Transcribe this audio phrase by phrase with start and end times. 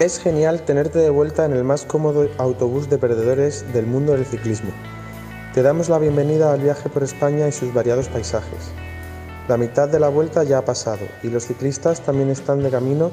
[0.00, 4.24] Es genial tenerte de vuelta en el más cómodo autobús de perdedores del mundo del
[4.24, 4.70] ciclismo.
[5.52, 8.72] Te damos la bienvenida al viaje por España y sus variados paisajes.
[9.46, 13.10] La mitad de la vuelta ya ha pasado y los ciclistas también están de camino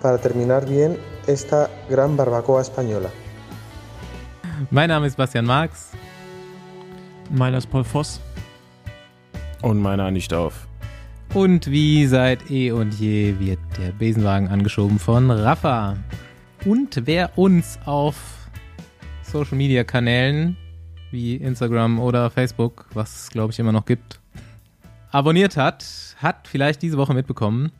[0.00, 3.10] para terminar bien esta gran barbacoa española.
[4.70, 5.88] Mein Name ist Bastian Marx.
[7.28, 8.20] Meiner ist Paul Voss.
[9.62, 10.69] Und meiner nicht auf.
[11.32, 15.96] Und wie seit eh und je wird der Besenwagen angeschoben von Rafa.
[16.64, 18.16] Und wer uns auf
[19.22, 20.56] Social Media Kanälen
[21.12, 24.20] wie Instagram oder Facebook, was es glaube ich immer noch gibt,
[25.12, 27.70] abonniert hat, hat vielleicht diese Woche mitbekommen,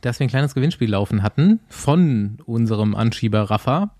[0.00, 3.90] dass wir ein kleines Gewinnspiel laufen hatten von unserem Anschieber Rafa.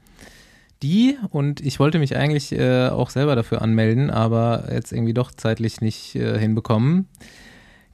[0.82, 5.32] Die, und ich wollte mich eigentlich äh, auch selber dafür anmelden, aber jetzt irgendwie doch
[5.32, 7.08] zeitlich nicht äh, hinbekommen,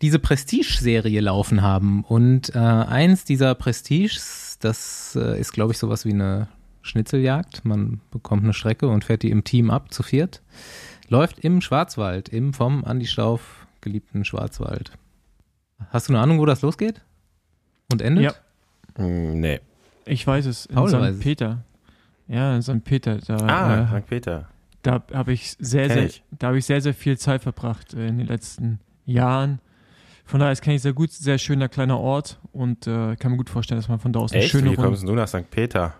[0.02, 2.04] diese Prestige-Serie laufen haben.
[2.04, 6.48] Und äh, eins dieser Prestiges, das äh, ist, glaube ich, sowas wie eine
[6.82, 7.64] Schnitzeljagd.
[7.64, 10.42] Man bekommt eine Strecke und fährt die im Team ab, zu viert.
[11.08, 14.92] Läuft im Schwarzwald, im vom Andi Stauf geliebten Schwarzwald.
[15.90, 17.00] Hast du eine Ahnung, wo das losgeht?
[17.92, 18.24] Und endet?
[18.24, 18.34] Ja.
[18.96, 19.60] Hm, nee.
[20.04, 21.22] Ich weiß es, in Paul weiß St.
[21.22, 21.64] Peter.
[22.28, 22.82] Ja, in St.
[22.84, 23.18] Peter.
[23.18, 24.06] Da, Ah, äh, St.
[24.08, 24.48] Peter.
[24.82, 26.22] da habe ich sehr, Kenn sehr, ich.
[26.32, 29.60] da habe ich sehr, sehr viel Zeit verbracht äh, in den letzten Jahren.
[30.26, 33.48] Von daher, kenne ich sehr gut, sehr schöner kleiner Ort und äh, kann mir gut
[33.48, 34.50] vorstellen, dass man von da aus eine Echt?
[34.50, 34.82] schöne Wie Runde.
[34.82, 35.48] kommst du nach St.
[35.50, 35.94] Peter?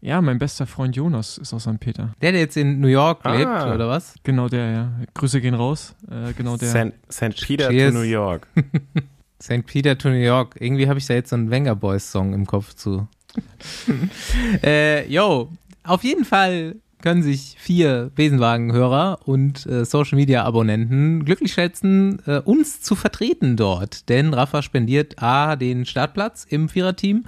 [0.00, 1.80] Ja, mein bester Freund Jonas ist aus St.
[1.80, 2.12] Peter.
[2.20, 3.34] Der, der jetzt in New York Ah.
[3.34, 4.14] lebt, oder was?
[4.22, 4.92] Genau der, ja.
[5.14, 5.94] Grüße gehen raus.
[6.10, 6.68] Äh, genau der.
[6.68, 6.92] St.
[7.10, 7.40] St.
[7.46, 7.92] Peter Cheers.
[7.92, 8.46] to New York.
[9.42, 9.64] St.
[9.66, 10.56] Peter to New York.
[10.60, 13.06] Irgendwie habe ich da jetzt so einen Wenger Boys Song im Kopf zu.
[14.62, 15.50] äh, yo,
[15.84, 22.38] auf jeden Fall können sich vier Besenwagen-Hörer und äh, Social Media Abonnenten glücklich schätzen, äh,
[22.40, 24.08] uns zu vertreten dort.
[24.08, 27.24] Denn Rafa spendiert A, den Startplatz im Viererteam,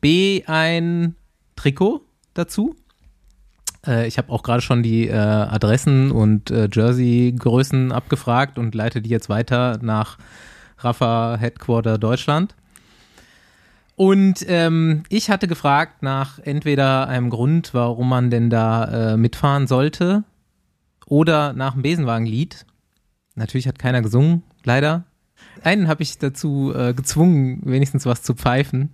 [0.00, 1.16] B, ein
[1.56, 2.02] Trikot
[2.34, 2.76] dazu.
[3.86, 9.00] Äh, ich habe auch gerade schon die äh, Adressen und äh, Jersey-Größen abgefragt und leite
[9.00, 10.18] die jetzt weiter nach
[10.78, 12.54] Rafa Headquarter Deutschland.
[13.96, 19.66] Und ähm, ich hatte gefragt nach entweder einem Grund, warum man denn da äh, mitfahren
[19.66, 20.22] sollte,
[21.06, 22.66] oder nach einem Besenwagenlied.
[23.36, 25.04] Natürlich hat keiner gesungen, leider.
[25.62, 28.90] Einen habe ich dazu äh, gezwungen, wenigstens was zu pfeifen.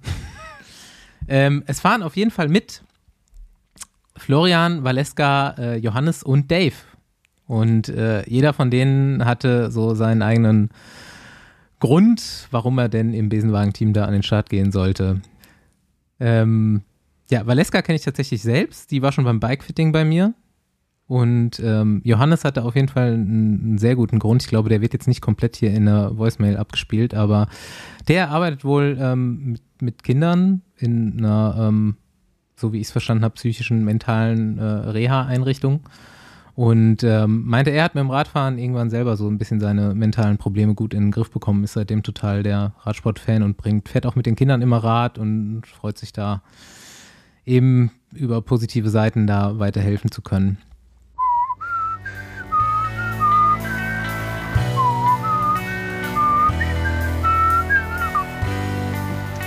[1.29, 2.83] ähm, es fahren auf jeden Fall mit
[4.17, 6.75] Florian, Valeska, äh, Johannes und Dave.
[7.47, 10.71] Und äh, jeder von denen hatte so seinen eigenen
[11.83, 15.21] Grund, warum er denn im Besenwagen-Team da an den Start gehen sollte.
[16.21, 16.83] Ähm,
[17.29, 18.93] ja, Valeska kenne ich tatsächlich selbst.
[18.93, 20.33] Die war schon beim Bikefitting bei mir.
[21.09, 24.45] Und ähm, Johannes hatte auf jeden Fall einen, einen sehr guten Grund.
[24.45, 27.49] Ich glaube, der wird jetzt nicht komplett hier in der Voicemail abgespielt, aber
[28.07, 31.97] der arbeitet wohl ähm, mit, mit Kindern in einer, ähm,
[32.55, 35.81] so wie ich es verstanden habe, psychischen, mentalen äh, Reha-Einrichtung.
[36.55, 40.37] Und ähm, meinte, er hat mit dem Radfahren irgendwann selber so ein bisschen seine mentalen
[40.37, 44.17] Probleme gut in den Griff bekommen, ist seitdem total der Radsport-Fan und bringt, fährt auch
[44.17, 46.43] mit den Kindern immer Rad und freut sich da
[47.47, 50.59] eben über positive Seiten da weiterhelfen zu können.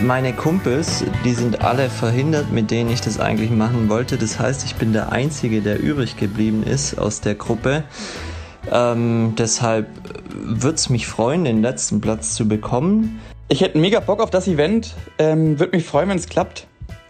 [0.02, 4.18] Meine Kumpels, die sind alle verhindert, mit denen ich das eigentlich machen wollte.
[4.18, 7.84] Das heißt, ich bin der Einzige, der übrig geblieben ist aus der Gruppe.
[8.72, 9.88] Ähm, deshalb
[10.34, 13.22] würde es mich freuen, den letzten Platz zu bekommen.
[13.48, 14.96] Ich hätte mega Bock auf das Event.
[15.18, 16.68] Ähm, Würde mich freuen, wenn es klappt.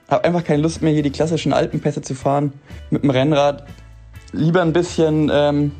[0.07, 2.53] Hab einfach keine Lust mehr, hier die klassischen Alpenpässe zu fahren
[2.91, 3.65] mit dem Rennrad.
[4.31, 5.71] Lieber ein bisschen ähm,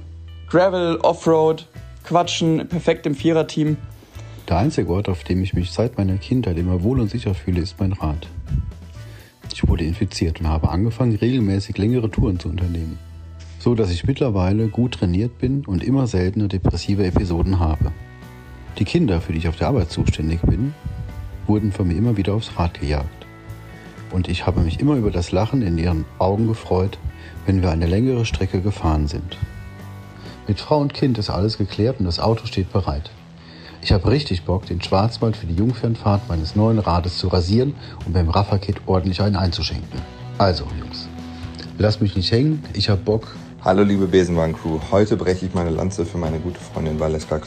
[0.49, 1.67] Gravel, Offroad,
[2.03, 3.77] Quatschen, perfekt im Viererteam.
[4.47, 7.61] Der einzige Ort, auf dem ich mich seit meiner Kindheit immer wohl und sicher fühle,
[7.61, 8.27] ist mein Rad.
[9.51, 12.99] Ich wurde infiziert und habe angefangen, regelmäßig längere Touren zu unternehmen.
[13.57, 17.91] So dass ich mittlerweile gut trainiert bin und immer seltener depressive Episoden habe.
[18.77, 20.75] Die Kinder, für die ich auf der Arbeit zuständig bin,
[21.47, 23.25] wurden von mir immer wieder aufs Rad gejagt.
[24.11, 26.99] Und ich habe mich immer über das Lachen in ihren Augen gefreut,
[27.47, 29.37] wenn wir eine längere Strecke gefahren sind.
[30.47, 33.09] Mit Frau und Kind ist alles geklärt und das Auto steht bereit.
[33.85, 38.13] Ich habe richtig Bock, den Schwarzwald für die Jungfernfahrt meines neuen Rades zu rasieren und
[38.13, 40.01] beim Raffa-Kit ordentlich einen einzuschenken.
[40.39, 41.07] Also, Jungs,
[41.77, 43.35] lasst mich nicht hängen, ich hab Bock.
[43.63, 47.41] Hallo liebe Besenwagen-Crew, heute breche ich meine Lanze für meine gute Freundin Valeska.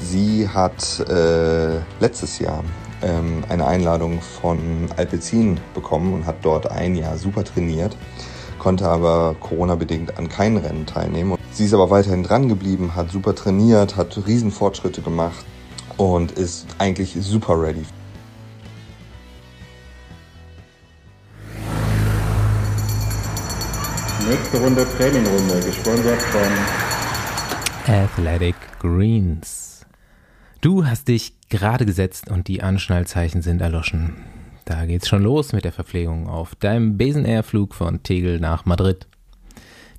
[0.00, 2.64] Sie hat äh, letztes Jahr
[3.02, 7.98] ähm, eine Einladung von Alpecin bekommen und hat dort ein Jahr super trainiert,
[8.58, 11.36] konnte aber Corona-bedingt an keinen Rennen teilnehmen.
[11.50, 15.44] Sie ist aber weiterhin dran geblieben, hat super trainiert, hat riesen Fortschritte gemacht
[15.96, 17.84] und ist eigentlich super ready.
[24.28, 29.84] Nächste Runde Trainingrunde, gesponsert von Athletic Greens.
[30.60, 34.14] Du hast dich gerade gesetzt und die Anschnallzeichen sind erloschen.
[34.64, 38.64] Da geht's schon los mit der Verpflegung auf deinem Besen Air Flug von Tegel nach
[38.64, 39.08] Madrid.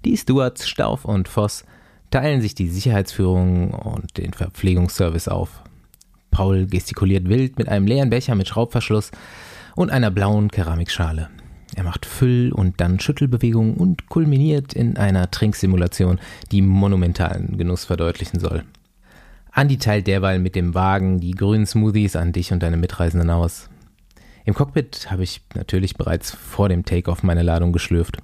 [0.05, 1.65] Die Stewards Stauf und Voss
[2.11, 5.63] teilen sich die Sicherheitsführung und den Verpflegungsservice auf.
[6.33, 9.11] Paul gestikuliert wild mit einem leeren Becher mit Schraubverschluss
[9.75, 11.29] und einer blauen Keramikschale.
[11.75, 16.19] Er macht Füll- und dann Schüttelbewegungen und kulminiert in einer Trinksimulation,
[16.51, 18.63] die monumentalen Genuss verdeutlichen soll.
[19.51, 23.69] Andi teilt derweil mit dem Wagen die grünen Smoothies an dich und deine Mitreisenden aus.
[24.45, 28.17] Im Cockpit habe ich natürlich bereits vor dem Takeoff meine Ladung geschlürft.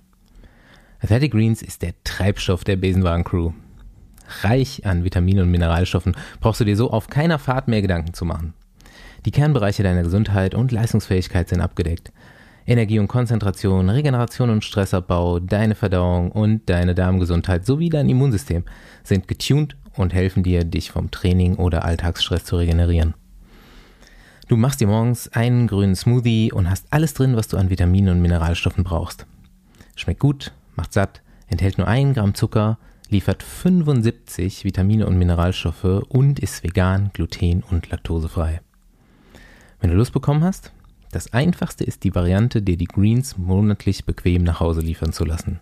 [1.00, 3.54] Athletic Greens ist der Treibstoff der Besenwagen-Crew.
[4.42, 8.26] Reich an Vitaminen und Mineralstoffen brauchst du dir so auf keiner Fahrt mehr Gedanken zu
[8.26, 8.54] machen.
[9.26, 12.12] Die Kernbereiche deiner Gesundheit und Leistungsfähigkeit sind abgedeckt.
[12.66, 18.64] Energie und Konzentration, Regeneration und Stressabbau, deine Verdauung und deine Darmgesundheit sowie dein Immunsystem
[19.04, 23.16] sind getuned und helfen dir, dich vom Training oder Alltagsstress zu regenerieren.
[24.48, 28.16] Du machst dir morgens einen grünen Smoothie und hast alles drin, was du an Vitaminen
[28.16, 29.26] und Mineralstoffen brauchst.
[29.96, 32.78] Schmeckt gut, macht satt, enthält nur 1 Gramm Zucker,
[33.10, 38.62] liefert 75 Vitamine und Mineralstoffe und ist vegan, gluten- und laktosefrei.
[39.80, 40.72] Wenn du Lust bekommen hast,
[41.12, 45.60] das einfachste ist die Variante, dir die Greens monatlich bequem nach Hause liefern zu lassen.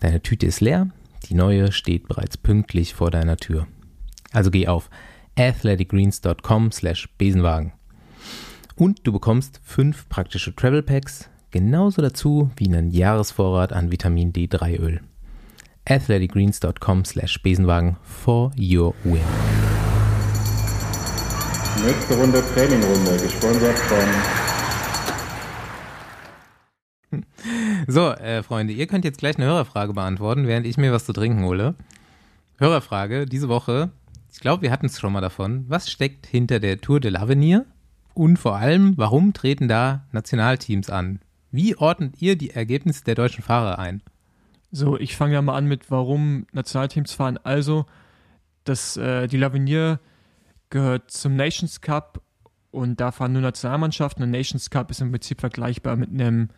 [0.00, 0.88] Deine Tüte ist leer,
[1.28, 3.66] die neue steht bereits pünktlich vor deiner Tür.
[4.32, 4.90] Also geh auf
[5.36, 7.72] athleticgreens.com slash Besenwagen.
[8.74, 14.78] Und du bekommst fünf praktische Travel Packs, genauso dazu wie einen Jahresvorrat an Vitamin D3
[14.78, 15.00] Öl.
[15.88, 19.22] athleticgreens.com slash Besenwagen for your win.
[21.84, 23.98] Nächste Runde Trainingrunde, gesponsert von
[27.86, 31.12] So, äh, Freunde, ihr könnt jetzt gleich eine Hörerfrage beantworten, während ich mir was zu
[31.12, 31.74] trinken hole.
[32.58, 33.90] Hörerfrage diese Woche.
[34.32, 35.64] Ich glaube, wir hatten es schon mal davon.
[35.68, 37.64] Was steckt hinter der Tour de l'Avenir?
[38.14, 41.20] Und vor allem, warum treten da Nationalteams an?
[41.50, 44.02] Wie ordnet ihr die Ergebnisse der deutschen Fahrer ein?
[44.70, 47.38] So, ich fange ja mal an mit, warum Nationalteams fahren.
[47.42, 47.86] Also,
[48.64, 50.00] das, äh, die Lavinier
[50.70, 52.22] gehört zum Nations Cup
[52.70, 54.22] und da fahren nur Nationalmannschaften.
[54.22, 56.50] Und Nations Cup ist im Prinzip vergleichbar mit einem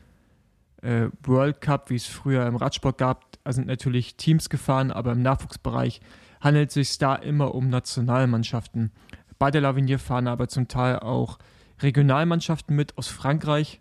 [0.83, 3.25] äh, World Cup, wie es früher im Radsport gab.
[3.45, 6.01] Da sind natürlich Teams gefahren, aber im Nachwuchsbereich
[6.41, 8.91] handelt es sich da immer um Nationalmannschaften.
[9.39, 11.39] Bei der Lavinier fahren aber zum Teil auch
[11.81, 13.81] Regionalmannschaften mit aus Frankreich.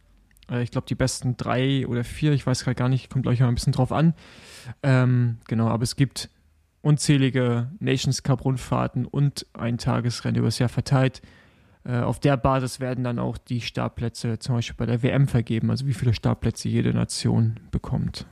[0.49, 3.39] Äh, ich glaube, die besten drei oder vier, ich weiß gerade gar nicht, kommt euch
[3.39, 4.13] mal ein bisschen drauf an.
[4.83, 6.29] Ähm, genau, aber es gibt
[6.81, 11.21] unzählige Nations Cup Rundfahrten und ein Tagesrennen übers Jahr verteilt.
[11.83, 15.69] Äh, auf der Basis werden dann auch die Startplätze zum Beispiel bei der WM vergeben,
[15.71, 18.25] also wie viele Startplätze jede Nation bekommt.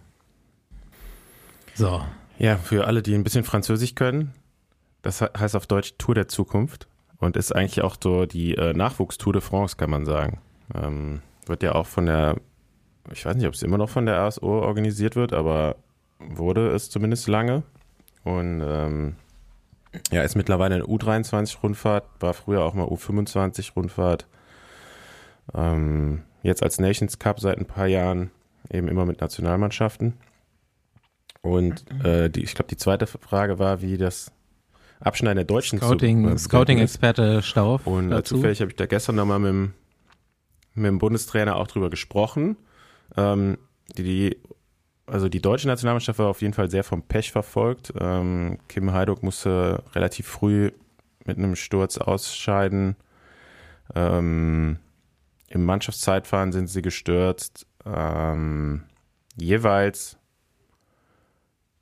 [1.73, 2.01] So.
[2.39, 4.31] Ja, für alle, die ein bisschen Französisch können,
[5.01, 6.87] das heißt auf Deutsch Tour der Zukunft
[7.17, 10.39] und ist eigentlich auch so die äh, Nachwuchstour de France, kann man sagen.
[10.75, 12.35] Ähm, wird ja auch von der,
[13.11, 15.75] ich weiß nicht, ob es immer noch von der ASO organisiert wird, aber
[16.19, 17.63] wurde es zumindest lange.
[18.23, 19.15] Und ähm,
[20.11, 24.27] ja, ist mittlerweile eine U23-Rundfahrt, war früher auch mal U25-Rundfahrt.
[25.53, 28.31] Ähm, jetzt als Nations Cup seit ein paar Jahren
[28.69, 30.13] eben immer mit Nationalmannschaften.
[31.41, 34.31] Und äh, die, ich glaube, die zweite Frage war, wie das
[34.99, 37.87] Abschneiden der Deutschen Scouting, zu, äh, Scouting-Experte Stauf.
[37.87, 39.73] Und äh, zufällig habe ich da gestern nochmal mit, dem-
[40.77, 42.57] mit dem Bundestrainer auch drüber gesprochen.
[43.15, 43.57] Ähm,
[43.97, 44.37] die, die,
[45.05, 47.93] also die deutsche Nationalmannschaft war auf jeden Fall sehr vom Pech verfolgt.
[47.99, 50.71] Ähm, Kim Heiduk musste relativ früh
[51.25, 52.95] mit einem Sturz ausscheiden.
[53.95, 54.79] Ähm,
[55.49, 57.65] Im Mannschaftszeitfahren sind sie gestürzt.
[57.85, 58.83] Ähm,
[59.35, 60.17] jeweils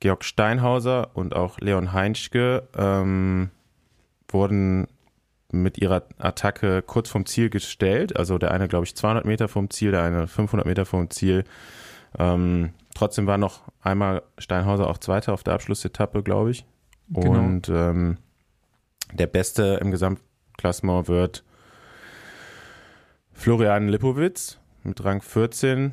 [0.00, 3.50] Georg Steinhauser und auch Leon Heinschke ähm,
[4.28, 4.88] wurden
[5.52, 8.16] mit ihrer Attacke kurz vom Ziel gestellt.
[8.16, 11.44] Also der eine, glaube ich, 200 Meter vom Ziel, der eine 500 Meter vom Ziel.
[12.18, 16.66] Ähm, trotzdem war noch einmal Steinhauser auch Zweiter auf der Abschlussetappe, glaube ich.
[17.08, 17.38] Genau.
[17.38, 18.18] Und ähm,
[19.12, 21.44] der Beste im Gesamtklassement wird
[23.32, 25.92] Florian Lipowitz mit Rang 14.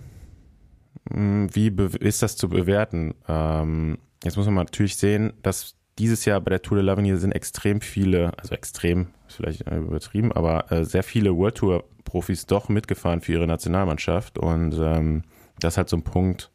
[1.11, 1.67] Hm, Wie
[1.99, 3.13] ist das zu bewerten?
[3.27, 7.33] Ähm, jetzt muss man natürlich sehen, dass dieses Jahr bei der Tour de l'Avenir sind
[7.33, 12.45] extrem viele, also extrem ist vielleicht äh, übertrieben, aber äh, sehr viele World Tour Profis
[12.45, 15.23] doch mitgefahren für ihre Nationalmannschaft und ähm,
[15.59, 16.51] das ist halt so ein Punkt,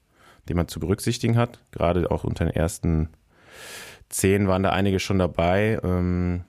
[0.48, 1.60] den man zu berücksichtigen hat.
[1.70, 3.10] Gerade auch unter den ersten
[4.08, 5.78] zehn waren da einige schon dabei.
[5.82, 6.44] Ähm,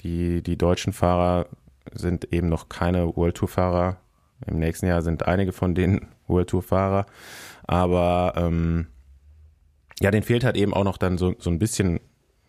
[0.00, 1.46] die, die deutschen Fahrer
[1.92, 3.98] sind eben noch keine World Tour Fahrer.
[4.46, 7.06] Im nächsten Jahr sind einige von denen World Tour Fahrer.
[7.66, 8.88] Aber ähm,
[10.00, 12.00] ja, den fehlt halt eben auch noch dann so, so ein bisschen,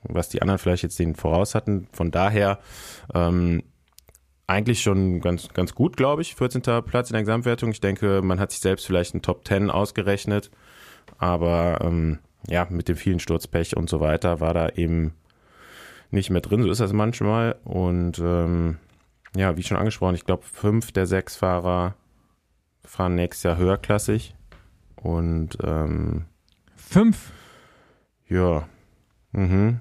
[0.04, 1.88] was die anderen vielleicht jetzt den voraus hatten.
[1.94, 2.60] Von daher
[3.14, 3.64] ähm,
[4.48, 6.36] eigentlich schon ganz, ganz gut, glaube ich.
[6.36, 6.62] 14.
[6.86, 7.72] Platz in der Gesamtwertung.
[7.72, 10.52] Ich denke, man hat sich selbst vielleicht einen Top 10 ausgerechnet.
[11.18, 15.14] Aber ähm, ja, mit dem vielen Sturzpech und so weiter war da eben
[16.12, 16.64] nicht mehr drin.
[16.64, 17.56] So ist das manchmal.
[17.64, 18.78] Und ähm,
[19.36, 21.96] ja, wie schon angesprochen, ich glaube, fünf der sechs Fahrer
[22.84, 24.34] fahren nächstes Jahr höherklassig.
[24.96, 26.26] Und ähm,
[26.90, 27.34] Fünf.
[28.30, 28.68] Ja,
[29.32, 29.80] mhm.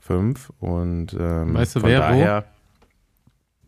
[0.00, 0.50] fünf.
[0.60, 2.02] Und ähm, Weißt du, von wer wo?
[2.02, 2.44] daher,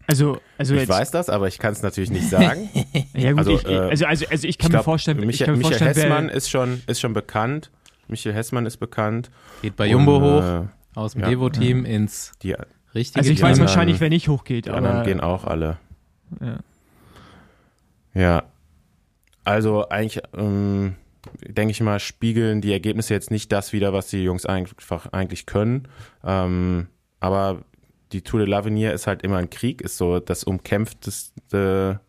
[0.06, 2.68] Also, also ich jetzt, weiß das, aber ich kann es natürlich nicht sagen.
[3.14, 5.46] ja gut, also, ich, äh, also, also, also ich kann ich mir vorstellen, ich Michael,
[5.46, 7.70] kann mir Michael vorstellen, Hessmann wer, ist schon, ist schon bekannt.
[8.08, 9.30] Michael Hessmann ist bekannt.
[9.62, 11.28] Geht bei Jumbo Und, hoch, Äh, aus dem ja.
[11.28, 12.54] Devo-Team ins die,
[12.94, 15.78] richtige also ich weiß anderen- wahrscheinlich, wer nicht hochgeht, die anderen aber gehen auch alle.
[16.40, 16.58] ja.
[18.16, 18.42] Ja.
[19.42, 20.94] Also eigentlich, ähm,
[21.40, 25.46] denke ich mal, spiegeln die Ergebnisse jetzt nicht das wieder, was die Jungs einfach eigentlich
[25.46, 25.88] können.
[26.24, 26.88] Ähm,
[27.20, 27.64] aber
[28.12, 32.00] die Tour de l'Avenir ist halt immer ein Krieg, ist so das umkämpfteste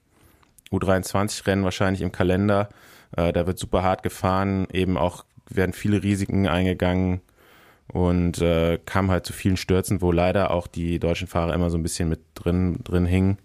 [0.71, 2.69] U23-Rennen wahrscheinlich im Kalender.
[3.15, 7.21] Äh, da wird super hart gefahren, eben auch werden viele Risiken eingegangen
[7.87, 11.77] und äh, kam halt zu vielen Stürzen, wo leider auch die deutschen Fahrer immer so
[11.77, 13.37] ein bisschen mit drin, drin hingen.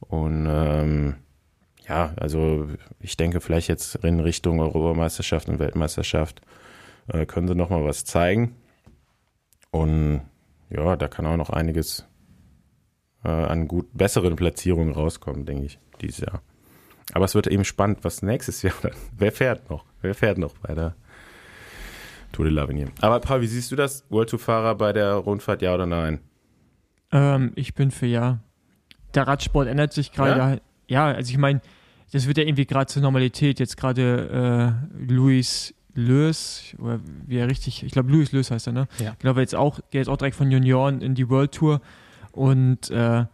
[0.00, 1.14] Und ähm,
[1.88, 2.68] ja, also
[3.00, 6.40] ich denke vielleicht jetzt in Richtung Europameisterschaft und Weltmeisterschaft
[7.08, 8.56] äh, können sie nochmal was zeigen.
[9.70, 10.22] Und
[10.70, 12.06] ja, da kann auch noch einiges
[13.24, 16.42] äh, an gut besseren Platzierungen rauskommen, denke ich, dieses Jahr.
[17.12, 18.74] Aber es wird eben spannend, was nächstes Jahr.
[19.16, 19.84] Wer fährt noch?
[20.00, 20.96] Wer fährt noch bei der
[22.32, 22.88] Tour de l'Avenir?
[23.00, 24.04] Aber Paul, wie siehst du das?
[24.10, 26.20] World Tour Fahrer bei der Rundfahrt, ja oder nein?
[27.12, 28.40] Ähm, ich bin für ja.
[29.14, 30.60] Der Radsport ändert sich gerade.
[30.88, 31.06] Ja?
[31.06, 31.60] also ich meine,
[32.12, 33.58] das wird ja irgendwie gerade zur Normalität.
[33.60, 38.72] Jetzt gerade äh, Luis Lös, oder wie er richtig, ich glaube Luis Lös heißt er,
[38.74, 38.88] ne?
[38.98, 39.14] Ja.
[39.18, 41.80] Genau, jetzt auch, geht jetzt auch direkt von Junioren in die World Tour
[42.32, 43.24] und äh,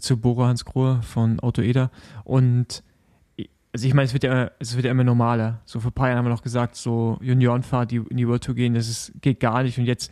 [0.00, 1.90] zu Bora Hans Grohe von Auto Eder.
[2.24, 2.82] Und
[3.36, 5.60] ich- also ich meine, es wird ja, es wird ja immer normaler.
[5.66, 8.44] So vor ein paar Jahren haben wir noch gesagt, so Juniorenfahrer, die in die World
[8.44, 9.76] Tour gehen, das ist, geht gar nicht.
[9.78, 10.10] Und jetzt,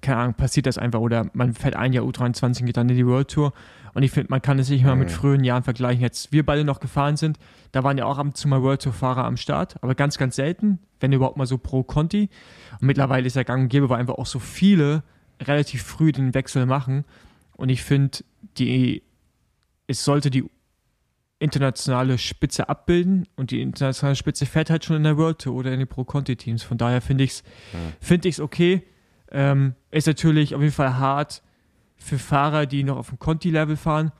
[0.00, 1.00] keine Ahnung, passiert das einfach.
[1.00, 3.52] Oder man fährt ein Jahr U23 und geht dann in die World Tour.
[3.94, 5.12] Und ich finde, man kann es nicht mal mit Mhm.
[5.12, 6.00] früheren Jahren vergleichen.
[6.00, 7.38] Jetzt wir beide noch gefahren sind,
[7.72, 10.16] da waren ja auch ab und zu mal World Tour Fahrer am Start, aber ganz,
[10.18, 12.30] ganz selten, wenn überhaupt mal so pro Conti.
[12.80, 15.02] Und mittlerweile ist ja gang und gäbe, weil einfach auch so viele
[15.42, 17.04] relativ früh den Wechsel machen.
[17.56, 18.18] Und ich finde,
[18.56, 19.02] die,
[19.86, 20.44] es sollte die
[21.38, 25.72] internationale Spitze abbilden und die internationale Spitze fährt halt schon in der World Tour oder
[25.72, 26.62] in den Pro Conti Teams.
[26.62, 27.42] Von daher finde ich es
[28.00, 28.82] finde ich's okay.
[29.32, 31.42] Ähm, ist natürlich auf jeden Fall hart
[31.96, 34.12] für Fahrer, die noch auf dem Conti-Level fahren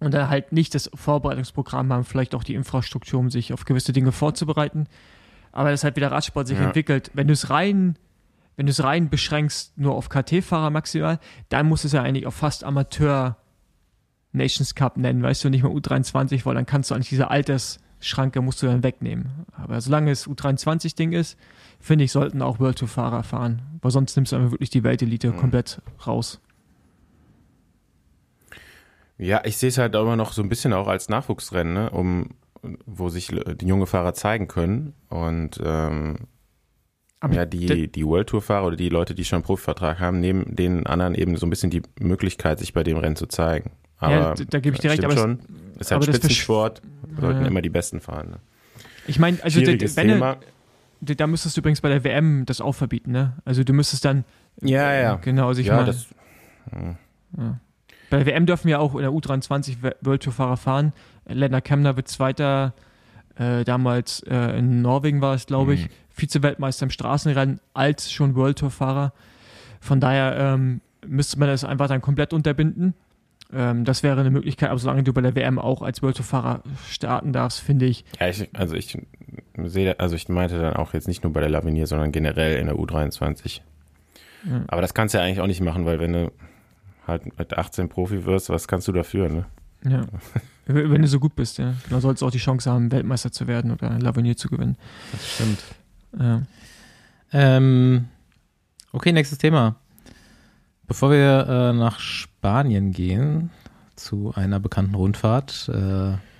[0.00, 3.92] und dann halt nicht das Vorbereitungsprogramm haben, vielleicht auch die Infrastruktur, um sich auf gewisse
[3.92, 4.86] Dinge vorzubereiten.
[5.50, 6.64] Aber das halt wieder Radsport sich Ja.
[6.66, 7.10] entwickelt.
[7.14, 7.96] Wenn du es rein,
[8.56, 11.18] wenn du es rein beschränkst, nur auf KT-Fahrer maximal,
[11.48, 13.36] dann muss es ja eigentlich auch fast Amateur
[14.32, 18.42] Nations Cup nennen, weißt du, nicht mehr U23, weil dann kannst du eigentlich diese Altersschranke
[18.42, 19.46] musst du dann wegnehmen.
[19.56, 21.38] Aber solange es U23-Ding ist,
[21.84, 24.82] finde ich, sollten auch World Tour Fahrer fahren, weil sonst nimmst du einfach wirklich die
[24.84, 25.36] Weltelite Mhm.
[25.36, 26.40] komplett raus.
[29.18, 31.90] Ja, ich sehe es halt immer noch so ein bisschen auch als Nachwuchsrennen, ne?
[31.90, 32.30] um
[32.86, 34.94] wo sich die junge Fahrer zeigen können.
[35.10, 36.16] Und ähm,
[37.30, 40.56] ja, die, die World Tour Fahrer oder die Leute, die schon einen Profivertrag haben, nehmen
[40.56, 43.72] den anderen eben so ein bisschen die Möglichkeit, sich bei dem Rennen zu zeigen.
[43.98, 45.40] Aber Ja, da gebe ich dir recht, aber schon.
[45.78, 46.80] ist halt Spitzensport,
[47.20, 47.46] sollten Ja.
[47.48, 48.30] immer die Besten fahren.
[48.30, 48.36] Ne?
[49.06, 50.38] Ich meine, also Schwieriges wenn Thema.
[51.04, 53.32] Da müsstest du übrigens bei der WM das auch verbieten, ne?
[53.44, 54.24] Also du müsstest dann
[54.62, 55.14] Ja, ja.
[55.16, 56.06] genau, also ich ja, meine, das,
[58.10, 60.92] bei der WM dürfen wir auch in der U23 We- World Tour Fahrer fahren.
[61.26, 62.74] Lennart Kemner wird Zweiter,
[63.36, 65.90] äh, damals äh, in Norwegen war es, glaube ich, Mhm.
[66.16, 69.12] Vize-Weltmeister im Straßenrennen als schon World Tour Fahrer.
[69.80, 72.94] Von daher ähm, müsste man das einfach dann komplett unterbinden.
[73.54, 76.24] Ähm, das wäre eine Möglichkeit, aber solange du bei der WM auch als World Tour
[76.24, 78.98] Fahrer starten darfst, finde ich, ja, ich, also ich
[79.64, 82.66] sehe, also ich meinte dann auch jetzt nicht nur bei der Lavinier, sondern generell in
[82.66, 83.60] der U23.
[84.50, 84.64] Ja.
[84.68, 86.32] Aber das kannst du ja eigentlich auch nicht machen, weil wenn du
[87.06, 89.46] halt mit 18 Profi wirst, was kannst du dafür, ne?
[89.84, 90.06] Ja.
[90.66, 91.74] Wenn du so gut bist, ja.
[91.90, 94.76] Dann solltest du auch die Chance haben, Weltmeister zu werden oder Lavinier zu gewinnen.
[95.12, 95.62] Das stimmt.
[96.18, 96.42] Ja.
[97.32, 98.06] Ähm,
[98.92, 99.76] okay, nächstes Thema.
[100.86, 102.00] Bevor wir äh, nach
[102.44, 103.48] Spanien gehen,
[103.96, 105.72] zu einer bekannten Rundfahrt, äh,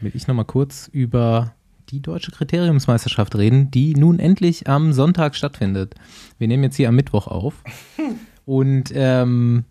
[0.02, 1.54] will ich nochmal kurz über
[1.88, 5.94] die deutsche Kriteriumsmeisterschaft reden, die nun endlich am Sonntag stattfindet.
[6.36, 7.64] Wir nehmen jetzt hier am Mittwoch auf.
[8.44, 9.64] Und ähm,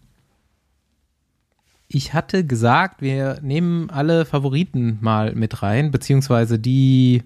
[1.87, 7.21] ich hatte gesagt, wir nehmen alle Favoriten mal mit rein, beziehungsweise die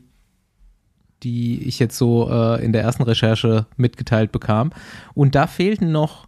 [1.23, 4.73] die ich jetzt so äh, in der ersten Recherche mitgeteilt bekam.
[5.13, 6.27] Und da fehlten noch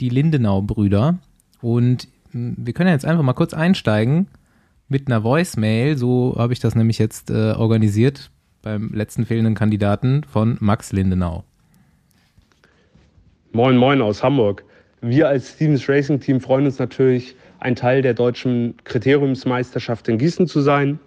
[0.00, 1.18] die Lindenau-Brüder.
[1.62, 4.28] Und mh, wir können jetzt einfach mal kurz einsteigen
[4.88, 5.96] mit einer Voicemail.
[5.96, 8.30] So habe ich das nämlich jetzt äh, organisiert
[8.62, 11.44] beim letzten fehlenden Kandidaten von Max Lindenau.
[13.52, 14.64] Moin, moin aus Hamburg.
[15.00, 20.46] Wir als Stevens Racing Team freuen uns natürlich, ein Teil der deutschen Kriteriumsmeisterschaft in Gießen
[20.46, 20.98] zu sein.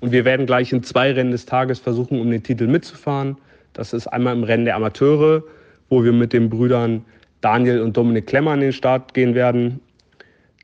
[0.00, 3.36] Und wir werden gleich in zwei Rennen des Tages versuchen, um den Titel mitzufahren.
[3.74, 5.42] Das ist einmal im Rennen der Amateure,
[5.88, 7.04] wo wir mit den Brüdern
[7.40, 9.80] Daniel und Dominik Klemmer an den Start gehen werden.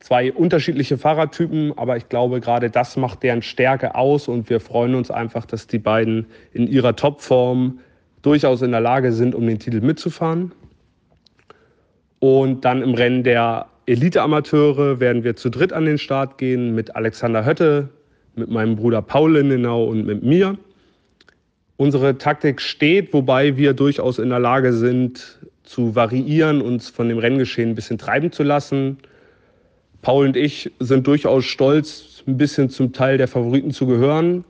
[0.00, 4.95] Zwei unterschiedliche Fahrertypen, aber ich glaube, gerade das macht deren Stärke aus und wir freuen
[4.95, 7.80] uns einfach, dass die beiden in ihrer Topform
[8.23, 10.52] durchaus in der Lage sind, um den Titel mitzufahren.
[12.18, 16.95] Und dann im Rennen der Elite-Amateure werden wir zu dritt an den Start gehen mit
[16.97, 17.88] Alexander Hötte,
[18.35, 20.59] mit meinem Bruder Paul Lindenau und mit mir.
[21.76, 27.18] Unsere Taktik steht, wobei wir durchaus in der Lage sind, zu variieren, uns von dem
[27.18, 28.99] Renngeschehen ein bisschen treiben zu lassen.
[30.02, 34.44] Paul und ich sind durchaus stolz, ein bisschen zum Teil der Favoriten zu gehören,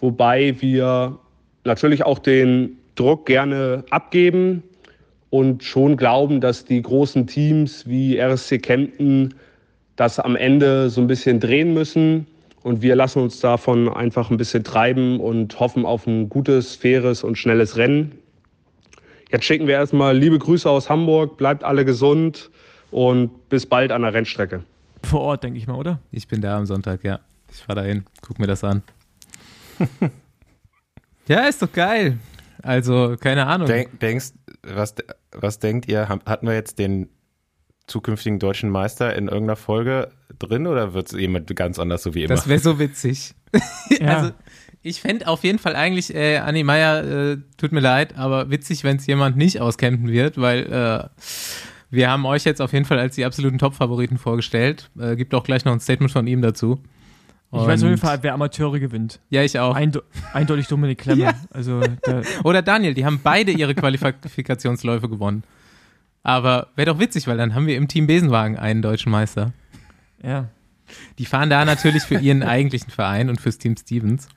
[0.00, 1.18] wobei wir
[1.64, 4.62] natürlich auch den Druck gerne abgeben
[5.30, 9.34] und schon glauben, dass die großen Teams wie RSC Kempten
[9.96, 12.26] das am Ende so ein bisschen drehen müssen.
[12.62, 17.22] Und wir lassen uns davon einfach ein bisschen treiben und hoffen auf ein gutes, faires
[17.22, 18.12] und schnelles Rennen.
[19.30, 22.50] Jetzt schicken wir erstmal liebe Grüße aus Hamburg, bleibt alle gesund
[22.90, 24.62] und bis bald an der Rennstrecke.
[25.02, 26.00] Vor Ort, denke ich mal, oder?
[26.10, 27.20] Ich bin da am Sonntag, ja.
[27.50, 28.82] Ich fahre dahin, guck mir das an.
[31.28, 32.18] ja, ist doch geil.
[32.62, 33.66] Also, keine Ahnung.
[33.68, 34.94] Denk, denkst, was,
[35.32, 36.08] was denkt ihr?
[36.08, 37.08] Haben- Hatten wir jetzt den
[37.86, 42.24] zukünftigen deutschen Meister in irgendeiner Folge drin oder wird es jemand ganz anders, so wie
[42.24, 42.34] immer?
[42.34, 43.34] Das wäre so witzig.
[44.00, 44.18] Ja.
[44.18, 44.32] Also,
[44.86, 48.84] ich fände auf jeden Fall eigentlich, äh, Anni Meier, äh, tut mir leid, aber witzig,
[48.84, 51.08] wenn es jemand nicht aus Kempten wird, weil äh,
[51.90, 54.90] wir haben euch jetzt auf jeden Fall als die absoluten Top-Favoriten vorgestellt.
[54.98, 56.80] Äh, gibt auch gleich noch ein Statement von ihm dazu.
[57.52, 59.20] Ich weiß auf jeden Und- Fall, wer Amateure gewinnt.
[59.30, 59.74] Ja, ich auch.
[59.76, 61.24] Einde eindeutig Dominik Klemmer.
[61.24, 61.34] Ja.
[61.50, 65.44] Also, der, Oder Daniel, die haben beide ihre Qualifikationsläufe gewonnen.
[66.22, 69.52] Aber wäre doch witzig, weil dann haben wir im Team Besenwagen einen deutschen Meister.
[70.22, 70.48] ja.
[71.18, 74.28] Die fahren da natürlich für ihren eigentlichen Verein und fürs Team Stevens.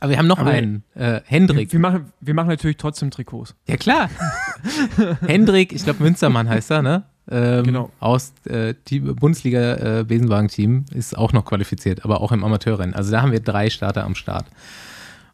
[0.00, 1.72] Aber wir haben noch Aber- einen, äh, Wir, Hendrik.
[1.72, 3.54] wir, machen, wir machen natürlich trotzdem Trikots.
[3.68, 4.08] Ja, klar.
[5.26, 7.04] Hendrik, ich glaube Münstermann heißt er, ne?
[7.30, 7.90] Ähm, Genau.
[8.00, 12.94] Aus äh, Team- Bundesliga äh, Besenwagen-Team ist auch noch qualifiziert, aber auch im Amateurrennen.
[12.94, 14.46] Also da haben wir drei Starter am Start.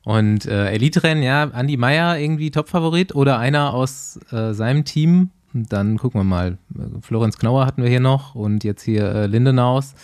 [0.05, 5.31] Und äh, Elite-Rennen, ja, Andi Meier irgendwie Topfavorit oder einer aus äh, seinem Team.
[5.55, 6.59] Und dann gucken wir mal.
[6.77, 9.95] Äh, Florenz Knauer hatten wir hier noch und jetzt hier äh, Lindenaus.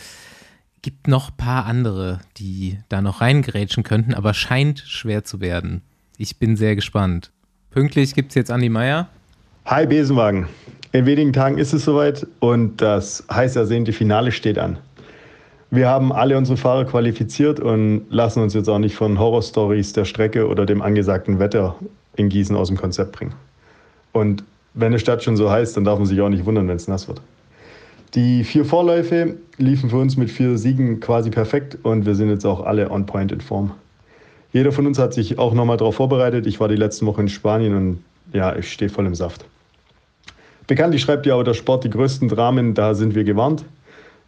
[0.84, 5.82] Gibt noch ein paar andere, die da noch reingerätschen könnten, aber scheint schwer zu werden.
[6.18, 7.30] Ich bin sehr gespannt.
[7.70, 9.08] Pünktlich gibt es jetzt Andi Meier.
[9.64, 10.48] Hi Besenwagen.
[10.90, 14.76] In wenigen Tagen ist es soweit und das heiß ersehnte Finale steht an.
[15.70, 20.04] Wir haben alle unsere Fahrer qualifiziert und lassen uns jetzt auch nicht von Horrorstories der
[20.04, 21.76] Strecke oder dem angesagten Wetter
[22.16, 23.34] in Gießen aus dem Konzept bringen.
[24.10, 24.42] Und
[24.74, 26.88] wenn eine Stadt schon so heiß, dann darf man sich auch nicht wundern, wenn es
[26.88, 27.22] nass wird.
[28.14, 32.44] Die vier Vorläufe liefen für uns mit vier Siegen quasi perfekt und wir sind jetzt
[32.44, 33.72] auch alle on point in Form.
[34.52, 36.46] Jeder von uns hat sich auch nochmal darauf vorbereitet.
[36.46, 39.46] Ich war die letzten Wochen in Spanien und ja, ich stehe voll im Saft.
[40.66, 43.64] Bekanntlich schreibt ja auch der Sport die größten Dramen, da sind wir gewarnt.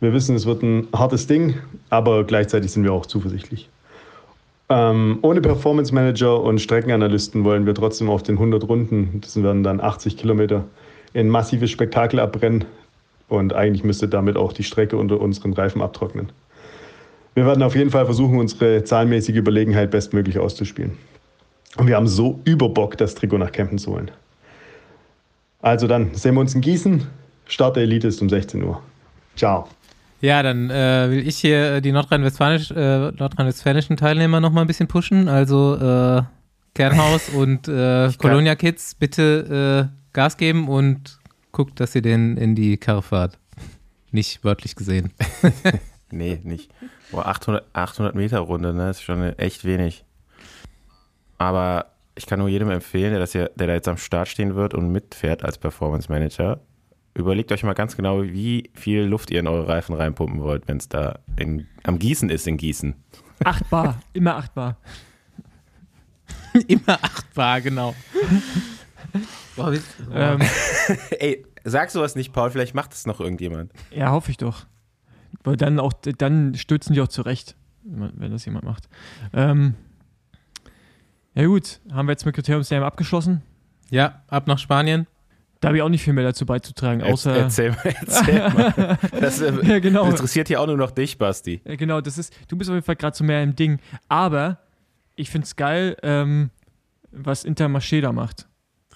[0.00, 1.54] Wir wissen, es wird ein hartes Ding,
[1.90, 3.68] aber gleichzeitig sind wir auch zuversichtlich.
[4.70, 9.62] Ähm, ohne Performance Manager und Streckenanalysten wollen wir trotzdem auf den 100 Runden, das werden
[9.62, 10.64] dann 80 Kilometer,
[11.12, 12.64] in massives Spektakel abbrennen.
[13.28, 16.30] Und eigentlich müsste damit auch die Strecke unter unseren Reifen abtrocknen.
[17.34, 20.92] Wir werden auf jeden Fall versuchen, unsere zahlenmäßige Überlegenheit bestmöglich auszuspielen.
[21.76, 24.10] Und wir haben so Überbock, das Trikot nach Kempten zu holen.
[25.60, 27.06] Also dann sehen wir uns in Gießen.
[27.46, 28.80] Start der Elite ist um 16 Uhr.
[29.34, 29.66] Ciao.
[30.20, 34.88] Ja, dann äh, will ich hier die nordrhein-westfälisch, äh, nordrhein-westfälischen Teilnehmer noch mal ein bisschen
[34.88, 35.28] pushen.
[35.28, 36.22] Also äh,
[36.74, 41.18] Kernhaus und äh, Colonia Kids, bitte äh, Gas geben und
[41.54, 43.38] guckt, dass ihr den in die Karre fahrt.
[44.10, 45.12] Nicht wörtlich gesehen.
[46.14, 46.70] Nee, nicht.
[47.10, 48.90] Boah, 800, 800 Meter Runde, ne?
[48.90, 50.04] ist schon echt wenig.
[51.38, 54.54] Aber ich kann nur jedem empfehlen, der, das hier, der da jetzt am Start stehen
[54.54, 56.60] wird und mitfährt als Performance Manager,
[57.14, 60.76] überlegt euch mal ganz genau, wie viel Luft ihr in eure Reifen reinpumpen wollt, wenn
[60.76, 62.94] es da in, am Gießen ist in Gießen.
[63.44, 64.76] 8 Bar, immer 8 Bar.
[66.68, 67.96] Immer 8 Bar, genau.
[69.56, 69.80] Boah, wie,
[70.12, 70.40] Ähm,
[71.18, 73.72] Ey, sag sowas nicht, Paul, vielleicht macht es noch irgendjemand.
[73.90, 74.66] ja, hoffe ich doch.
[75.42, 78.88] Weil dann auch, dann stürzen die auch zurecht, wenn das jemand macht.
[79.32, 79.74] Ähm,
[81.34, 83.42] Ja gut, haben wir jetzt mit Kriterium Slam abgeschlossen.
[83.90, 85.06] Ja, ab nach Spanien.
[85.60, 87.34] Da habe ich auch nicht viel mehr dazu beizutragen, außer.
[87.36, 88.98] Erzähl, erzähl mal.
[89.20, 90.04] Das äh, Ja, genau.
[90.08, 91.60] interessiert hier auch nur noch dich, Basti.
[91.64, 93.78] Ja, genau, das ist, du bist auf jeden Fall gerade so mehr im Ding.
[94.08, 94.58] Aber
[95.16, 96.50] ich finde es geil, ähm,
[97.12, 98.46] was Intermarché da macht.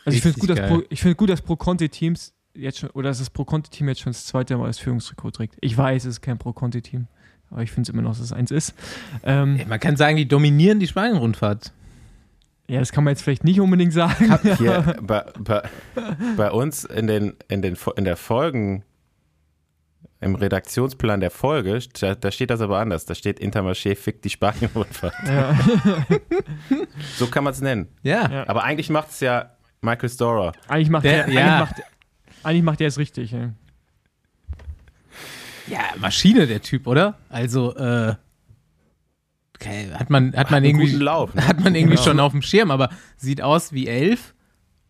[0.05, 0.69] Also ich finde gut, dass geil.
[0.69, 3.71] Pro, ich finde gut, dass Pro Conti Teams jetzt schon, oder dass das Pro Conti
[3.71, 5.57] Team jetzt schon das zweite Mal das Führungstrikot trägt.
[5.61, 7.07] Ich weiß, es ist kein Pro Conti Team,
[7.51, 8.75] aber ich finde es immer noch, dass es eins ist.
[9.23, 11.73] Ähm, Ja, Man kann sagen, die dominieren die Spanien-Rundfahrt.
[12.69, 14.37] ja, das kann man jetzt vielleicht nicht unbedingt sagen.
[14.59, 15.63] Hier, bei, bei,
[16.37, 18.85] bei uns in, den, in, den, in der Folgen,
[20.21, 23.05] im Redaktionsplan der Folge, da, da steht das aber anders.
[23.07, 25.15] Da steht Intermarché fickt die Spanien-Rundfahrt.
[25.27, 25.57] ja.
[27.17, 27.87] So kann man es nennen.
[28.03, 28.29] Ja.
[28.29, 28.49] Ja.
[28.49, 30.53] Aber eigentlich macht es ja Michael Storer.
[30.69, 31.41] Eigentlich macht Der- der, ja.
[31.41, 31.83] eigentlich macht,
[32.45, 33.31] eigentlich macht der es richtig.
[33.33, 33.51] Ja.
[35.69, 37.19] Ja, Maschine, der Typ, oder?
[37.29, 38.15] Also, äh,
[39.55, 41.47] okay, hat man, hat man einen irgendwie, guten Lauf, ne?
[41.47, 42.07] hat man irgendwie Genau.
[42.07, 44.35] schon auf dem Schirm, aber sieht aus wie elf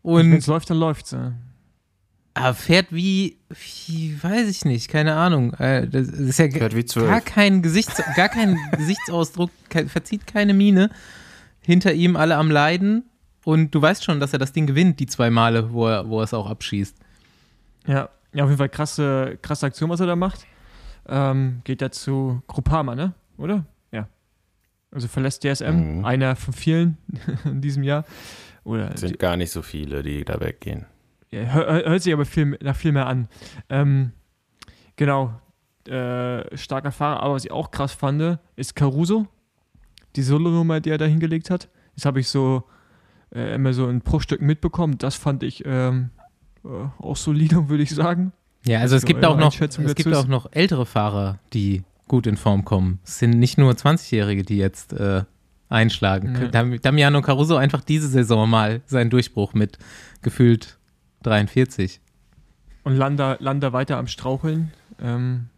[0.05, 1.11] Wenn und es läuft, dann läuft's.
[1.11, 1.33] Ja.
[2.35, 5.53] aber fährt wie, wie, weiß ich nicht, keine Ahnung.
[5.55, 7.09] Äh, das ist ja Fährt wie zwölf.
[7.09, 9.51] gar kein Gesichts, gar kein Gesichtsausdruck,
[9.89, 10.91] verzieht keine Miene.
[11.61, 13.05] Hinter ihm alle am Leiden
[13.45, 16.21] und du weißt schon, dass er das Ding gewinnt, die zwei Male, wo er, wo
[16.21, 16.97] er es auch abschießt.
[17.87, 20.47] Ja, ja, auf jeden Fall krasse, krasse Aktion, was er da macht.
[21.09, 23.15] Ähm, geht da zu Groupama, ne?
[23.39, 23.65] Oder?
[23.91, 24.09] Ja.
[24.91, 26.05] Also verlässt DSM, Mhm.
[26.05, 26.99] einer von vielen
[27.45, 28.05] in diesem Jahr.
[28.65, 30.85] Oder Sind gar nicht so viele, die da weggehen.
[31.31, 33.29] ja, hör, hör- hört sich aber viel, nach viel mehr an.
[33.71, 34.13] Ähm,
[34.97, 35.41] genau.
[35.87, 39.27] Äh, starker Fahrer, aber was ich auch krass fand, ist Caruso.
[40.17, 41.69] Die Solo-Nummer, die er da hingelegt hat.
[41.95, 42.65] Das habe ich so
[43.35, 44.99] äh, immer so in Bruchstücken mitbekommen.
[44.99, 46.11] Das fand ich ähm,
[46.65, 48.33] äh, auch solide, würde ich sagen.
[48.67, 50.17] Ja, also es gibt eure auch noch, es gibt ist?
[50.17, 52.99] auch noch ältere Fahrer, die gut in Form kommen.
[53.05, 55.23] Es sind nicht nur 20-Jährige, die jetzt äh,
[55.69, 56.35] einschlagen.
[56.41, 56.49] Ja.
[56.49, 59.79] Dam Damiano Caruso einfach diese Saison mal seinen Durchbruch mit
[60.23, 60.79] gefühlt
[61.23, 62.01] 43.
[62.85, 64.73] Und Landa, Landa weiter am Straucheln.
[65.01, 65.49] Ähm,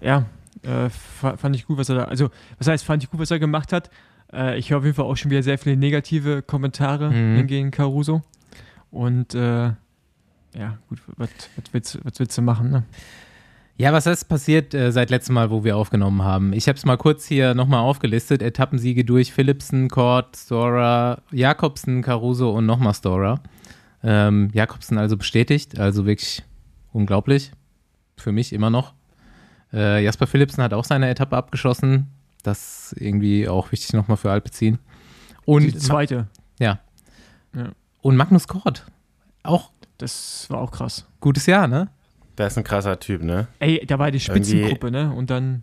[0.00, 0.26] ja,
[0.62, 3.30] äh, fa- fand ich gut, was er da, also, was heißt, fand ich gut, was
[3.30, 3.90] er gemacht hat.
[4.32, 7.46] Äh, ich höre auf jeden Fall auch schon wieder sehr viele negative Kommentare Mhm.
[7.46, 8.22] gegen Caruso.
[8.90, 9.72] Und, äh,
[10.56, 12.82] ja, gut, was, was, willst, was willst du machen, ne?
[13.76, 16.52] Ja, was ist passiert äh, seit letztem Mal, wo wir aufgenommen haben?
[16.52, 18.42] Ich habe es mal kurz hier nochmal aufgelistet.
[18.42, 23.40] Etappensiege durch Philipsen, Kort, Stora, Jakobsen, Caruso und nochmal Stora.
[24.02, 26.42] Ähm, Jakobsen also bestätigt, also wirklich
[26.92, 27.52] unglaublich.
[28.18, 28.92] Für mich immer noch.
[29.72, 32.08] Äh, Jasper Philipsen hat auch seine Etappe abgeschossen.
[32.42, 34.78] Das ist irgendwie auch wichtig nochmal für Alpecin.
[35.46, 36.28] Die Und, zweite,
[38.02, 38.86] und Magnus Kort.
[39.42, 41.06] Auch das war auch krass.
[41.20, 41.88] gutes Jahr, ne?
[42.38, 43.48] Der ist ein krasser Typ, ne?
[43.58, 45.12] Ey, da war die Irgendwie- Spitzengruppe, ne?
[45.12, 45.62] Und dann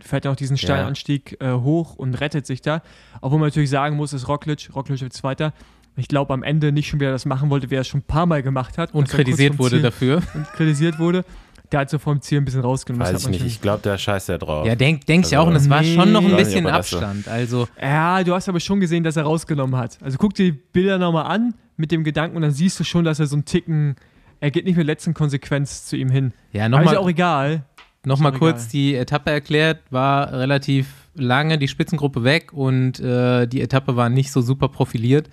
[0.00, 0.86] fährt er noch diesen steilen Ja.
[0.88, 2.82] Anstieg äh, hoch und rettet sich da.
[3.20, 5.52] Obwohl man natürlich sagen muss, ist Roglic, Roglic wird Zweiter.
[5.94, 8.06] Ich glaube, am Ende nicht schon wieder das machen wollte, wie er es schon ein
[8.06, 8.92] paar Mal gemacht hat.
[8.92, 10.16] Und er kritisiert wurde dafür.
[10.34, 11.24] Und kritisiert wurde.
[11.72, 13.04] Der hat so vom Ziel ein bisschen rausgenommen.
[13.04, 13.52] Das Weiß hat ich nicht.
[13.54, 14.66] Ich glaube, der scheißt ja drauf.
[14.66, 15.50] Ja, denke denk ich Also, auch.
[15.50, 17.26] Und es war nee, schon noch ein bisschen Abstand.
[17.28, 19.98] Also, Ja, du hast aber schon gesehen, dass er rausgenommen hat.
[20.02, 23.04] Also guck dir die Bilder nochmal an mit dem Gedanken und dann siehst du schon,
[23.04, 23.96] dass er so einen Ticken,
[24.40, 26.32] er geht nicht mit letzten Konsequenz zu ihm hin.
[26.52, 27.64] ja, Aber ist ja nochmal auch egal.
[28.04, 28.68] noch mal auch kurz egal.
[28.72, 29.80] die Etappe erklärt.
[29.90, 35.28] War relativ lange die Spitzengruppe weg und äh, die Etappe war nicht so super profiliert.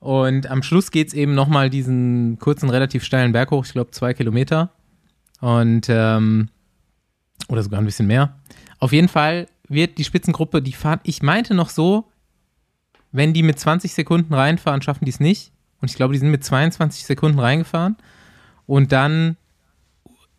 [0.00, 3.92] Und am Schluss geht es eben nochmal diesen kurzen, relativ steilen Berg hoch, ich glaube
[3.92, 4.70] zwei Kilometer.
[5.42, 6.48] Und, ähm,
[7.48, 8.38] oder sogar ein bisschen mehr.
[8.78, 12.08] Auf jeden Fall wird die Spitzengruppe, die fahrt, ich meinte noch so,
[13.10, 15.52] wenn die mit 20 Sekunden reinfahren, schaffen die es nicht.
[15.80, 17.96] Und ich glaube, die sind mit 22 Sekunden reingefahren.
[18.66, 19.36] Und dann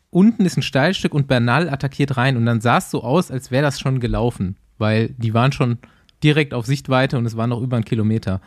[0.09, 2.37] unten ist ein Steilstück und Bernal attackiert rein.
[2.37, 4.55] Und dann sah es so aus, als wäre das schon gelaufen.
[4.77, 5.79] Weil die waren schon
[6.23, 8.39] direkt auf Sichtweite und es war noch über einen Kilometer.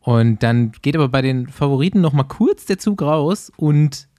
[0.00, 4.09] Und dann geht aber bei den Favoriten noch mal kurz der Zug raus und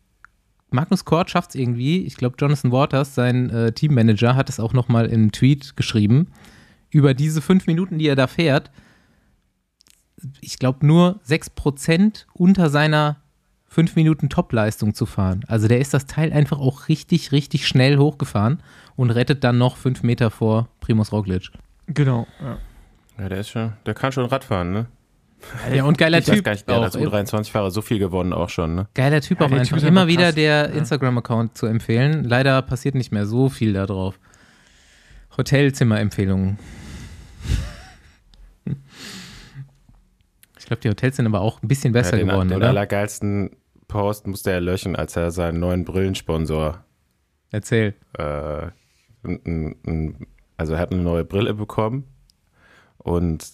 [0.71, 2.03] Magnus Kort schafft es irgendwie.
[2.05, 6.27] Ich glaube, Jonathan Waters, sein äh, Teammanager, hat es auch noch mal im Tweet geschrieben.
[6.89, 8.71] Über diese fünf Minuten, die er da fährt,
[10.39, 13.17] ich glaube, nur 6% unter seiner
[13.67, 15.45] 5 Minuten Topleistung zu fahren.
[15.47, 18.61] Also der ist das Teil einfach auch richtig, richtig schnell hochgefahren
[18.97, 21.51] und rettet dann noch 5 Meter vor Primus Roglic.
[21.87, 22.27] Genau.
[22.41, 22.57] Ja.
[23.17, 24.87] Ja, der ist schon, der kann schon Radfahren, ne?
[25.73, 26.45] Ja, und geiler Ich weiß Typ.
[26.45, 26.83] gar nicht, der auch.
[26.85, 28.87] hat als U23-Fahrer so viel gewonnen auch schon, ne?
[28.93, 29.77] Geiler Typ Ja, auch einfach.
[29.79, 30.35] Typ Immer wieder krass.
[30.35, 30.77] der Ja.
[30.77, 32.23] Instagram-Account zu empfehlen.
[32.23, 34.19] Leider passiert nicht mehr so viel da drauf.
[35.37, 36.57] Hotelzimmer-Empfehlungen.
[40.59, 42.69] Ich glaube, die Hotels sind aber auch ein bisschen besser ja, den, geworden, den oder?
[42.69, 43.51] allergeilsten
[43.87, 46.83] Post musste er löschen, als er seinen neuen Brillensponsor
[47.51, 47.95] Erzähl.
[48.17, 48.67] äh,
[49.23, 50.27] n- n- n-
[50.57, 52.05] also er hat eine neue Brille bekommen
[52.99, 53.51] und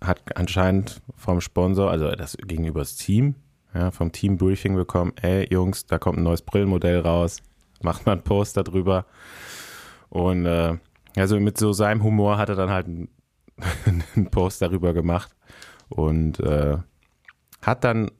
[0.00, 3.36] hat anscheinend vom Sponsor, also das gegenüber das Team,
[3.74, 7.42] ja, vom Team Briefing bekommen, ey Jungs, da kommt ein neues Brillenmodell raus,
[7.82, 9.06] macht mal ein Poster drüber.
[10.08, 10.76] Und äh,
[11.16, 13.08] also mit so seinem Humor hat er dann halt einen,
[14.14, 15.34] einen Post darüber gemacht
[15.88, 16.76] und äh,
[17.62, 18.10] hat dann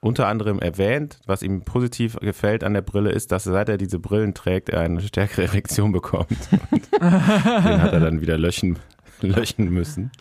[0.00, 3.98] unter anderem erwähnt, was ihm positiv gefällt an der Brille ist, dass seit er diese
[3.98, 6.38] Brillen trägt, er eine stärkere Erektion bekommt.
[6.92, 8.78] Den hat er dann wieder löschen,
[9.20, 10.12] löschen müssen.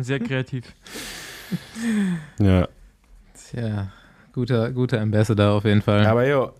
[0.00, 0.64] Sehr kreativ.
[2.38, 2.68] Ja.
[3.34, 3.88] Tja,
[4.32, 6.06] guter, guter Ambassador auf jeden Fall.
[6.06, 6.52] Aber jo,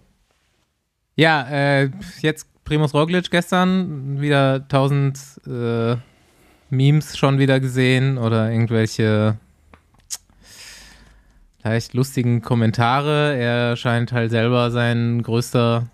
[1.17, 5.97] Ja, äh, jetzt Primus Roglic gestern wieder tausend äh,
[6.71, 9.37] Memes schon wieder gesehen oder irgendwelche
[11.63, 13.37] leicht lustigen Kommentare.
[13.37, 15.87] Er scheint halt selber sein größter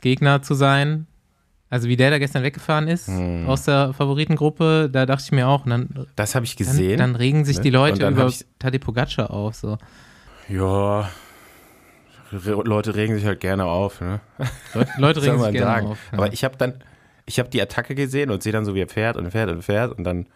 [0.00, 1.06] Gegner zu sein.
[1.68, 3.46] Also wie der da gestern weggefahren ist Hm.
[3.48, 6.98] aus der Favoritengruppe, da dachte ich mir auch, und dann, das habe ich dann, gesehen.
[6.98, 7.62] dann regen sich ne?
[7.64, 9.56] die Leute dann über ich- Tadej Pogacar auf.
[9.56, 9.76] So.
[10.48, 11.08] Ja,
[12.32, 14.00] Re Leute regen sich halt gerne auf.
[14.00, 14.20] Ne?
[14.74, 15.86] Leute, Leute regen sich gerne sagen.
[15.88, 15.98] auf.
[16.12, 16.18] ja.
[16.18, 16.74] Aber ich habe dann,
[17.24, 19.62] ich habe die Attacke gesehen und sehe dann so, wie er fährt und fährt und
[19.62, 20.26] fährt und dann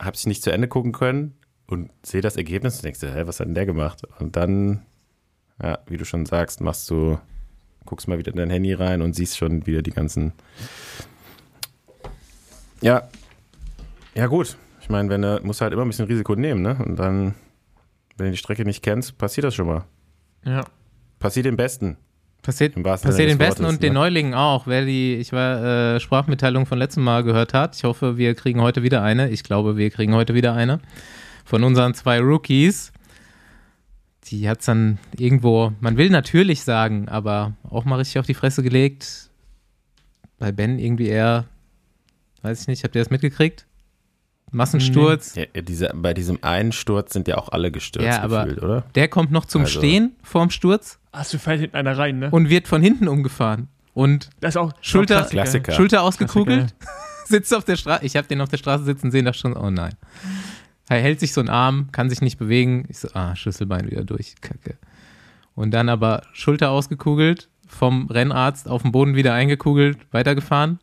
[0.00, 1.34] habe ich nicht zu Ende gucken können
[1.66, 4.02] und sehe das Ergebnis und denkst, du, hä, was hat denn der gemacht?
[4.18, 4.82] Und dann,
[5.62, 7.18] ja, wie du schon sagst, machst du,
[7.84, 10.32] guckst mal wieder in dein Handy rein und siehst schon wieder die ganzen.
[12.80, 13.08] Ja,
[14.14, 14.56] ja gut.
[14.80, 16.76] Ich meine, wenn du musst halt immer ein bisschen Risiko nehmen, ne?
[16.84, 17.34] Und dann,
[18.16, 19.84] wenn du die Strecke nicht kennst, passiert das schon mal.
[20.44, 20.64] Ja.
[21.18, 21.96] Passiert dem Besten.
[22.42, 24.00] Passiert, passiert den Besten Wortes, und den ne?
[24.00, 24.66] Neulingen auch.
[24.66, 28.60] Wer die, ich war äh, Sprachmitteilung von letztem Mal gehört hat, ich hoffe, wir kriegen
[28.60, 29.30] heute wieder eine.
[29.30, 30.80] Ich glaube, wir kriegen heute wieder eine
[31.44, 32.92] von unseren zwei Rookies.
[34.24, 38.34] Die hat es dann irgendwo, man will natürlich sagen, aber auch mal richtig auf die
[38.34, 39.30] Fresse gelegt.
[40.38, 41.46] Bei Ben irgendwie eher,
[42.42, 43.66] weiß ich nicht, habt ihr das mitgekriegt?
[44.52, 45.34] Massensturz.
[45.34, 48.84] Ja, diese, bei diesem einen Sturz sind ja auch alle gestürzt Ja, aber- gefühlt, oder?
[48.94, 52.30] Der kommt noch zum Also- Stehen vorm Sturz Hast du fällt hinten einer rein, ne?
[52.30, 53.68] und wird von hinten umgefahren.
[53.94, 55.72] Und das ist auch Schulter- Klassiker.
[55.72, 57.02] Schulter ausgekugelt, Klassiker.
[57.26, 58.04] sitzt auf der Straße.
[58.04, 59.94] Ich habe den auf der Straße sitzen sehen, dachte schon, oh nein.
[60.96, 62.84] Er hält sich so einen Arm, kann sich nicht bewegen.
[62.88, 64.76] Ich so, ah, Schlüsselbein wieder durch, Kacke.
[65.54, 70.78] Und dann aber Schulter ausgekugelt, vom Rennarzt auf den Boden wieder eingekugelt, weitergefahren.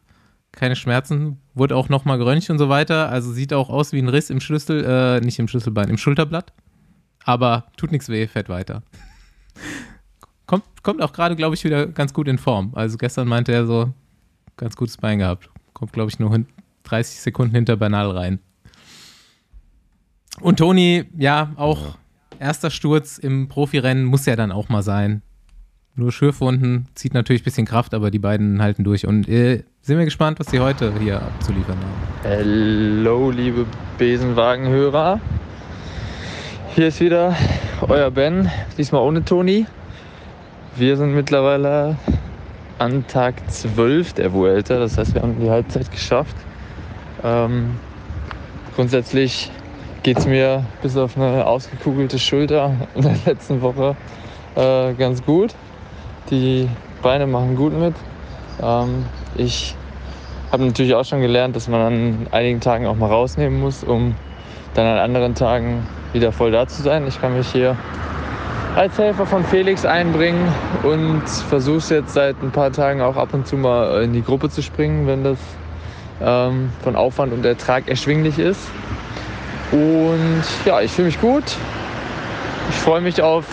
[0.52, 3.10] Keine Schmerzen, wurde auch nochmal geröntgt und so weiter.
[3.10, 6.54] Also sieht auch aus wie ein Riss im Schlüssel, äh, nicht im Schlüsselbein, im Schulterblatt.
[7.24, 8.82] Aber tut nichts weh, fährt weiter.
[10.48, 12.72] Kommt, kommt auch gerade, glaube ich, wieder ganz gut in Form.
[12.74, 13.94] Also gestern meinte er so,
[14.58, 15.50] ganz gutes Bein gehabt.
[15.74, 16.48] Kommt, glaube ich, nur hin
[16.84, 18.40] 30 Sekunden hinter Bernal rein.
[20.42, 21.98] Und Toni, ja, auch
[22.40, 25.22] erster Sturz im Profirennen muss ja dann auch mal sein.
[25.96, 29.06] Nur Schürfwunden, zieht natürlich ein bisschen Kraft, aber die beiden halten durch.
[29.06, 32.24] Und äh, sind wir gespannt, was sie heute hier abzuliefern haben.
[32.24, 33.66] Hallo, liebe
[33.98, 35.20] Besenwagenhörer.
[36.74, 37.36] Hier ist wieder
[37.82, 39.66] euer Ben, diesmal ohne Toni.
[40.78, 41.98] Wir sind mittlerweile
[42.78, 46.36] an Tag 12 der Vuelta, das heißt, wir haben die Halbzeit geschafft.
[47.24, 47.72] Ähm,
[48.76, 49.52] grundsätzlich
[50.04, 53.96] geht es mir bis auf eine ausgekugelte Schulter in der letzten Woche
[54.56, 55.54] äh, ganz gut.
[56.30, 56.70] Die
[57.02, 57.96] Beine machen gut mit.
[58.62, 59.76] Ähm, ich
[60.52, 64.16] habe natürlich auch schon gelernt, dass man an einigen Tagen auch mal rausnehmen muss, um
[64.74, 67.08] dann an anderen Tagen wieder voll da zu sein.
[67.08, 67.76] Ich kann mich hier
[68.76, 70.48] als Helfer von Felix einbringen
[70.84, 74.24] und versuche es jetzt seit ein paar Tagen auch ab und zu mal in die
[74.24, 75.38] Gruppe zu springen, wenn das
[76.22, 78.62] ähm, von Aufwand und Ertrag erschwinglich ist.
[79.72, 81.44] Und ja, ich fühle mich gut.
[82.70, 83.46] Ich freue mich auf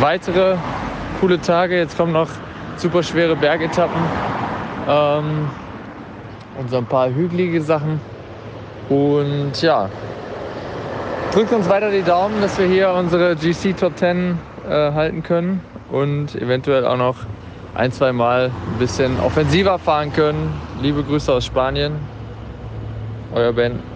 [0.00, 0.56] weitere
[1.20, 1.76] coole Tage.
[1.76, 2.28] Jetzt kommen noch
[2.76, 4.00] super schwere Bergetappen
[4.88, 5.48] ähm,
[6.58, 8.00] und so ein paar hügelige Sachen.
[8.88, 9.88] Und ja,
[11.32, 14.38] drückt uns weiter die Daumen, dass wir hier unsere GC Top 10
[14.68, 15.60] äh, halten können
[15.90, 17.16] und eventuell auch noch
[17.74, 20.52] ein, zwei Mal ein bisschen offensiver fahren können.
[20.80, 21.92] Liebe Grüße aus Spanien.
[23.34, 23.91] Euer Ben.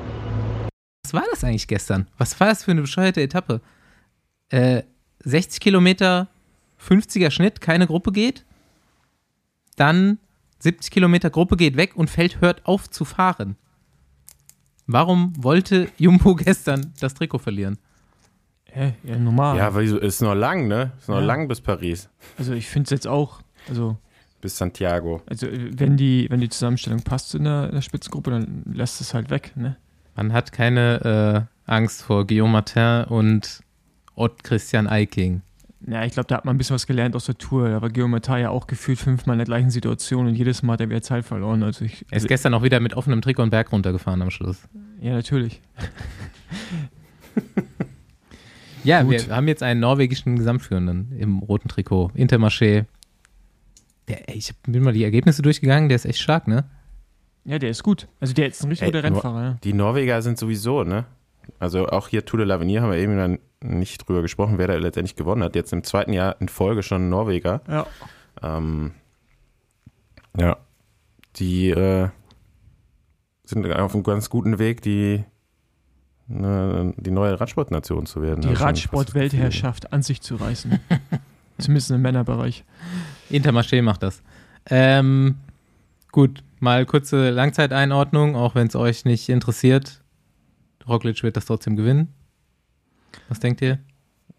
[1.06, 2.08] Was war das eigentlich gestern?
[2.18, 3.60] Was war das für eine bescheuerte Etappe?
[4.48, 4.82] Äh,
[5.24, 6.26] 60 Kilometer,
[6.84, 8.44] 50er Schnitt, keine Gruppe geht.
[9.76, 10.18] Dann
[10.58, 13.54] 70 Kilometer Gruppe geht weg und Feld hört auf zu fahren.
[14.88, 17.78] Warum wollte Jumbo gestern das Trikot verlieren?
[18.74, 19.56] Ja, ja, normal.
[19.56, 20.90] Ja, weil ist noch lang, ne?
[20.98, 21.24] Ist noch Ja.
[21.24, 22.08] lang bis Paris.
[22.36, 23.96] Also ich finde es jetzt auch, also,
[24.40, 25.22] Bis Santiago.
[25.26, 29.14] also wenn die, wenn die Zusammenstellung passt in der, in der Spitzengruppe, dann lässt es
[29.14, 29.76] halt weg, ne?
[30.16, 33.60] Man hat keine äh, Angst vor Guillaume Martin und
[34.14, 35.42] Ott Christian Eiking.
[35.86, 37.68] Ja, ich glaube, da hat man ein bisschen was gelernt aus der Tour.
[37.68, 40.72] Da war Guillaume Matar ja auch gefühlt fünfmal in der gleichen Situation und jedes Mal
[40.72, 41.62] hat er wieder Zeit verloren.
[41.62, 44.58] Also ich, Er ist gestern auch wieder mit offenem Trikot und Berg runtergefahren am Schluss.
[45.00, 45.60] ja, natürlich.
[48.84, 49.26] Ja, Gut.
[49.26, 52.12] wir haben jetzt einen norwegischen Gesamtführenden im roten Trikot.
[52.14, 52.84] Intermarché.
[54.06, 56.64] Der, ich bin mal die Ergebnisse durchgegangen, der ist echt stark, ne?
[57.46, 58.08] Ja, der ist gut.
[58.20, 59.42] Also der ist ein richtig Ey, guter Rennfahrer.
[59.42, 59.56] Ja.
[59.62, 61.04] Die Norweger sind sowieso, ne?
[61.60, 64.74] Also auch hier Tour de l'Avenir haben wir eben dann nicht drüber gesprochen, wer da
[64.74, 65.54] letztendlich gewonnen hat.
[65.54, 67.60] Jetzt im zweiten Jahr in Folge schon Norweger.
[67.68, 67.86] Ja.
[68.42, 68.92] Ähm,
[70.36, 70.56] ja.
[71.36, 72.08] Die äh,
[73.44, 75.24] sind auf einem ganz guten Weg, die,
[76.26, 78.40] ne, die neue Radsportnation zu werden.
[78.40, 78.52] Die.
[78.52, 80.80] Radsport-Weltherrschaft an sich zu reißen.
[81.58, 82.64] Zumindest im Männerbereich.
[83.30, 84.22] Intermarché macht das.
[84.68, 85.36] Ähm,
[86.10, 90.02] gut, mal kurze Langzeiteinordnung, auch wenn es euch nicht interessiert.
[90.88, 92.14] Roglic wird das trotzdem gewinnen.
[93.28, 93.78] Was denkt ihr?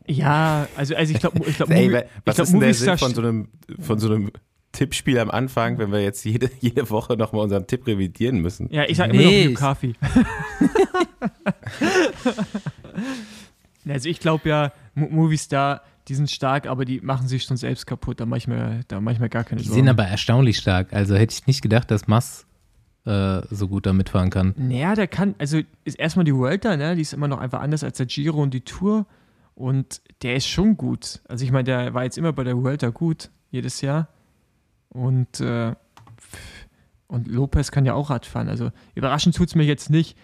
[0.07, 2.59] Ja, also, also ich glaube, ich glaub, Ey, Movi- wa- ich was glaub, ist denn
[2.61, 3.49] der Sinn von so einem,
[3.79, 4.31] von so einem
[4.71, 8.71] Tippspiel am Anfang, wenn wir jetzt jede, jede Woche nochmal unseren Tipp revidieren müssen?
[8.71, 9.95] Ja, ich sag immer Nee, noch ich- Lukafi.
[13.89, 17.85] also ich glaube ja, Mo- Movistar, die sind stark, aber die machen sich schon selbst
[17.85, 18.19] kaputt.
[18.19, 19.81] Da mache ich mir, da mir gar keine Die Sorgen.
[19.81, 20.93] sind aber erstaunlich stark.
[20.93, 22.45] Also hätte ich nicht gedacht, dass Mass
[23.05, 24.53] äh, so gut da mitfahren kann.
[24.57, 26.95] Naja, der kann, also ist erstmal die Vuelta, ne?
[26.95, 29.05] Die ist immer noch einfach anders als der Giro und die Tour.
[29.55, 31.21] Und der ist schon gut.
[31.27, 34.07] Also ich meine, der war jetzt immer bei der Vuelta gut, jedes Jahr.
[34.89, 35.73] Und, äh,
[37.07, 38.49] und Lopez kann ja auch Radfahren.
[38.49, 40.17] Also überraschend tut es mir jetzt nicht,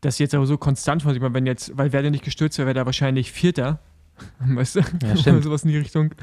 [0.00, 1.14] dass jetzt aber so konstant war.
[1.14, 3.80] Ich meine, wenn jetzt, weil Werde nicht gestürzt wäre, wäre der wahrscheinlich Vierter.
[4.38, 4.80] Weißt du?
[5.02, 5.44] Ja, stimmt.
[5.44, 6.14] Sowas in die Richtung.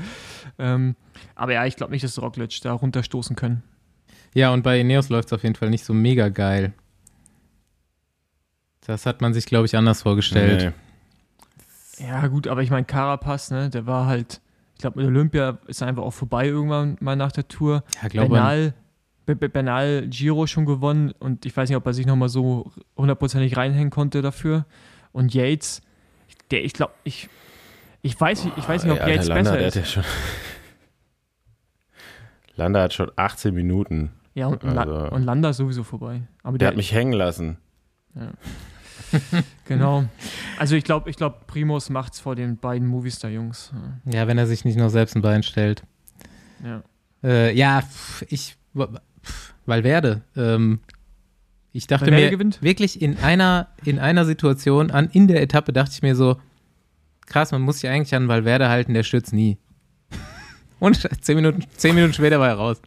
[0.60, 0.96] Ähm,
[1.36, 3.64] aber ja, ich glaube nicht, dass Roglic da runterstoßen können.
[4.34, 6.74] Ja, und bei Ineos läuft es auf jeden Fall nicht so mega geil.
[8.86, 10.74] Das hat man sich, glaube ich, anders vorgestellt.
[12.00, 12.06] Nee.
[12.08, 14.42] Ja, gut, aber ich meine, Carapaz, ne, der war halt,
[14.76, 17.84] ich glaube, mit Olympia ist er einfach auch vorbei irgendwann mal nach der Tour.
[18.02, 18.74] Ja, glaube Bernal,
[19.28, 22.72] Be- Be- Bernal Giro schon gewonnen und ich weiß nicht, ob er sich nochmal so
[22.98, 24.66] hundertprozentig reinhängen konnte dafür.
[25.12, 25.82] Und Yates,
[26.50, 27.30] der, ich glaube, ich,
[28.02, 29.76] ich weiß, nicht- ich weiß nicht, ob Ey, Alter, Yates Landa, besser der ist.
[29.76, 30.04] Hat ja schon
[32.56, 34.12] Landa hat schon 18 Minuten.
[34.34, 36.22] Ja, und, Also- und Landa ist sowieso vorbei.
[36.44, 37.58] Aber Der hat mich hängen lassen.
[39.66, 40.06] genau.
[40.58, 43.72] Also ich glaube, ich glaube, Primus macht's vor den beiden Movistar-Jungs.
[44.06, 45.84] Ja, wenn er sich nicht noch selbst ein Bein stellt.
[46.64, 46.84] Ja.
[47.24, 48.58] Äh, ja, pf, ich,
[49.66, 50.80] Valverde, ähm,
[51.72, 52.62] ich dachte Valverde mir gewinnt?
[52.62, 56.38] wirklich in einer, in einer Situation an, in der Etappe dachte ich mir so,
[57.32, 59.58] krass, man muss sich eigentlich an Valverde halten, der stürzt nie.
[60.80, 62.82] Und zehn Minuten, zehn Minuten später war er raus.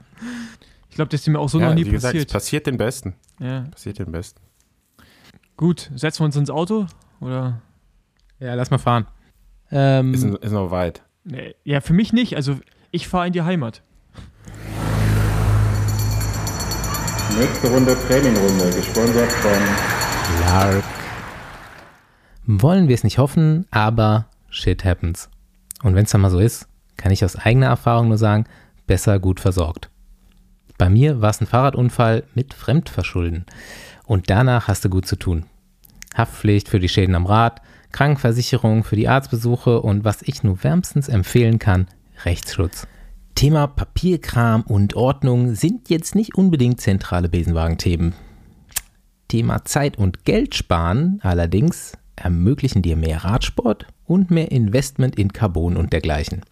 [0.91, 2.33] Ich glaube, das ist mir auch so ja, noch nie wie gesagt, es passiert.
[2.33, 3.15] passiert den Besten.
[3.41, 3.63] ja.
[3.71, 4.41] Passiert den Besten.
[5.57, 6.87] Gut, setzen wir uns ins Auto?
[7.21, 7.61] Oder?
[8.39, 9.07] Ja, lass mal fahren.
[9.71, 11.03] Ähm, Ist, ist noch weit.
[11.25, 12.37] Nee, ja, für mich nicht.
[12.37, 12.59] Also
[12.91, 13.83] ich fahre in die Heimat.
[17.39, 19.53] Nächste Runde Trainingrunde, gesponsert von
[20.47, 20.85] Lark.
[22.47, 25.29] Wollen wir es nicht hoffen, aber shit happens.
[25.83, 28.45] Und wenn es dann mal so ist, kann ich aus eigener Erfahrung nur sagen,
[28.87, 29.91] besser gut versorgt.
[30.79, 33.47] Bei mir war es ein Fahrradunfall mit Fremdverschulden.
[34.07, 35.47] Und danach hast du gut zu tun.
[36.15, 37.61] Haftpflicht für die Schäden am Rad,
[37.93, 41.87] Krankenversicherung für die Arztbesuche und was ich nur wärmstens empfehlen kann,
[42.25, 42.87] Rechtsschutz.
[43.35, 48.15] Thema Papierkram und Ordnung sind jetzt nicht unbedingt zentrale Besenwagen-Themen.
[49.29, 55.77] Thema Zeit und Geld sparen allerdings ermöglichen dir mehr Radsport und mehr Investment in Carbon
[55.77, 56.43] und dergleichen.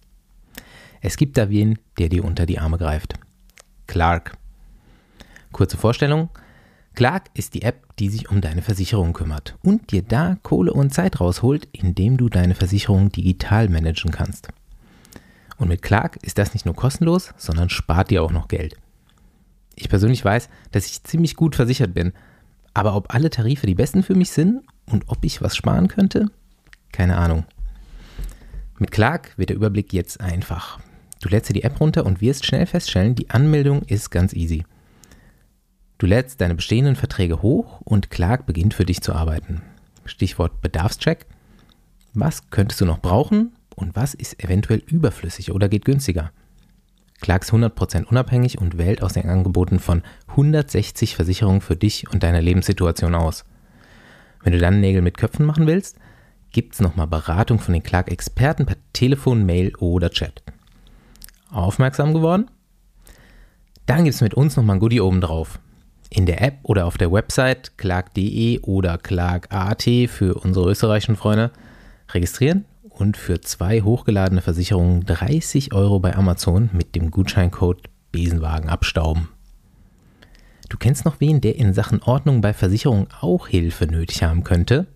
[1.00, 3.14] Es gibt da wen, der dir unter die Arme greift.
[3.86, 4.36] Clark.
[5.50, 6.30] Kurze Vorstellung.
[6.94, 10.92] Clark ist die App, die sich um deine Versicherung kümmert und dir da Kohle und
[10.92, 14.48] Zeit rausholt, indem du deine Versicherung digital managen kannst.
[15.56, 18.76] Und mit Clark ist das nicht nur kostenlos, sondern spart dir auch noch Geld.
[19.74, 22.12] Ich persönlich weiß, dass ich ziemlich gut versichert bin,
[22.74, 26.26] aber ob alle Tarife die besten für mich sind und ob ich was sparen könnte?
[26.92, 27.44] Keine Ahnung.
[28.78, 30.80] Mit Clark wird der Überblick jetzt einfach.
[31.20, 34.64] Du lädst dir die App runter und wirst schnell feststellen, die Anmeldung ist ganz easy.
[35.98, 39.62] Du lädst deine bestehenden Verträge hoch und Clark beginnt für dich zu arbeiten.
[40.04, 41.26] Stichwort Bedarfscheck.
[42.12, 46.32] Was könntest du noch brauchen und was ist eventuell überflüssig oder geht günstiger?
[47.20, 52.24] Clark ist 100% unabhängig und wählt aus den Angeboten von 160 Versicherungen für dich und
[52.24, 53.44] deine Lebenssituation aus.
[54.42, 55.98] Wenn du dann Nägel mit Köpfen machen willst,
[56.50, 60.42] gibt's nochmal Beratung von den Clark-Experten per Telefon, Mail oder Chat.
[61.50, 62.50] Aufmerksam geworden?
[63.86, 65.58] Dann gibt's mit uns nochmal ein Goodie obendrauf.
[66.10, 71.50] In der App oder auf der Website clark.de oder clark.at für unsere österreichischen Freunde
[72.10, 79.28] registrieren und für zwei hochgeladene Versicherungen 30 Euro bei Amazon mit dem Gutscheincode Besenwagen abstauben.
[80.72, 84.86] Du kennst noch wen, der in Sachen Ordnung bei Versicherungen auch Hilfe nötig haben könnte?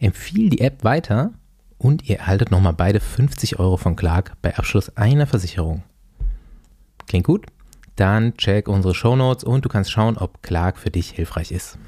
[0.00, 1.30] Empfiehl die App weiter
[1.78, 5.84] Und ihr erhaltet nochmal beide 50 Euro von Clark bei Abschluss einer Versicherung.
[7.06, 7.46] Klingt gut?
[7.94, 11.78] Dann check unsere Shownotes und du kannst schauen, ob Clark für dich hilfreich ist.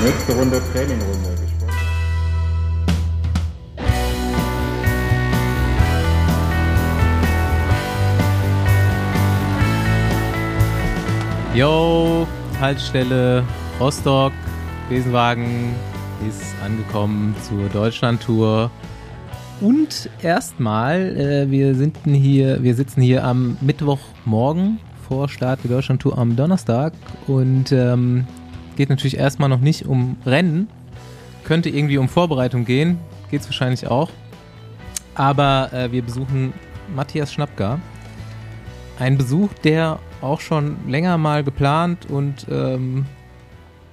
[0.00, 1.53] Nächste Runde Trainingrunde.
[11.54, 12.26] Yo,
[12.60, 13.44] Haltestelle
[13.78, 14.32] Rostock,
[14.88, 15.72] Besenwagen
[16.28, 18.72] ist angekommen zur Deutschlandtour.
[19.60, 26.18] Und erstmal, äh, wir sind hier, wir sitzen hier am Mittwochmorgen vor Start der Deutschlandtour
[26.18, 26.92] am Donnerstag
[27.28, 28.26] und ähm,
[28.74, 30.66] geht natürlich erstmal noch nicht um Rennen.
[31.44, 32.98] Könnte irgendwie um Vorbereitung gehen,
[33.30, 34.10] geht es wahrscheinlich auch.
[35.14, 36.52] Aber äh, wir besuchen
[36.92, 37.78] Matthias Schnappka.
[38.98, 43.06] Ein Besuch, der auch schon länger mal geplant und ähm,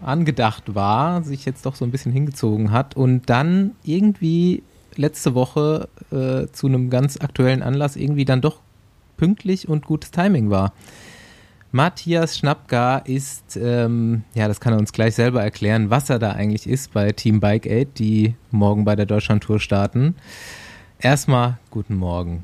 [0.01, 4.63] angedacht war, sich jetzt doch so ein bisschen hingezogen hat und dann irgendwie
[4.95, 8.59] letzte Woche äh, zu einem ganz aktuellen Anlass irgendwie dann doch
[9.17, 10.73] pünktlich und gutes Timing war.
[11.71, 16.31] Matthias Schnappka ist, ähm, ja, das kann er uns gleich selber erklären, was er da
[16.31, 20.15] eigentlich ist bei Team Bike Aid, die morgen bei der Deutschlandtour starten.
[20.99, 22.43] Erstmal guten Morgen.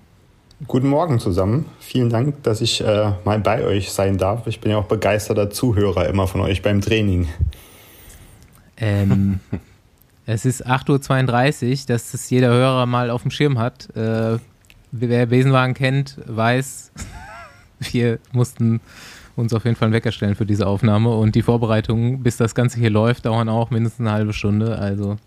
[0.66, 1.66] Guten Morgen zusammen.
[1.80, 4.47] Vielen Dank, dass ich äh, mal bei euch sein darf.
[4.47, 7.28] Ich bin ja auch begeisterter Zuhörer immer von euch beim Training.
[8.76, 9.39] Ähm,
[10.26, 13.95] es ist 8.32 Uhr, dass das jeder Hörer mal auf dem Schirm hat.
[13.95, 14.39] Äh,
[14.91, 16.91] wer Besenwagen kennt, weiß,
[17.91, 18.82] wir mussten
[19.36, 22.55] uns auf jeden Fall einen Wecker stellen für diese Aufnahme und die Vorbereitungen, bis das
[22.55, 24.80] Ganze hier läuft, dauern auch mindestens eine halbe Stunde.
[24.80, 25.18] Also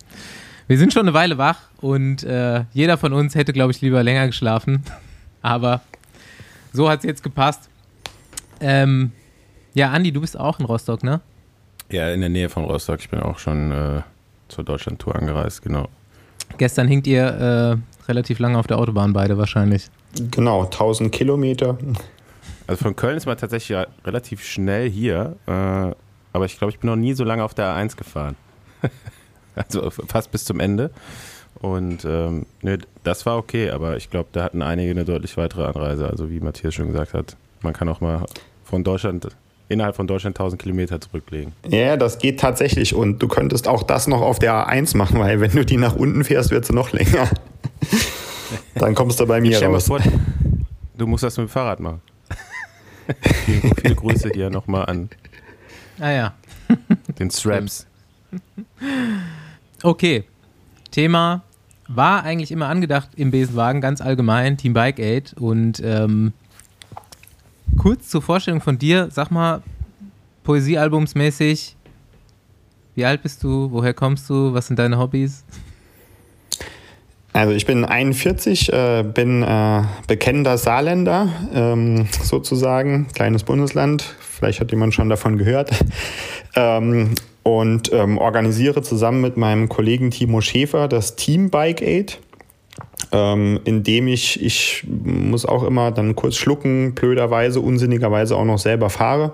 [0.66, 4.03] wir sind schon eine Weile wach und äh, jeder von uns hätte, glaube ich, lieber
[4.03, 4.83] länger geschlafen.
[5.43, 5.80] Aber
[6.72, 7.68] so hat es jetzt gepasst.
[8.61, 9.12] Ähm,
[9.74, 11.20] ja, Andi, du bist auch in Rostock, ne?
[11.91, 13.01] Ja, in der Nähe von Rostock.
[13.01, 14.03] Ich bin auch schon äh,
[14.49, 15.88] zur Deutschlandtour angereist, genau.
[16.59, 19.86] Gestern hinkt ihr äh, relativ lange auf der Autobahn beide wahrscheinlich.
[20.30, 21.78] Genau, 1000 Kilometer.
[22.66, 25.51] Also von Köln ist man tatsächlich relativ schnell hier, äh,
[26.32, 28.36] aber ich glaube, ich bin noch nie so lange auf der A1 gefahren.
[29.55, 30.91] also fast bis zum Ende.
[31.61, 35.65] Und ähm, ne, das war okay, aber ich glaube, da hatten einige eine deutlich weitere
[35.65, 36.09] Anreise.
[36.09, 38.25] Also wie Matthias schon gesagt hat, man kann auch mal
[38.65, 39.29] von Deutschland
[39.69, 41.53] innerhalb von Deutschland 1000 Kilometer zurücklegen.
[41.69, 42.95] Ja, das geht tatsächlich.
[42.95, 45.95] Und du könntest auch das noch auf der A1 machen, weil wenn du die nach
[45.95, 47.29] unten fährst, wird sie noch länger.
[48.75, 49.87] Dann kommst du bei mir raus.
[49.87, 50.01] Vor,
[50.99, 52.01] du musst das mit dem Fahrrad machen.
[53.81, 55.09] Viele Grüße dir nochmal an.
[56.01, 56.35] Ah ja.
[57.19, 57.87] Den Straps.
[59.83, 60.25] Okay.
[60.91, 61.43] Thema
[61.95, 65.34] war eigentlich immer angedacht im Besenwagen, ganz allgemein, Team Bike Aid.
[65.38, 66.32] Und ähm,
[67.76, 69.62] kurz zur Vorstellung von dir, sag mal,
[70.45, 71.76] Poesiealbumsmäßig,
[72.95, 75.45] wie alt bist du, woher kommst du, was sind deine Hobbys?
[77.32, 84.70] Also ich bin 41, äh, bin äh, bekennender Saarländer, ähm, sozusagen, kleines Bundesland, vielleicht hat
[84.72, 85.70] jemand schon davon gehört,
[86.57, 92.18] ähm, und ähm, organisiere zusammen mit meinem Kollegen Timo Schäfer das Team Bike Aid,
[93.12, 98.91] ähm, indem ich, ich muss auch immer dann kurz schlucken, blöderweise, unsinnigerweise auch noch selber
[98.91, 99.32] fahre.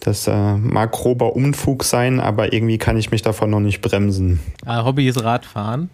[0.00, 4.40] Das äh, mag grober Unfug sein, aber irgendwie kann ich mich davon noch nicht bremsen.
[4.64, 5.90] Ah, Hobby ist Radfahren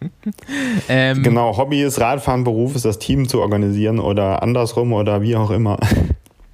[0.88, 5.36] ähm, genau, Hobby ist Radfahren, Beruf ist das Team zu organisieren oder andersrum oder wie
[5.36, 5.78] auch immer.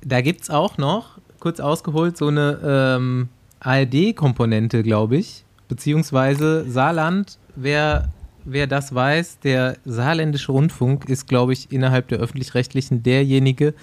[0.02, 1.15] Da gibt es auch noch,
[1.46, 2.58] kurz ausgeholt, so eine
[2.98, 3.28] ähm,
[3.60, 5.44] ARD-Komponente, glaube ich.
[5.68, 8.08] Beziehungsweise Saarland, wer,
[8.44, 13.74] wer das weiß, der saarländische Rundfunk ist, glaube ich, innerhalb der öffentlich-rechtlichen derjenige,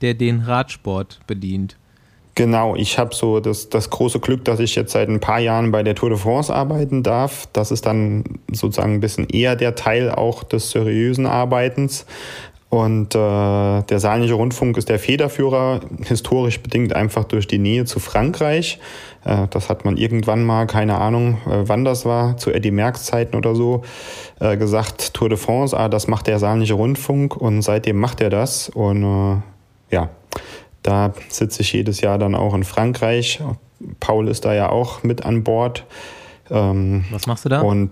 [0.00, 1.76] der den Radsport bedient.
[2.36, 5.72] Genau, ich habe so das, das große Glück, dass ich jetzt seit ein paar Jahren
[5.72, 7.48] bei der Tour de France arbeiten darf.
[7.52, 12.06] Das ist dann sozusagen ein bisschen eher der Teil auch des seriösen Arbeitens.
[12.70, 17.98] Und äh, der Saarländische Rundfunk ist der Federführer, historisch bedingt einfach durch die Nähe zu
[17.98, 18.78] Frankreich.
[19.24, 23.06] Äh, das hat man irgendwann mal, keine Ahnung, äh, wann das war, zu Eddie Merckx
[23.06, 23.82] Zeiten oder so,
[24.38, 28.30] äh, gesagt, Tour de France, ah, das macht der Saarländische Rundfunk und seitdem macht er
[28.30, 28.68] das.
[28.68, 30.10] Und äh, ja,
[30.84, 33.42] da sitze ich jedes Jahr dann auch in Frankreich.
[33.98, 35.86] Paul ist da ja auch mit an Bord.
[36.50, 37.62] Ähm, was machst du da?
[37.62, 37.90] Und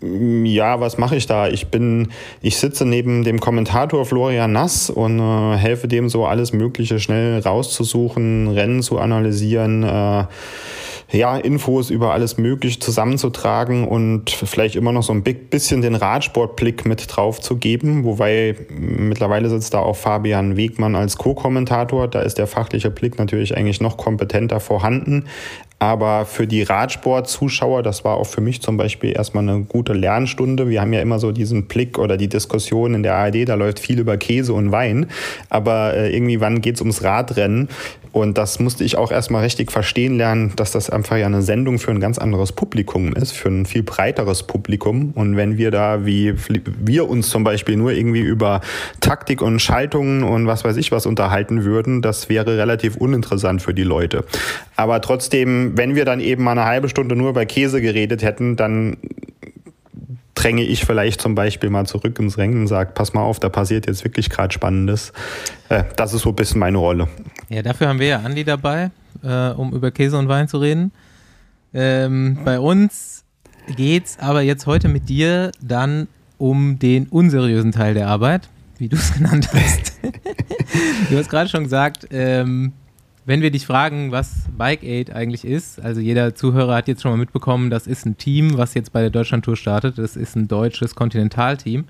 [0.00, 1.48] ja, was mache ich da?
[1.48, 2.08] Ich bin,
[2.40, 7.40] ich sitze neben dem Kommentator Florian Nass und äh, helfe dem so alles Mögliche schnell
[7.40, 10.24] rauszusuchen, Rennen zu analysieren, äh,
[11.10, 16.84] ja, Infos über alles Mögliche zusammenzutragen und vielleicht immer noch so ein bisschen den Radsportblick
[16.84, 18.04] mit drauf zu geben.
[18.04, 22.08] Wobei mittlerweile sitzt da auch Fabian Wegmann als Co-Kommentator.
[22.08, 25.24] Da ist der fachliche Blick natürlich eigentlich noch kompetenter vorhanden.
[25.80, 30.68] Aber für die Radsport-Zuschauer, das war auch für mich zum Beispiel erstmal eine gute Lernstunde.
[30.68, 33.78] Wir haben ja immer so diesen Blick oder die Diskussion in der ARD, da läuft
[33.78, 35.06] viel über Käse und Wein.
[35.50, 37.68] Aber äh, irgendwie, wann geht's ums Radrennen?
[38.12, 41.78] Und das musste ich auch erstmal richtig verstehen lernen, dass das einfach ja eine Sendung
[41.78, 45.12] für ein ganz anderes Publikum ist, für ein viel breiteres Publikum.
[45.14, 46.34] Und wenn wir da, wie
[46.64, 48.60] wir uns zum Beispiel nur irgendwie über
[49.00, 53.74] Taktik und Schaltungen und was weiß ich was unterhalten würden, das wäre relativ uninteressant für
[53.74, 54.24] die Leute.
[54.76, 58.56] Aber trotzdem, wenn wir dann eben mal eine halbe Stunde nur über Käse geredet hätten,
[58.56, 58.96] dann
[60.38, 63.48] dränge ich vielleicht zum Beispiel mal zurück ins Rennen und sage, pass mal auf, da
[63.48, 65.12] passiert jetzt wirklich gerade Spannendes.
[65.68, 67.08] Äh, das ist so ein bisschen meine Rolle.
[67.48, 68.92] Ja, dafür haben wir ja Andi dabei,
[69.24, 70.92] äh, um über Käse und Wein zu reden.
[71.74, 73.24] Ähm, bei uns
[73.76, 76.06] geht's aber jetzt heute mit dir dann
[76.38, 79.98] um den unseriösen Teil der Arbeit, wie du es genannt hast.
[81.10, 82.74] du hast gerade schon gesagt, ähm,
[83.28, 87.10] wenn wir dich fragen, was Bike Aid eigentlich ist, also jeder Zuhörer hat jetzt schon
[87.10, 89.98] mal mitbekommen, das ist ein Team, was jetzt bei der Deutschlandtour startet.
[89.98, 91.84] Das ist ein deutsches Kontinentalteam.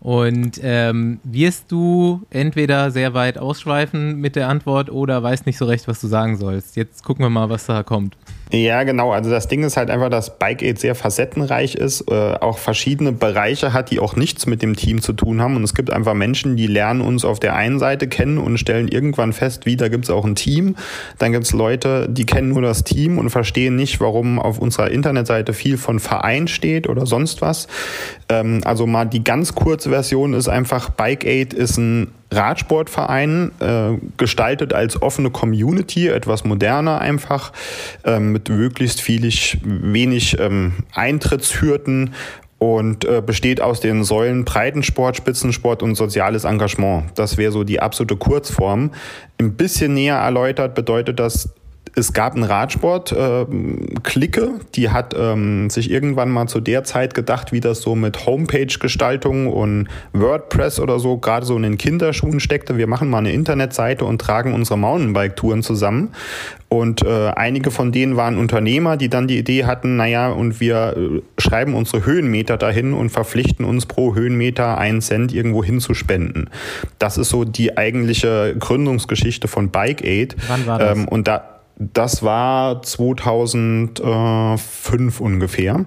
[0.00, 5.66] Und ähm, wirst du entweder sehr weit ausschweifen mit der Antwort oder weißt nicht so
[5.66, 6.74] recht, was du sagen sollst.
[6.74, 8.16] Jetzt gucken wir mal, was da kommt.
[8.52, 9.10] Ja, genau.
[9.10, 13.10] Also das Ding ist halt einfach, dass Bike Aid sehr facettenreich ist, äh, auch verschiedene
[13.10, 15.56] Bereiche hat, die auch nichts mit dem Team zu tun haben.
[15.56, 18.86] Und es gibt einfach Menschen, die lernen uns auf der einen Seite kennen und stellen
[18.86, 20.76] irgendwann fest, wie, da gibt es auch ein Team.
[21.18, 24.92] Dann gibt es Leute, die kennen nur das Team und verstehen nicht, warum auf unserer
[24.92, 27.66] Internetseite viel von Verein steht oder sonst was.
[28.28, 33.98] Ähm, also mal die ganz kurze Version ist einfach, Bike Aid ist ein Radsportverein, äh,
[34.16, 37.52] gestaltet als offene Community, etwas moderner einfach,
[38.04, 42.14] äh, mit möglichst vielig, wenig ähm, Eintrittshürden
[42.58, 47.10] und äh, besteht aus den Säulen Breitensport, Spitzensport und soziales Engagement.
[47.14, 48.92] Das wäre so die absolute Kurzform.
[49.38, 51.50] Ein bisschen näher erläutert bedeutet das
[51.98, 57.52] es gab einen Radsport-Clique, äh, die hat ähm, sich irgendwann mal zu der Zeit gedacht,
[57.52, 62.76] wie das so mit Homepage-Gestaltung und WordPress oder so gerade so in den Kinderschuhen steckte.
[62.76, 66.12] Wir machen mal eine Internetseite und tragen unsere Mountainbike-Touren zusammen.
[66.68, 70.96] Und äh, einige von denen waren Unternehmer, die dann die Idee hatten, naja, und wir
[70.98, 76.50] äh, schreiben unsere Höhenmeter dahin und verpflichten uns pro Höhenmeter einen Cent irgendwo hinzuspenden.
[76.98, 80.36] Das ist so die eigentliche Gründungsgeschichte von Bike Aid.
[80.48, 80.98] Wann war das?
[80.98, 85.84] Ähm, und da das war 2005 ungefähr.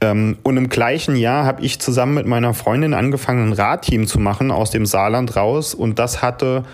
[0.00, 4.18] Ähm, und im gleichen Jahr habe ich zusammen mit meiner Freundin angefangen, ein Radteam zu
[4.18, 5.72] machen aus dem Saarland raus.
[5.74, 6.64] Und das hatte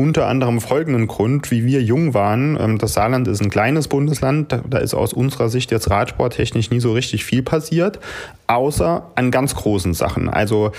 [0.00, 2.58] unter anderem folgenden Grund, wie wir jung waren.
[2.58, 6.80] Ähm, das Saarland ist ein kleines Bundesland, da ist aus unserer Sicht jetzt radsporttechnisch nie
[6.80, 7.98] so richtig viel passiert,
[8.46, 10.30] außer an ganz großen Sachen.
[10.30, 10.72] Also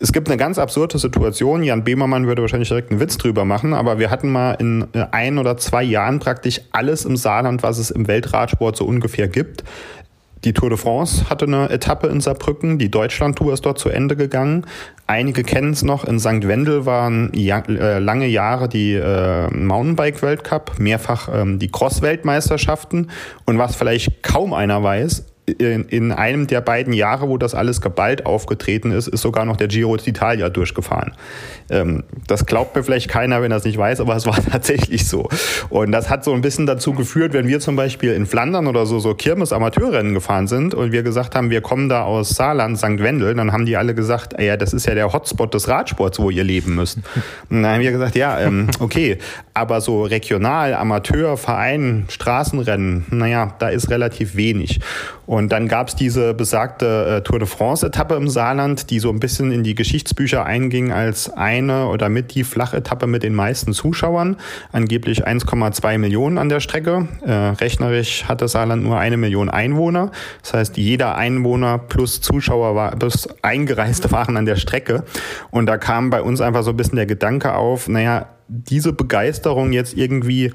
[0.00, 1.62] es gibt eine ganz absurde Situation.
[1.62, 5.06] Jan Bemermann würde wahrscheinlich direkt einen Witz drüber machen, aber wir hatten mal in äh,
[5.12, 9.62] ein oder zwei Jahren praktisch alles im Saarland, was es im Weltradsport so ungefähr gibt.
[10.44, 14.14] Die Tour de France hatte eine Etappe in Saarbrücken, die Deutschlandtour ist dort zu Ende
[14.14, 14.66] gegangen.
[15.06, 16.46] Einige kennen es noch, in St.
[16.46, 23.10] Wendel waren ja, äh, lange Jahre die äh, Mountainbike-Weltcup, mehrfach ähm, die Cross-Weltmeisterschaften.
[23.46, 27.82] Und was vielleicht kaum einer weiß, in, in einem der beiden Jahre, wo das alles
[27.82, 31.12] geballt aufgetreten ist, ist sogar noch der Giro d'Italia durchgefahren.
[31.68, 35.06] Ähm, das glaubt mir vielleicht keiner, wenn er es nicht weiß, aber es war tatsächlich
[35.06, 35.28] so.
[35.68, 38.86] Und das hat so ein bisschen dazu geführt, wenn wir zum Beispiel in Flandern oder
[38.86, 43.00] so, so Kirmes-Amateurrennen gefahren sind und wir gesagt haben, wir kommen da aus Saarland, St.
[43.00, 46.30] Wendel, dann haben die alle gesagt, ja, das ist ja der Hotspot des Radsports, wo
[46.30, 46.98] ihr leben müsst.
[47.50, 49.18] Und dann haben wir gesagt, ja, ähm, okay,
[49.52, 54.80] aber so regional, Amateur, Verein, Straßenrennen, naja, da ist relativ wenig.
[55.26, 59.20] Und dann gab es diese besagte äh, Tour de France-Etappe im Saarland, die so ein
[59.20, 64.36] bisschen in die Geschichtsbücher einging als eine oder mit die Flachetappe mit den meisten Zuschauern.
[64.72, 67.08] Angeblich 1,2 Millionen an der Strecke.
[67.22, 70.12] Äh, rechnerisch hatte Saarland nur eine Million Einwohner.
[70.42, 75.04] Das heißt, jeder Einwohner plus Zuschauer war, plus Eingereiste waren an der Strecke.
[75.50, 79.72] Und da kam bei uns einfach so ein bisschen der Gedanke auf, naja, diese Begeisterung
[79.72, 80.52] jetzt irgendwie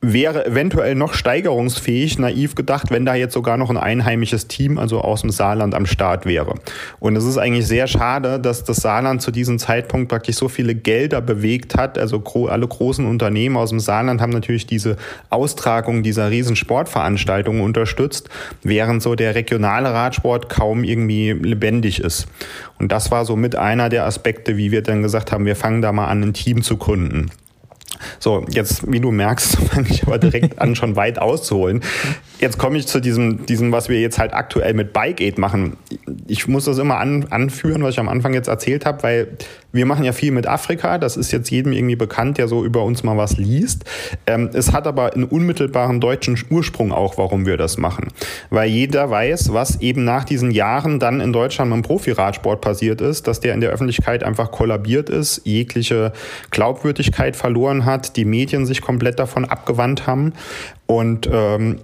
[0.00, 5.00] wäre eventuell noch steigerungsfähig, naiv gedacht, wenn da jetzt sogar noch ein einheimisches Team, also
[5.00, 6.54] aus dem Saarland am Start wäre.
[7.00, 10.76] Und es ist eigentlich sehr schade, dass das Saarland zu diesem Zeitpunkt praktisch so viele
[10.76, 11.98] Gelder bewegt hat.
[11.98, 14.96] Also alle großen Unternehmen aus dem Saarland haben natürlich diese
[15.30, 18.28] Austragung dieser riesen Sportveranstaltungen unterstützt,
[18.62, 22.28] während so der regionale Radsport kaum irgendwie lebendig ist.
[22.78, 25.82] Und das war so mit einer der Aspekte, wie wir dann gesagt haben, wir fangen
[25.82, 27.30] da mal an, ein Team zu gründen.
[28.18, 31.82] So, jetzt, wie du merkst, fange ich aber direkt an, schon weit auszuholen.
[32.40, 35.76] Jetzt komme ich zu diesem, diesem, was wir jetzt halt aktuell mit Bike machen.
[36.28, 39.28] Ich muss das immer an, anführen, was ich am Anfang jetzt erzählt habe, weil
[39.72, 40.98] wir machen ja viel mit Afrika.
[40.98, 43.84] Das ist jetzt jedem irgendwie bekannt, der so über uns mal was liest.
[44.26, 48.08] Ähm, es hat aber einen unmittelbaren deutschen Ursprung auch, warum wir das machen.
[48.50, 53.00] Weil jeder weiß, was eben nach diesen Jahren dann in Deutschland mit dem Profiradsport passiert
[53.00, 56.12] ist, dass der in der Öffentlichkeit einfach kollabiert ist, jegliche
[56.50, 60.34] Glaubwürdigkeit verloren hat, die Medien sich komplett davon abgewandt haben.
[60.86, 61.80] Und ähm,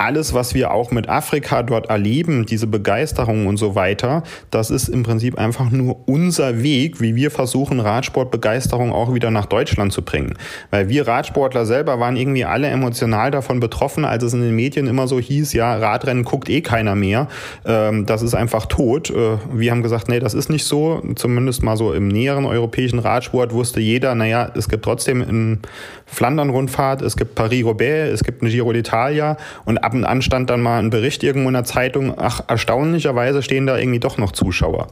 [0.00, 4.88] alles, was wir auch mit Afrika dort erleben, diese Begeisterung und so weiter, das ist
[4.88, 10.02] im Prinzip einfach nur unser Weg, wie wir versuchen, Radsportbegeisterung auch wieder nach Deutschland zu
[10.02, 10.38] bringen.
[10.70, 14.86] Weil wir Radsportler selber waren irgendwie alle emotional davon betroffen, als es in den Medien
[14.86, 17.28] immer so hieß, ja, Radrennen guckt eh keiner mehr,
[17.66, 19.10] ähm, das ist einfach tot.
[19.10, 21.02] Äh, wir haben gesagt, nee, das ist nicht so.
[21.16, 25.58] Zumindest mal so im näheren europäischen Radsport wusste jeder, naja, es gibt trotzdem in
[26.06, 30.60] Flandern-Rundfahrt, es gibt Paris-Roubaix, es gibt eine Giro d'Italia und ab und an stand dann
[30.60, 34.86] mal ein Bericht irgendwo in der Zeitung, ach, erstaunlicherweise stehen da irgendwie doch noch Zuschauer.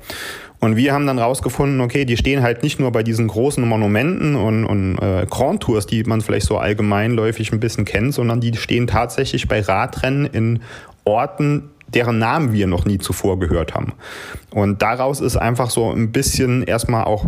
[0.59, 4.35] Und wir haben dann rausgefunden, okay, die stehen halt nicht nur bei diesen großen Monumenten
[4.35, 8.57] und, und äh, Grand Tours, die man vielleicht so allgemeinläufig ein bisschen kennt, sondern die
[8.57, 10.61] stehen tatsächlich bei Radrennen in
[11.05, 13.93] Orten, deren Namen wir noch nie zuvor gehört haben.
[14.51, 17.27] Und daraus ist einfach so ein bisschen erstmal auch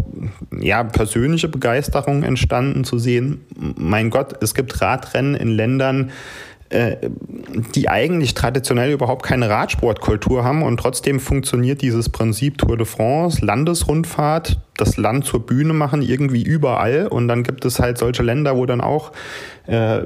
[0.58, 6.10] ja, persönliche Begeisterung entstanden zu sehen, mein Gott, es gibt Radrennen in Ländern,
[7.74, 13.44] die eigentlich traditionell überhaupt keine Radsportkultur haben und trotzdem funktioniert dieses Prinzip Tour de France,
[13.44, 18.56] Landesrundfahrt, das Land zur Bühne machen, irgendwie überall und dann gibt es halt solche Länder,
[18.56, 19.10] wo dann auch
[19.66, 20.02] äh,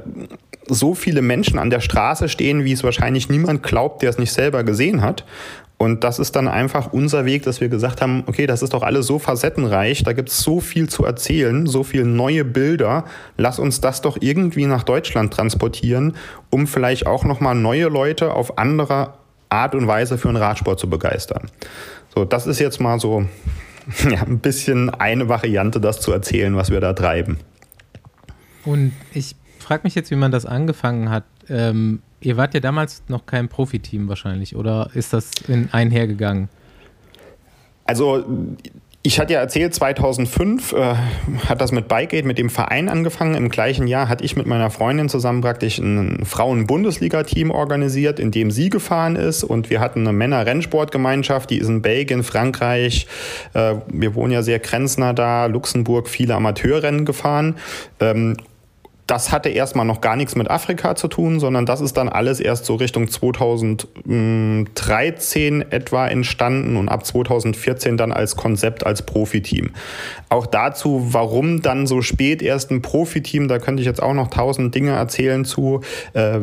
[0.67, 4.31] so viele Menschen an der Straße stehen, wie es wahrscheinlich niemand glaubt, der es nicht
[4.31, 5.23] selber gesehen hat.
[5.77, 8.81] Und das ist dann einfach unser Weg, dass wir gesagt haben, okay, das ist doch
[8.81, 13.03] alles so facettenreich, da gibt es so viel zu erzählen, so viele neue Bilder,
[13.37, 16.15] lass uns das doch irgendwie nach Deutschland transportieren,
[16.49, 19.15] um vielleicht auch nochmal neue Leute auf andere
[19.49, 21.49] Art und Weise für den Radsport zu begeistern.
[22.15, 23.25] So, das ist jetzt mal so
[24.09, 27.37] ja, ein bisschen eine Variante, das zu erzählen, was wir da treiben.
[28.63, 31.23] Und ich frage mich jetzt, wie man das angefangen hat.
[31.49, 36.49] Ähm, ihr wart ja damals noch kein Profiteam wahrscheinlich, oder ist das in einhergegangen?
[37.85, 38.25] Also
[39.05, 40.95] ich hatte ja erzählt, 2005 äh,
[41.47, 43.35] hat das mit Bikegate, mit dem Verein angefangen.
[43.35, 48.49] Im gleichen Jahr hatte ich mit meiner Freundin zusammen praktisch ein Frauen-Bundesliga-Team organisiert, in dem
[48.49, 49.43] sie gefahren ist.
[49.43, 53.05] Und wir hatten eine Männer-Rennsportgemeinschaft, die ist in Belgien, Frankreich.
[53.53, 57.57] Äh, wir wohnen ja sehr grenznah da, Luxemburg, viele Amateurrennen gefahren.
[57.99, 58.37] Ähm,
[59.07, 62.39] das hatte erstmal noch gar nichts mit Afrika zu tun, sondern das ist dann alles
[62.39, 69.69] erst so Richtung 2013 etwa entstanden und ab 2014 dann als Konzept als Profiteam.
[70.29, 74.29] Auch dazu, warum dann so spät erst ein Profiteam, da könnte ich jetzt auch noch
[74.29, 75.81] tausend Dinge erzählen zu.
[76.13, 76.39] Äh,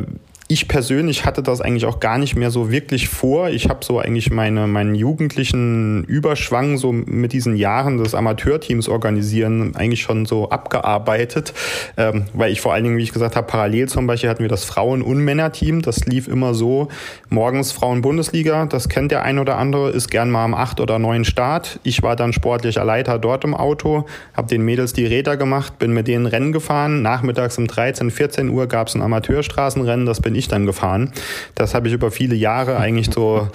[0.48, 3.48] ich persönlich hatte das eigentlich auch gar nicht mehr so wirklich vor.
[3.48, 9.74] Ich habe so eigentlich meine, meinen jugendlichen Überschwang so mit diesen Jahren des Amateurteams organisieren
[9.76, 11.54] eigentlich schon so abgearbeitet,
[11.96, 14.48] ähm, weil ich vor allen Dingen, wie ich gesagt habe, parallel zum Beispiel hatten wir
[14.48, 15.80] das Frauen- und Männerteam.
[15.80, 16.88] Das lief immer so,
[17.28, 21.24] morgens Frauen-Bundesliga, das kennt der ein oder andere, ist gern mal am 8 oder 9
[21.24, 21.78] Start.
[21.82, 25.92] Ich war dann sportlicher Leiter dort im Auto, habe den Mädels die Räder gemacht, bin
[25.92, 27.00] mit denen Rennen gefahren.
[27.00, 31.12] Nachmittags um 13, 14 Uhr gab es ein Amateurstraßenrennen, das bin ich ich dann gefahren.
[31.54, 33.48] Das habe ich über viele Jahre eigentlich so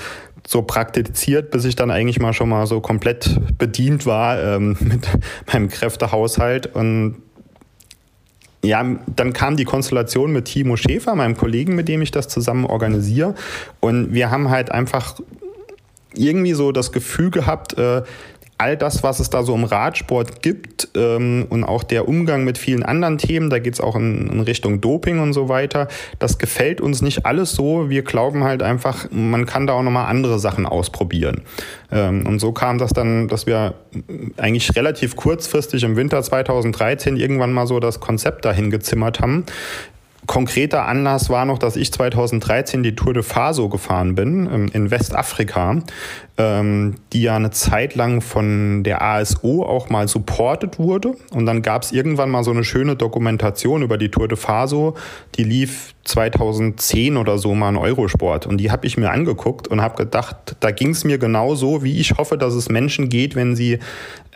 [0.46, 5.06] so praktiziert, bis ich dann eigentlich mal schon mal so komplett bedient war ähm, mit
[5.52, 7.18] meinem Kräftehaushalt und
[8.64, 8.84] ja,
[9.16, 13.36] dann kam die Konstellation mit Timo Schäfer, meinem Kollegen, mit dem ich das zusammen organisiere.
[13.80, 15.16] Und wir haben halt einfach
[16.14, 18.02] irgendwie so das Gefühl gehabt, äh,
[18.58, 22.58] all das, was es da so im Radsport gibt ähm, und auch der Umgang mit
[22.58, 25.88] vielen anderen Themen, da geht es auch in, in, Richtung Doping und so weiter,
[26.20, 27.90] das gefällt uns nicht alles so.
[27.90, 31.42] Wir glauben halt einfach, man kann da auch nochmal andere Sachen ausprobieren.
[31.92, 33.76] Ähm, und so kam das dann, dass wir
[34.38, 39.46] eigentlich relativ kurzfristig im Winter 2013 irgendwann mal so das Konzept dahin gezimmert haben
[40.28, 44.92] konkreter Anlass war noch, dass ich 2013 die Tour de Faso gefahren bin ähm, in
[44.92, 45.82] Westafrika,
[46.38, 51.16] ähm, die ja eine Zeit lang von der ASO auch mal supportet wurde.
[51.32, 54.96] Und dann gab es irgendwann mal so eine schöne Dokumentation über die Tour de Faso,
[55.36, 58.46] die lief 2010 oder so mal in Eurosport.
[58.46, 62.00] Und die habe ich mir angeguckt und habe gedacht, da ging es mir genauso, wie
[62.00, 63.80] ich hoffe, dass es Menschen geht, wenn sie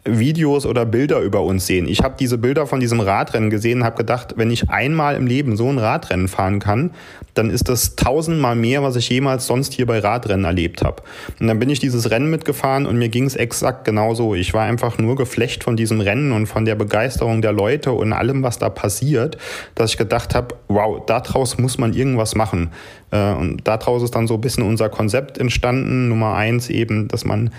[0.03, 1.87] Videos oder Bilder über uns sehen.
[1.87, 5.27] Ich habe diese Bilder von diesem Radrennen gesehen und habe gedacht, wenn ich einmal im
[5.27, 6.91] Leben so ein Radrennen fahren kann,
[7.35, 11.03] dann ist das tausendmal mehr, was ich jemals sonst hier bei Radrennen erlebt habe.
[11.39, 14.33] Und dann bin ich dieses Rennen mitgefahren und mir ging es exakt genauso.
[14.33, 18.11] Ich war einfach nur geflecht von diesem Rennen und von der Begeisterung der Leute und
[18.11, 19.37] allem, was da passiert,
[19.75, 22.71] dass ich gedacht habe, wow, daraus muss man irgendwas machen.
[23.11, 26.09] Äh, und daraus ist dann so ein bisschen unser Konzept entstanden.
[26.09, 27.51] Nummer eins eben, dass man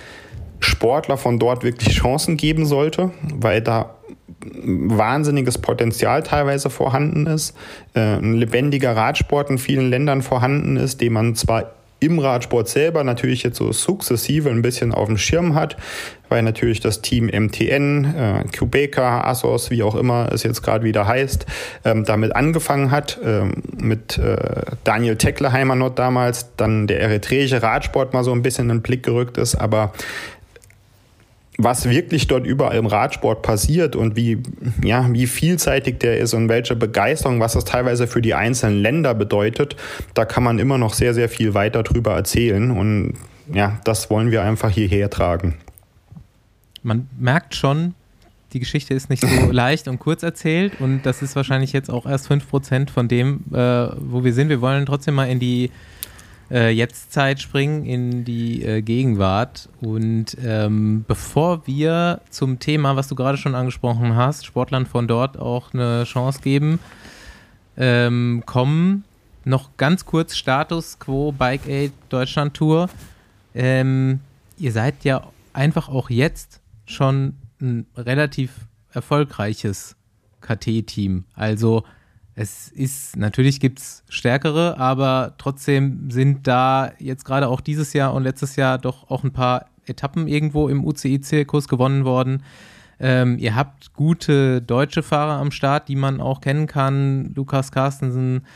[0.65, 3.95] Sportler von dort wirklich Chancen geben sollte, weil da
[4.45, 7.57] wahnsinniges Potenzial teilweise vorhanden ist,
[7.95, 13.05] äh, ein lebendiger Radsport in vielen Ländern vorhanden ist, den man zwar im Radsport selber
[13.05, 15.77] natürlich jetzt so sukzessive ein bisschen auf dem Schirm hat,
[16.29, 21.07] weil natürlich das Team MTN, äh, Quebeca, Assos, wie auch immer es jetzt gerade wieder
[21.07, 21.47] heißt,
[21.85, 24.37] ähm, damit angefangen hat, ähm, mit äh,
[24.83, 29.05] Daniel Teckleheimer noch damals, dann der eritreische Radsport mal so ein bisschen in den Blick
[29.05, 29.93] gerückt ist, aber
[31.65, 34.39] was wirklich dort überall im Radsport passiert und wie,
[34.83, 39.15] ja, wie vielseitig der ist und welche Begeisterung, was das teilweise für die einzelnen Länder
[39.15, 39.77] bedeutet,
[40.15, 42.71] da kann man immer noch sehr, sehr viel weiter drüber erzählen.
[42.71, 43.15] Und
[43.53, 45.57] ja, das wollen wir einfach hierher tragen.
[46.83, 47.95] Man merkt schon,
[48.53, 52.07] die Geschichte ist nicht so leicht und kurz erzählt und das ist wahrscheinlich jetzt auch
[52.07, 54.49] erst 5% von dem, äh, wo wir sind.
[54.49, 55.71] Wir wollen trotzdem mal in die
[56.53, 59.69] äh, Jetztzeit springen, in die äh, Gegenwart.
[59.81, 65.39] Und ähm, bevor wir zum Thema, was du gerade schon angesprochen hast, Sportlern von dort
[65.39, 66.79] auch eine Chance geben,
[67.77, 69.05] ähm, kommen,
[69.45, 72.89] noch ganz kurz Status Quo Bike Aid Deutschland Tour.
[73.55, 74.21] Ähm,
[74.59, 78.53] ihr seid ja einfach auch jetzt schon ein relativ
[78.93, 79.97] erfolgreiches
[80.43, 81.25] KT-Team.
[81.35, 81.85] Also
[82.35, 88.15] es ist, natürlich gibt es stärkere, aber trotzdem sind da jetzt gerade auch dieses Jahr
[88.15, 92.43] und letztes Jahr doch auch ein paar Etappen irgendwo im UCI-Zirkus gewonnen worden.
[93.01, 97.33] Ähm, ihr habt gute deutsche Fahrer am Start, die man auch kennen kann.
[97.35, 98.47] Lukas Carstensen,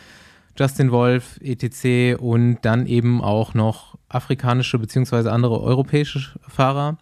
[0.56, 2.18] Justin Wolf, etc.
[2.18, 5.28] und dann eben auch noch afrikanische bzw.
[5.28, 6.96] andere europäische Fahrer.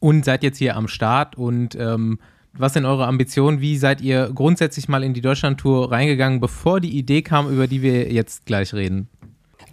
[0.00, 2.18] Und seid jetzt hier am Start und ähm,
[2.56, 3.60] was sind eure Ambitionen?
[3.60, 7.82] Wie seid ihr grundsätzlich mal in die Deutschlandtour reingegangen, bevor die Idee kam, über die
[7.82, 9.08] wir jetzt gleich reden?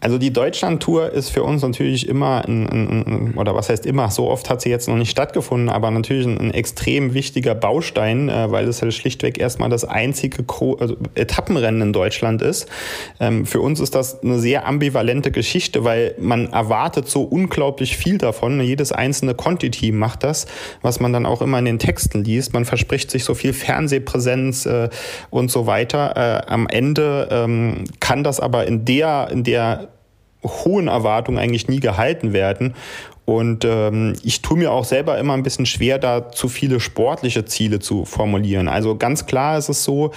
[0.02, 4.10] Also die Deutschland-Tour ist für uns natürlich immer, ein, ein, ein, oder was heißt immer,
[4.10, 8.52] so oft hat sie jetzt noch nicht stattgefunden, aber natürlich ein, extrem wichtiger Baustein, äh,
[8.52, 12.68] weil es halt schlichtweg erstmal das einzige Gro also Etappenrennen in Deutschland ist.
[13.20, 18.18] Ähm, für uns ist das eine sehr ambivalente Geschichte, weil man erwartet so unglaublich viel
[18.18, 18.60] davon.
[18.60, 20.48] Jedes einzelne Conti-Team macht das,
[20.82, 22.54] was man dann auch immer in den Texten liest.
[22.54, 24.90] Man verspricht sich so viel Fernsehpräsenz äh,
[25.30, 26.16] und so weiter.
[26.48, 29.91] Äh, am Ende ähm, kann das aber in der, in der
[30.44, 32.74] hohen Erwartungen eigentlich nie gehalten werden.
[33.26, 37.46] Und ähm, ich tue mir auch selber immer ein bisschen schwer, da zu viele sportliche
[37.46, 38.68] Ziele zu formulieren.
[38.68, 40.12] Also ganz klar ist es so,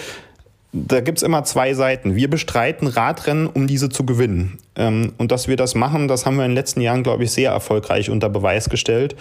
[0.72, 2.16] da gibt's immer zwei Seiten.
[2.16, 4.58] Wir bestreiten Radrennen, um diese zu gewinnen.
[4.74, 7.30] Ähm, und dass wir das machen, das haben wir in den letzten Jahren, glaube ich,
[7.30, 9.14] sehr erfolgreich unter Beweis gestellt.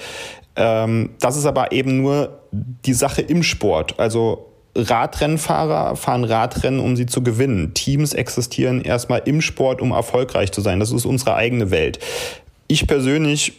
[0.55, 3.99] Ähm, das ist aber eben nur die Sache im Sport.
[3.99, 7.73] Also Radrennfahrer fahren Radrennen, um sie zu gewinnen.
[7.73, 10.79] Teams existieren erstmal im Sport, um erfolgreich zu sein.
[10.79, 11.99] Das ist unsere eigene Welt.
[12.67, 13.53] Ich persönlich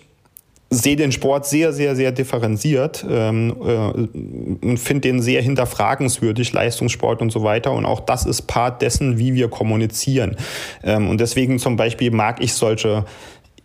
[0.70, 7.22] sehe den Sport sehr, sehr, sehr differenziert ähm, äh, und finde den sehr hinterfragenswürdig, Leistungssport
[7.22, 7.72] und so weiter.
[7.72, 10.36] Und auch das ist Part dessen, wie wir kommunizieren.
[10.82, 13.04] Ähm, und deswegen zum Beispiel mag ich solche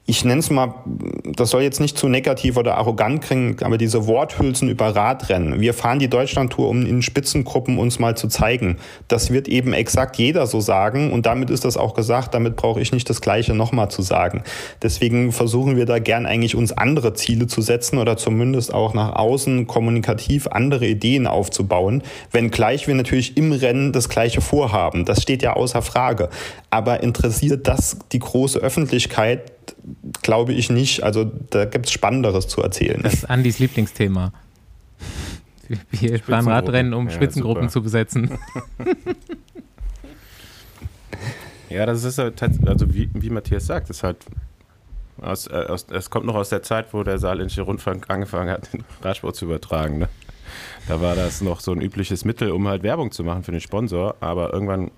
[0.10, 0.74] ich nenne es mal,
[1.24, 5.62] das soll jetzt nicht zu negativ oder arrogant klingen, aber diese Worthülsen über Radrennen.
[5.62, 8.78] Wir fahren die Deutschlandtour, um in Spitzengruppen uns mal zu zeigen.
[9.08, 12.82] Das wird eben exakt jeder so sagen und damit ist das auch gesagt, damit brauche
[12.82, 14.44] ich nicht das Gleiche nochmal zu sagen.
[14.82, 19.16] Deswegen versuchen wir da gern eigentlich uns andere Ziele zu setzen oder zumindest auch nach
[19.16, 22.02] außen kommunikativ andere Ideen aufzubauen,
[22.32, 25.06] wenngleich wir natürlich im Rennen das Gleiche vorhaben.
[25.06, 26.30] Das steht ja außer Frage.
[26.72, 29.52] Aber interessiert das die große Öffentlichkeit?
[30.22, 31.04] Glaube ich nicht.
[31.04, 33.02] Also da gibt es Spannenderes zu erzählen.
[33.02, 34.34] Das ist Andys Lieblingsthema.
[35.92, 37.72] Wir fahren Radrennen, um ja, Spitzengruppen super.
[37.72, 38.40] zu besetzen.
[41.70, 44.26] ja, das ist halt, also wie, wie Matthias sagt, ist halt
[45.22, 48.74] aus, äh, aus, es kommt noch aus der Zeit, wo der Saarländische Rundfunk angefangen hat,
[48.74, 50.00] den Radsport zu übertragen.
[50.00, 50.10] Ne?
[50.88, 53.62] Da war das noch so ein übliches Mittel, um halt Werbung zu machen für den
[53.62, 54.16] Sponsor.
[54.22, 54.92] Aber irgendwann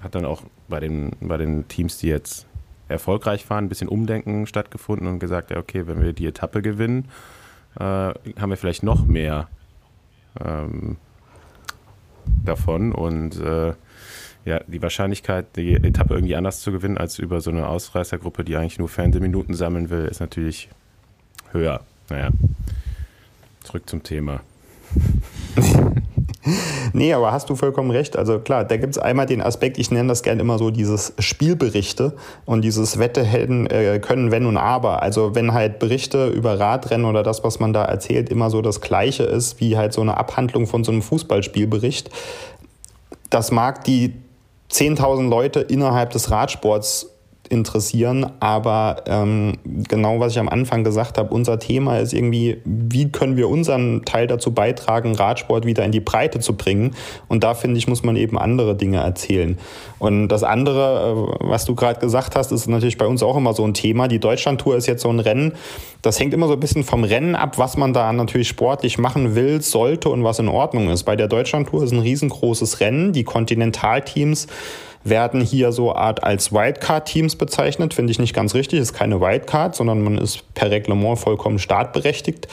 [0.00, 2.46] hat dann auch bei den, bei den Teams, die jetzt
[2.88, 7.08] erfolgreich waren, ein bisschen Umdenken stattgefunden und gesagt, okay, wenn wir die Etappe gewinnen,
[7.78, 9.48] äh, haben wir vielleicht noch mehr
[10.40, 10.96] ähm,
[12.44, 13.74] davon und äh,
[14.44, 18.56] ja, die Wahrscheinlichkeit, die Etappe irgendwie anders zu gewinnen als über so eine Ausreißergruppe, die
[18.56, 20.68] eigentlich nur Fernsehminuten sammeln will, ist natürlich
[21.50, 21.80] höher.
[22.08, 22.30] Naja.
[23.64, 24.40] Zurück zum Thema.
[26.92, 28.16] nee, aber hast du vollkommen recht.
[28.16, 31.12] Also klar, da gibt es einmal den Aspekt, ich nenne das gerne immer so dieses
[31.18, 35.02] Spielberichte und dieses Wette hätten, äh, können, wenn und aber.
[35.02, 38.80] Also wenn halt Berichte über Radrennen oder das, was man da erzählt, immer so das
[38.80, 42.10] Gleiche ist, wie halt so eine Abhandlung von so einem Fußballspielbericht.
[43.30, 44.14] Das mag die
[44.70, 47.10] 10.000 Leute innerhalb des Radsports
[47.50, 48.32] interessieren.
[48.40, 53.36] Aber ähm, genau, was ich am Anfang gesagt habe, unser Thema ist irgendwie, wie können
[53.36, 56.94] wir unseren Teil dazu beitragen, Radsport wieder in die Breite zu bringen.
[57.28, 59.58] Und da finde ich, muss man eben andere Dinge erzählen.
[59.98, 63.54] Und das andere, äh, was du gerade gesagt hast, ist natürlich bei uns auch immer
[63.54, 64.08] so ein Thema.
[64.08, 65.52] Die Deutschlandtour ist jetzt so ein Rennen.
[66.02, 69.34] Das hängt immer so ein bisschen vom Rennen ab, was man da natürlich sportlich machen
[69.34, 71.04] will, sollte und was in Ordnung ist.
[71.04, 73.12] Bei der Deutschlandtour ist ein riesengroßes Rennen.
[73.12, 74.46] Die Kontinentalteams
[75.08, 77.94] werden hier so Art als Wildcard-Teams bezeichnet.
[77.94, 78.80] Finde ich nicht ganz richtig.
[78.80, 82.48] Ist keine Wildcard, sondern man ist per Reglement vollkommen startberechtigt.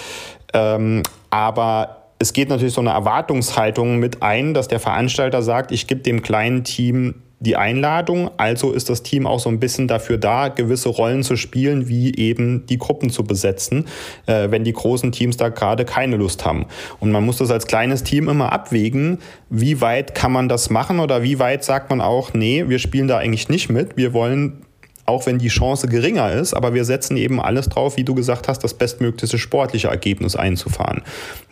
[0.53, 5.87] Ähm, aber es geht natürlich so eine Erwartungshaltung mit ein, dass der Veranstalter sagt, ich
[5.87, 8.31] gebe dem kleinen Team die Einladung.
[8.37, 12.15] Also ist das Team auch so ein bisschen dafür da, gewisse Rollen zu spielen, wie
[12.15, 13.85] eben die Gruppen zu besetzen,
[14.25, 16.65] äh, wenn die großen Teams da gerade keine Lust haben.
[16.99, 19.19] Und man muss das als kleines Team immer abwägen,
[19.49, 23.07] wie weit kann man das machen oder wie weit sagt man auch, nee, wir spielen
[23.07, 23.97] da eigentlich nicht mit.
[23.97, 24.63] Wir wollen
[25.05, 28.47] auch wenn die Chance geringer ist, aber wir setzen eben alles drauf, wie du gesagt
[28.47, 31.01] hast, das bestmögliche sportliche Ergebnis einzufahren.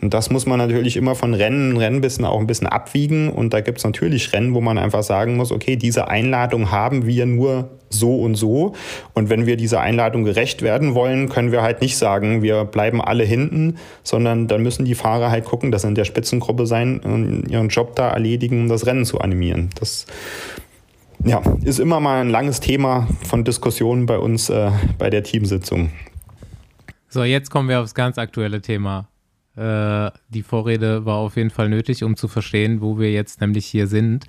[0.00, 3.30] Und das muss man natürlich immer von Rennen, bisschen auch ein bisschen abwiegen.
[3.30, 7.06] Und da gibt es natürlich Rennen, wo man einfach sagen muss, okay, diese Einladung haben
[7.06, 8.74] wir nur so und so.
[9.14, 13.00] Und wenn wir dieser Einladung gerecht werden wollen, können wir halt nicht sagen, wir bleiben
[13.00, 17.00] alle hinten, sondern dann müssen die Fahrer halt gucken, dass sie in der Spitzengruppe sein
[17.00, 19.70] und ihren Job da erledigen, um das Rennen zu animieren.
[19.78, 20.06] Das
[21.24, 25.90] ja, ist immer mal ein langes Thema von Diskussionen bei uns äh, bei der Teamsitzung.
[27.08, 29.08] So, jetzt kommen wir aufs ganz aktuelle Thema.
[29.56, 33.66] Äh, die Vorrede war auf jeden Fall nötig, um zu verstehen, wo wir jetzt nämlich
[33.66, 34.26] hier sind.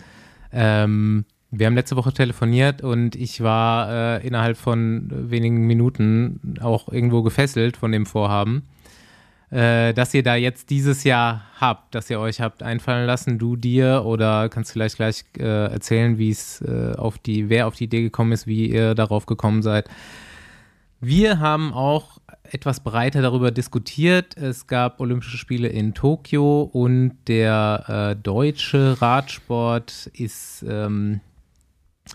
[0.51, 6.89] Ähm, wir haben letzte Woche telefoniert und ich war äh, innerhalb von wenigen Minuten auch
[6.91, 8.63] irgendwo gefesselt von dem Vorhaben
[9.53, 13.55] äh, dass ihr da jetzt dieses Jahr habt, dass ihr euch habt einfallen lassen, du
[13.55, 17.83] dir oder kannst vielleicht gleich äh, erzählen, wie es äh, auf die, wer auf die
[17.83, 19.87] Idee gekommen ist, wie ihr darauf gekommen seid.
[20.99, 24.35] Wir haben auch etwas breiter darüber diskutiert.
[24.37, 31.19] Es gab Olympische Spiele in Tokio und der äh, deutsche Radsport ist ähm,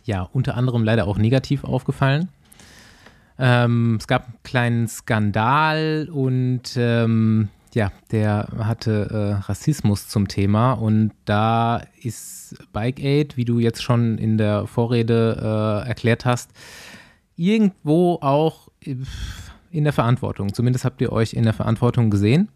[0.04, 2.30] ja unter anderem leider auch negativ aufgefallen.
[3.38, 10.72] Ähm, es gab einen kleinen Skandal und ähm, ja, der hatte äh, Rassismus zum Thema
[10.72, 16.50] und da ist Bike Aid, wie du jetzt schon in der Vorrede äh, erklärt hast,
[17.36, 18.68] irgendwo auch
[19.70, 20.52] in der Verantwortung.
[20.54, 22.48] Zumindest habt ihr euch in der Verantwortung gesehen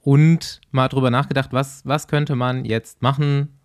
[0.00, 3.58] und mal drüber nachgedacht, was, was könnte man jetzt machen,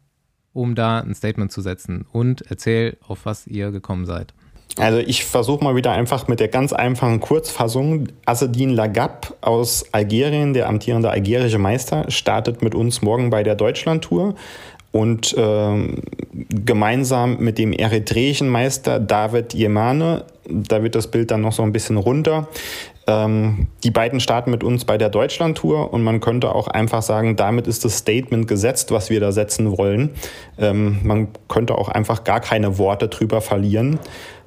[0.51, 4.33] um da ein Statement zu setzen und erzähl, auf was ihr gekommen seid.
[4.77, 8.07] Also ich versuche mal wieder einfach mit der ganz einfachen Kurzfassung.
[8.25, 14.33] Assedin Lagab aus Algerien, der amtierende algerische Meister, startet mit uns morgen bei der Deutschlandtour
[14.91, 15.97] und äh,
[16.49, 21.71] gemeinsam mit dem eritreischen Meister David Yemane, da wird das Bild dann noch so ein
[21.71, 22.47] bisschen runter.
[23.05, 27.35] Ähm, die beiden starten mit uns bei der Deutschlandtour und man könnte auch einfach sagen,
[27.35, 30.11] damit ist das Statement gesetzt, was wir da setzen wollen.
[30.57, 33.99] Ähm, man könnte auch einfach gar keine Worte drüber verlieren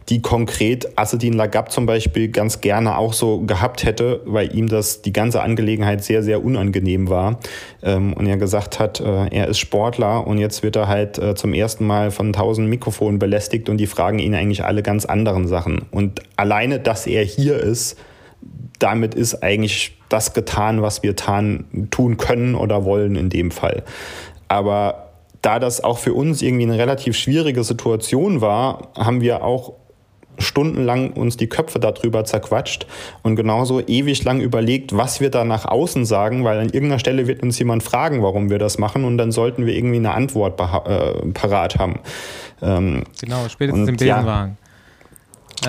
[0.09, 5.03] die konkret Assedin Lagab zum Beispiel ganz gerne auch so gehabt hätte, weil ihm das
[5.03, 7.41] die ganze Angelegenheit sehr, sehr unangenehm war.
[7.83, 11.35] Ähm, und er gesagt hat, äh, er ist Sportler und jetzt wird er halt äh,
[11.35, 15.49] zum ersten Mal von tausend Mikrofonen belästigt und die fragen ihn eigentlich alle ganz anderen
[15.49, 15.87] Sachen.
[15.91, 17.99] Und alleine, dass er hier ist,
[18.79, 23.83] damit ist eigentlich das getan, was wir tan, tun können oder wollen in dem Fall.
[24.47, 25.07] Aber
[25.43, 29.75] da das auch für uns irgendwie eine relativ schwierige Situation war, haben wir auch
[30.39, 32.87] stundenlang uns die Köpfe darüber zerquatscht
[33.23, 37.27] und genauso ewig lang überlegt, was wir da nach außen sagen, weil an irgendeiner Stelle
[37.27, 40.61] wird uns jemand fragen, warum wir das machen und dann sollten wir irgendwie eine Antwort
[40.61, 42.01] äh, parat haben.
[42.63, 44.57] Ähm, genau, spätestens im Besenwagen.
[44.61, 44.66] Ja,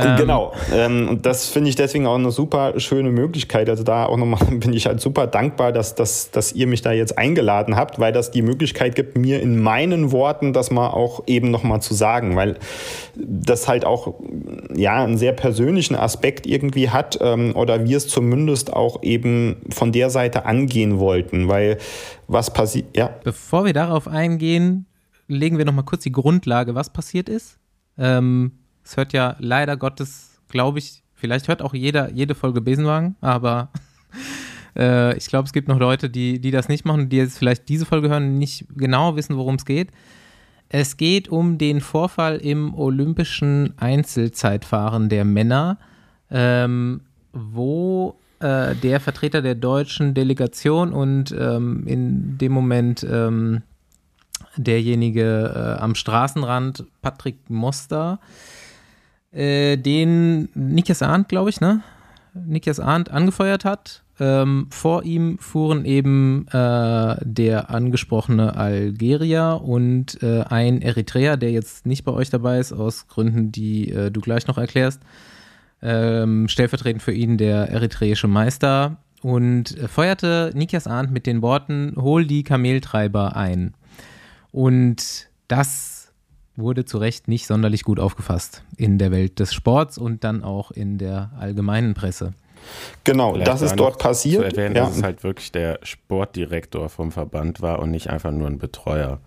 [0.06, 0.54] ähm, genau.
[0.74, 3.70] Ähm, und das finde ich deswegen auch eine super schöne Möglichkeit.
[3.70, 6.92] Also da auch nochmal bin ich halt super dankbar, dass, dass, dass ihr mich da
[6.92, 11.24] jetzt eingeladen habt, weil das die Möglichkeit gibt, mir in meinen Worten das mal auch
[11.28, 12.58] eben nochmal zu sagen, weil
[13.16, 14.16] das halt auch
[14.76, 19.92] ja einen sehr persönlichen Aspekt irgendwie hat ähm, oder wir es zumindest auch eben von
[19.92, 21.78] der Seite angehen wollten, weil
[22.28, 23.10] was passiert, ja.
[23.24, 24.86] Bevor wir darauf eingehen,
[25.28, 27.58] legen wir nochmal kurz die Grundlage, was passiert ist.
[27.98, 28.52] Ähm,
[28.88, 33.70] es hört ja leider Gottes, glaube ich, vielleicht hört auch jeder jede Folge Besenwagen, aber
[34.78, 37.68] Äh, ich glaube, es gibt noch Leute, die, die das nicht machen, die jetzt vielleicht
[37.68, 39.90] diese Folge hören und nicht genau wissen, worum es geht.
[40.70, 45.80] Es geht um den Vorfall im olympischen Einzelzeitfahren der Männer,
[46.30, 47.02] ähm,
[47.34, 53.64] wo äh, der Vertreter der deutschen Delegation und ähm, in dem Moment ähm,
[54.58, 58.20] derjenige äh, am Straßenrand, Patrick Moster,
[59.32, 61.82] äh, den Nikias Arndt, glaube ich, ne?
[62.34, 64.04] Nikias Arndt angefeuert hat.
[64.20, 71.86] Ähm, vor ihm fuhren eben äh, der angesprochene Algerier und äh, ein Eritreer, der jetzt
[71.86, 75.02] nicht bei euch dabei ist, aus Gründen, die äh, du gleich noch erklärst.
[75.84, 82.26] Ähm, stellvertretend für ihn der eritreische Meister und feuerte Nikias Arndt mit den Worten: Hol
[82.26, 83.76] die Kameltreiber ein.
[84.52, 85.97] Und das
[86.58, 90.72] wurde zu Recht nicht sonderlich gut aufgefasst in der Welt des Sports und dann auch
[90.72, 92.34] in der allgemeinen Presse.
[93.04, 94.42] Genau, Vielleicht das ist dort passiert.
[94.42, 94.86] Zu erwähnen, ja.
[94.86, 99.20] dass es halt wirklich der Sportdirektor vom Verband war und nicht einfach nur ein Betreuer.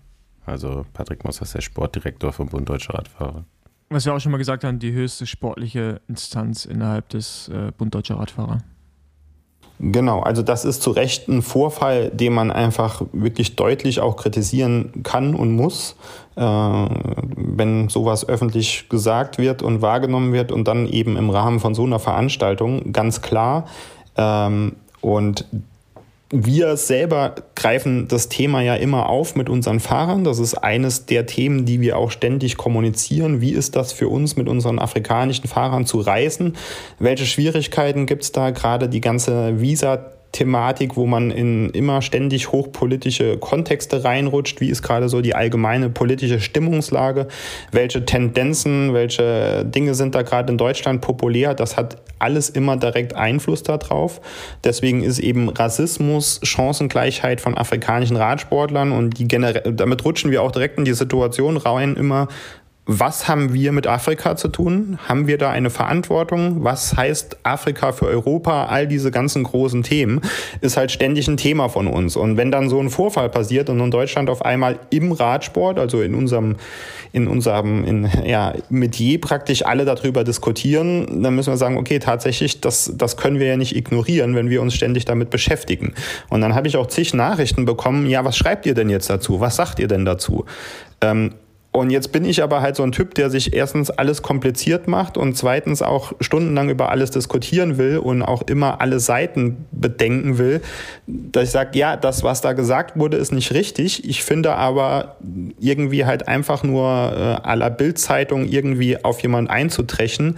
[0.45, 3.45] Also Patrick Moss ist der Sportdirektor vom Bund Deutscher Radfahrer.
[3.89, 7.93] Was wir auch schon mal gesagt haben, die höchste sportliche Instanz innerhalb des äh, Bund
[7.93, 8.59] Deutscher Radfahrer.
[9.83, 15.01] Genau, also das ist zu Recht ein Vorfall, den man einfach wirklich deutlich auch kritisieren
[15.01, 15.95] kann und muss,
[16.35, 21.73] äh, wenn sowas öffentlich gesagt wird und wahrgenommen wird und dann eben im Rahmen von
[21.73, 23.65] so einer Veranstaltung, ganz klar.
[24.17, 25.45] Ähm, und
[26.31, 30.23] wir selber greifen das Thema ja immer auf mit unseren Fahrern.
[30.23, 33.41] Das ist eines der Themen, die wir auch ständig kommunizieren.
[33.41, 36.55] Wie ist das für uns, mit unseren afrikanischen Fahrern zu reisen?
[36.99, 38.51] Welche Schwierigkeiten gibt es da?
[38.51, 44.61] Gerade die ganze Visa- Thematik, wo man in immer ständig hochpolitische Kontexte reinrutscht.
[44.61, 47.27] Wie ist gerade so die allgemeine politische Stimmungslage?
[47.71, 51.53] Welche Tendenzen, welche Dinge sind da gerade in Deutschland populär?
[51.53, 54.21] Das hat alles immer direkt Einfluss darauf.
[54.63, 60.51] Deswegen ist eben Rassismus, Chancengleichheit von afrikanischen Radsportlern und die generell, damit rutschen wir auch
[60.51, 62.27] direkt in die Situation rein, immer
[62.87, 64.97] was haben wir mit Afrika zu tun?
[65.07, 66.63] Haben wir da eine Verantwortung?
[66.63, 68.65] Was heißt Afrika für Europa?
[68.65, 70.21] All diese ganzen großen Themen
[70.61, 72.15] ist halt ständig ein Thema von uns.
[72.15, 76.01] Und wenn dann so ein Vorfall passiert und in Deutschland auf einmal im Radsport, also
[76.01, 76.55] in unserem,
[77.11, 82.61] in unserem in, ja, Metier praktisch alle darüber diskutieren, dann müssen wir sagen, okay, tatsächlich,
[82.61, 85.93] das, das können wir ja nicht ignorieren, wenn wir uns ständig damit beschäftigen.
[86.29, 89.39] Und dann habe ich auch zig Nachrichten bekommen, ja, was schreibt ihr denn jetzt dazu?
[89.39, 90.45] Was sagt ihr denn dazu?
[90.99, 91.35] Ähm,
[91.73, 95.17] und jetzt bin ich aber halt so ein Typ, der sich erstens alles kompliziert macht
[95.17, 100.61] und zweitens auch stundenlang über alles diskutieren will und auch immer alle Seiten bedenken will,
[101.07, 104.07] dass ich sage, ja, das, was da gesagt wurde, ist nicht richtig.
[104.07, 105.15] Ich finde aber
[105.59, 110.37] irgendwie halt einfach nur äh, aller Bildzeitung irgendwie auf jemanden einzutrechen,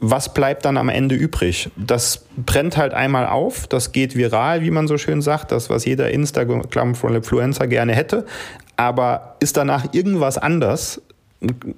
[0.00, 1.70] was bleibt dann am Ende übrig?
[1.76, 5.84] Das brennt halt einmal auf, das geht viral, wie man so schön sagt, das, was
[5.84, 8.24] jeder Instagram-Influencer gerne hätte.
[8.80, 11.02] Aber ist danach irgendwas anders?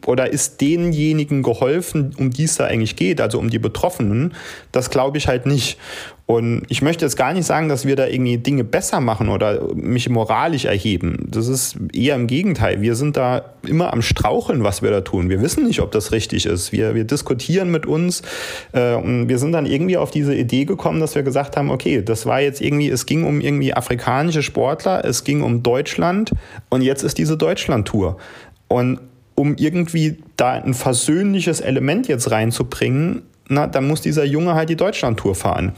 [0.07, 4.35] Oder ist denjenigen geholfen, um die es da eigentlich geht, also um die Betroffenen?
[4.73, 5.79] Das glaube ich halt nicht.
[6.27, 9.75] Und ich möchte jetzt gar nicht sagen, dass wir da irgendwie Dinge besser machen oder
[9.75, 11.29] mich moralisch erheben.
[11.29, 12.81] Das ist eher im Gegenteil.
[12.81, 15.29] Wir sind da immer am Straucheln, was wir da tun.
[15.29, 16.73] Wir wissen nicht, ob das richtig ist.
[16.73, 18.23] Wir, wir diskutieren mit uns
[18.73, 22.03] äh, und wir sind dann irgendwie auf diese Idee gekommen, dass wir gesagt haben, okay,
[22.03, 26.33] das war jetzt irgendwie, es ging um irgendwie afrikanische Sportler, es ging um Deutschland
[26.69, 28.17] und jetzt ist diese Deutschland-Tour.
[28.69, 29.01] Und
[29.35, 34.77] um irgendwie da ein versöhnliches Element jetzt reinzubringen, na, dann muss dieser Junge halt die
[34.77, 35.73] Deutschlandtour fahren.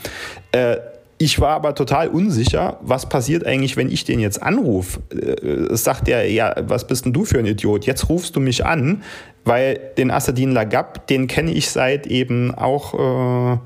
[0.52, 0.76] Äh,
[1.18, 5.00] ich war aber total unsicher, was passiert eigentlich, wenn ich den jetzt anrufe.
[5.10, 7.86] Äh, sagt er, ja, was bist denn du für ein Idiot?
[7.86, 9.02] Jetzt rufst du mich an,
[9.44, 13.54] weil den Assadin Lagab, den kenne ich seit eben auch...
[13.54, 13.58] Äh,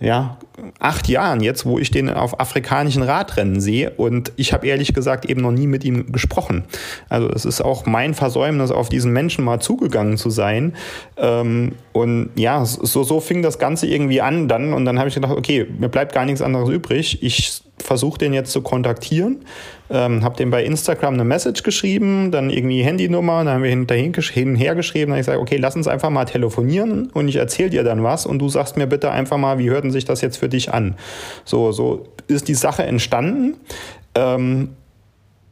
[0.00, 0.38] ja,
[0.78, 5.24] acht Jahren jetzt, wo ich den auf afrikanischen Radrennen sehe und ich habe ehrlich gesagt
[5.24, 6.64] eben noch nie mit ihm gesprochen.
[7.08, 10.74] Also es ist auch mein Versäumnis, auf diesen Menschen mal zugegangen zu sein.
[11.16, 15.14] Ähm, und ja, so, so fing das Ganze irgendwie an dann und dann habe ich
[15.14, 17.22] gedacht, okay, mir bleibt gar nichts anderes übrig.
[17.22, 19.38] Ich versuche den jetzt zu kontaktieren,
[19.90, 24.12] ähm, habe dem bei Instagram eine Message geschrieben, dann irgendwie Handynummer, dann haben wir hinterhin,
[24.14, 27.36] hin und her geschrieben, dann ich sage, okay, lass uns einfach mal telefonieren und ich
[27.36, 30.04] erzähle dir dann was und du sagst mir bitte einfach mal, wie hört denn sich
[30.04, 30.96] das jetzt für dich an?
[31.44, 33.56] So, so ist die Sache entstanden.
[34.14, 34.76] Ähm,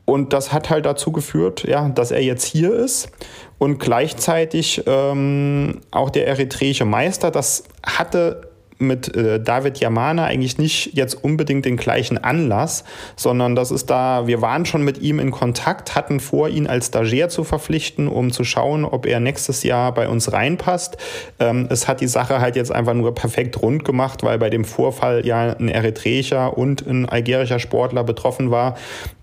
[0.04, 3.10] und das hat halt dazu geführt, ja, dass er jetzt hier ist
[3.58, 8.47] und gleichzeitig ähm, auch der eritreische Meister, das hatte
[8.78, 12.84] mit äh, David Yamana eigentlich nicht jetzt unbedingt den gleichen Anlass,
[13.16, 16.88] sondern das ist da, wir waren schon mit ihm in Kontakt, hatten vor, ihn als
[16.88, 20.96] Stagiaire zu verpflichten, um zu schauen, ob er nächstes Jahr bei uns reinpasst.
[21.38, 24.64] Ähm, es hat die Sache halt jetzt einfach nur perfekt rund gemacht, weil bei dem
[24.64, 28.76] Vorfall ja ein eritreischer und ein algerischer Sportler betroffen war.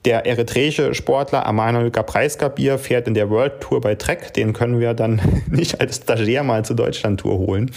[0.05, 4.33] Der eritreische Sportler Amanuel Gabreiskabir fährt in der World Tour bei Trek.
[4.35, 7.71] Den können wir dann nicht als Stagiaire mal zur Deutschland Tour holen.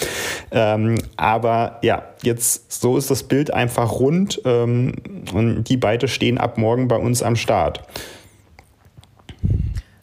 [0.51, 4.93] Ähm, aber ja, jetzt so ist das Bild einfach rund ähm,
[5.33, 7.83] und die beide stehen ab morgen bei uns am Start.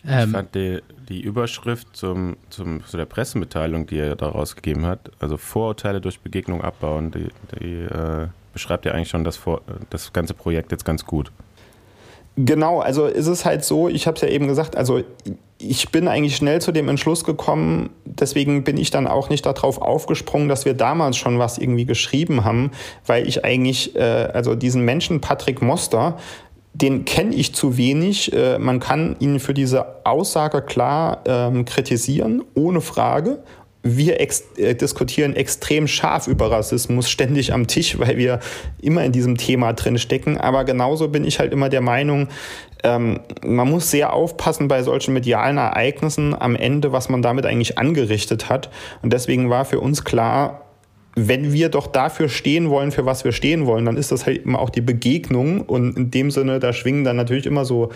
[0.03, 5.11] ich fand die, die Überschrift zum, zum, zu der Pressemitteilung, die er da rausgegeben hat,
[5.19, 7.27] also Vorurteile durch Begegnung abbauen, die,
[7.59, 9.39] die äh, beschreibt ja eigentlich schon das,
[9.91, 11.31] das ganze Projekt jetzt ganz gut.
[12.37, 15.01] Genau, also ist es halt so, ich habe es ja eben gesagt, also
[15.57, 19.81] ich bin eigentlich schnell zu dem Entschluss gekommen, deswegen bin ich dann auch nicht darauf
[19.81, 22.71] aufgesprungen, dass wir damals schon was irgendwie geschrieben haben,
[23.05, 24.01] weil ich eigentlich, äh,
[24.33, 26.17] also diesen Menschen Patrick Moster,
[26.73, 28.33] den kenne ich zu wenig.
[28.33, 33.39] Äh, man kann ihn für diese Aussage klar ähm, kritisieren, ohne Frage
[33.87, 38.39] wir ex äh, diskutieren extrem scharf über Rassismus, ständig am Tisch, weil wir
[38.81, 40.37] immer in diesem Thema drin stecken.
[40.37, 42.27] Aber genauso bin ich halt immer der Meinung,
[42.83, 47.77] ähm, man muss sehr aufpassen bei solchen medialen Ereignissen am Ende, was man damit eigentlich
[47.77, 48.71] angerichtet hat.
[49.03, 50.65] Und deswegen war für uns klar,
[51.15, 54.45] wenn wir doch dafür stehen wollen, für was wir stehen wollen, dann ist das halt
[54.45, 55.61] immer auch die Begegnung.
[55.61, 57.91] Und in dem Sinne, da schwingen dann natürlich immer so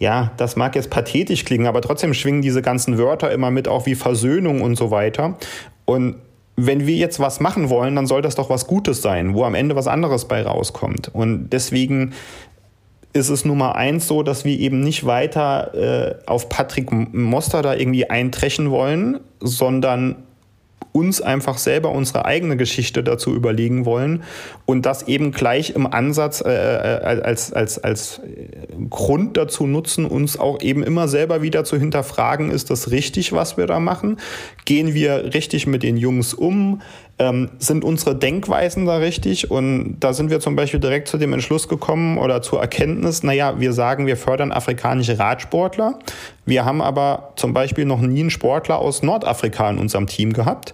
[0.00, 3.84] ja, das mag jetzt pathetisch klingen, aber trotzdem schwingen diese ganzen Wörter immer mit, auch
[3.84, 5.36] wie Versöhnung und so weiter.
[5.84, 6.16] Und
[6.56, 9.54] wenn wir jetzt was machen wollen, dann soll das doch was Gutes sein, wo am
[9.54, 11.08] Ende was anderes bei rauskommt.
[11.14, 12.14] Und deswegen
[13.12, 17.74] ist es Nummer eins so, dass wir eben nicht weiter äh, auf Patrick Moster da
[17.74, 20.16] irgendwie eintrechen wollen, sondern
[20.92, 24.24] uns einfach selber unsere eigene Geschichte dazu überlegen wollen
[24.66, 28.20] und das eben gleich im Ansatz äh, äh als, als, als
[28.88, 33.56] Grund dazu nutzen, uns auch eben immer selber wieder zu hinterfragen, ist das richtig, was
[33.56, 34.16] wir da machen?
[34.64, 36.80] Gehen wir richtig mit den Jungs um?
[37.20, 39.50] Ähm, sind unsere Denkweisen da richtig?
[39.50, 43.60] Und da sind wir zum Beispiel direkt zu dem Entschluss gekommen oder zur Erkenntnis, naja,
[43.60, 45.98] wir sagen, wir fördern afrikanische Radsportler.
[46.46, 50.72] Wir haben aber zum Beispiel noch nie einen Sportler aus Nordafrika in unserem Team gehabt.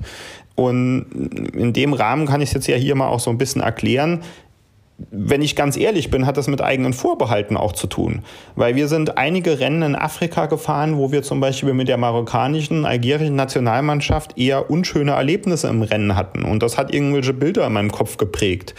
[0.54, 1.06] Und
[1.52, 4.22] in dem Rahmen kann ich es jetzt ja hier mal auch so ein bisschen erklären
[5.10, 8.22] wenn ich ganz ehrlich bin, hat das mit eigenen Vorbehalten auch zu tun.
[8.54, 12.86] Weil wir sind einige Rennen in Afrika gefahren, wo wir zum Beispiel mit der marokkanischen,
[12.86, 16.44] algerischen Nationalmannschaft eher unschöne Erlebnisse im Rennen hatten.
[16.44, 18.74] Und das hat irgendwelche Bilder in meinem Kopf geprägt.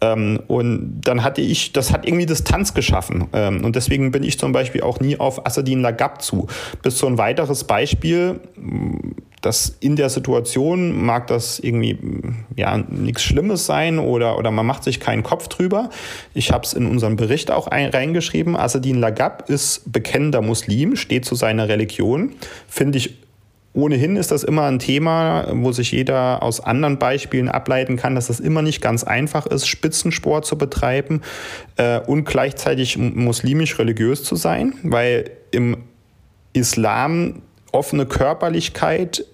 [0.00, 3.28] Ähm, und dann hatte ich, das hat irgendwie Distanz geschaffen.
[3.34, 6.46] Ähm, und deswegen bin ich zum Beispiel auch nie auf Assadin Lagab zu.
[6.82, 8.40] Bis zu ein weiteres Beispiel,
[9.48, 11.98] das in der Situation mag das irgendwie
[12.54, 15.88] ja nichts Schlimmes sein oder, oder man macht sich keinen Kopf drüber.
[16.34, 18.56] Ich habe es in unserem Bericht auch ein, reingeschrieben.
[18.56, 22.34] Assadin Lagab ist bekennender Muslim, steht zu seiner Religion.
[22.68, 23.14] Finde ich
[23.74, 28.28] Ohnehin ist das immer ein Thema, wo sich jeder aus anderen Beispielen ableiten kann, dass
[28.28, 31.20] es immer nicht ganz einfach ist, Spitzensport zu betreiben
[31.76, 35.76] äh, und gleichzeitig muslimisch religiös zu sein, weil im
[36.54, 39.24] Islam offene Körperlichkeit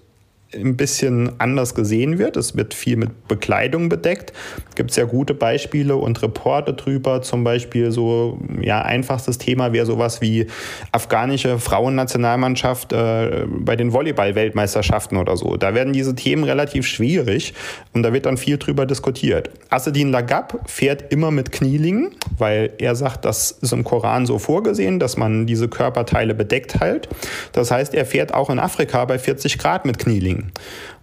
[0.55, 2.37] ein bisschen anders gesehen wird.
[2.37, 4.33] Es wird viel mit Bekleidung bedeckt.
[4.69, 7.21] Es gibt sehr gute Beispiele und Reporte drüber.
[7.21, 10.47] Zum Beispiel so, ja, einfachstes Thema wäre sowas wie
[10.91, 15.57] afghanische Frauennationalmannschaft äh, bei den Volleyball-Weltmeisterschaften oder so.
[15.57, 17.53] Da werden diese Themen relativ schwierig
[17.93, 19.49] und da wird dann viel drüber diskutiert.
[19.69, 24.99] Assedin Lagab fährt immer mit Knielingen, weil er sagt, das ist im Koran so vorgesehen,
[24.99, 27.09] dass man diese Körperteile bedeckt hält.
[27.51, 30.44] Das heißt, er fährt auch in Afrika bei 40 Grad mit Knielingen.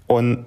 [0.07, 0.45] Und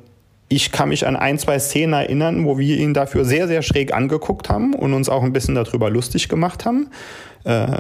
[0.48, 3.93] ich kann mich an ein, zwei Szenen erinnern, wo wir ihn dafür sehr, sehr schräg
[3.93, 6.88] angeguckt haben und uns auch ein bisschen darüber lustig gemacht haben.
[7.46, 7.78] Äh,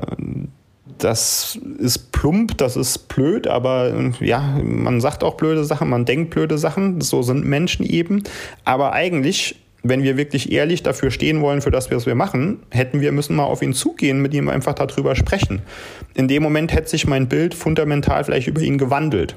[0.97, 6.29] das ist plump, das ist blöd, aber ja, man sagt auch blöde Sachen, man denkt
[6.29, 8.23] blöde Sachen, so sind Menschen eben.
[8.63, 13.01] Aber eigentlich, wenn wir wirklich ehrlich dafür stehen wollen, für das, was wir machen, hätten
[13.01, 15.61] wir müssen mal auf ihn zugehen, mit ihm einfach darüber sprechen.
[16.13, 19.35] In dem Moment hätte sich mein Bild fundamental vielleicht über ihn gewandelt.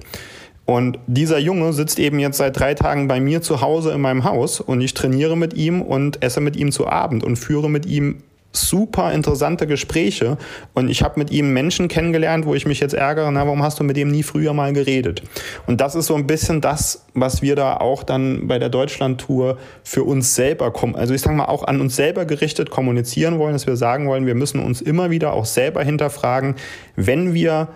[0.69, 4.25] Und dieser Junge sitzt eben jetzt seit drei Tagen bei mir zu Hause in meinem
[4.25, 7.87] Haus und ich trainiere mit ihm und esse mit ihm zu Abend und führe mit
[7.87, 8.23] ihm
[8.53, 10.37] super interessante Gespräche
[10.75, 13.81] und ich habe mit ihm Menschen kennengelernt, wo ich mich jetzt ärgere, na, warum hast
[13.81, 15.23] du mit dem nie früher mal geredet?
[15.67, 19.57] Und das ist so ein bisschen das, was wir da auch dann bei der Deutschland-Tour
[19.85, 23.55] für uns selber kommen, also ich sage mal auch an uns selber gerichtet kommunizieren wollen,
[23.55, 26.57] dass wir sagen wollen, wir müssen uns immer wieder auch selber hinterfragen,
[26.95, 27.69] wenn wir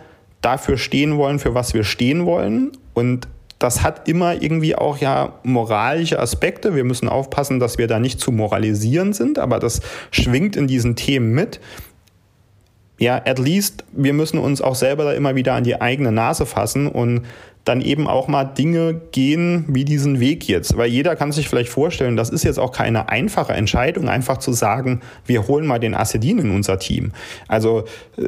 [0.42, 3.26] dafür stehen wollen, für was wir stehen wollen und
[3.62, 6.74] das hat immer irgendwie auch ja moralische Aspekte.
[6.74, 10.96] Wir müssen aufpassen, dass wir da nicht zu moralisieren sind, aber das schwingt in diesen
[10.96, 11.60] Themen mit.
[12.98, 16.44] Ja, at least, wir müssen uns auch selber da immer wieder an die eigene Nase
[16.44, 17.22] fassen und
[17.64, 20.76] dann eben auch mal Dinge gehen wie diesen Weg jetzt.
[20.76, 24.52] Weil jeder kann sich vielleicht vorstellen, das ist jetzt auch keine einfache Entscheidung, einfach zu
[24.52, 27.12] sagen, wir holen mal den Assedin in unser Team.
[27.46, 27.84] Also
[28.16, 28.24] äh,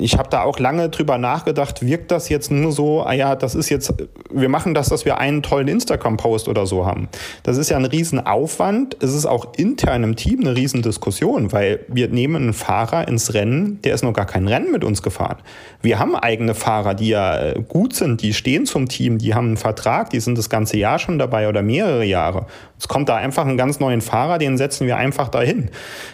[0.00, 3.54] ich habe da auch lange drüber nachgedacht, wirkt das jetzt nur so, ah ja, das
[3.54, 3.94] ist jetzt,
[4.32, 7.08] wir machen das, dass wir einen tollen Instagram-Post oder so haben.
[7.44, 8.96] Das ist ja ein Riesenaufwand.
[9.00, 13.80] Es ist auch intern im Team eine Riesendiskussion, weil wir nehmen einen Fahrer ins Rennen,
[13.82, 15.38] der ist noch gar kein Rennen mit uns gefahren.
[15.82, 19.34] Wir haben eigene Fahrer, die ja äh, gut sind sind, die stehen zum Team, die
[19.34, 22.46] haben einen Vertrag, die sind das ganze Jahr schon dabei oder mehrere Jahre.
[22.78, 25.70] Es kommt da einfach einen ganz neuen Fahrer, den setzen wir einfach dahin.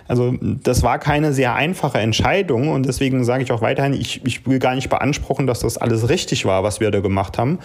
[0.09, 4.47] Also das war keine sehr einfache Entscheidung und deswegen sage ich auch weiterhin, ich, ich
[4.47, 7.59] will gar nicht beanspruchen, dass das alles richtig war, was wir da gemacht haben.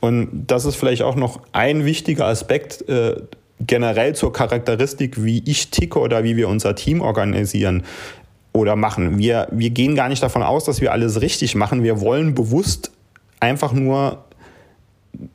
[0.00, 2.88] Und das ist vielleicht auch noch ein wichtiger Aspekt.
[2.88, 3.16] Äh,
[3.58, 7.84] generell zur Charakteristik, wie ich ticke oder wie wir unser Team organisieren
[8.52, 9.18] oder machen.
[9.18, 11.82] Wir, wir gehen gar nicht davon aus, dass wir alles richtig machen.
[11.82, 12.90] Wir wollen bewusst
[13.40, 14.25] einfach nur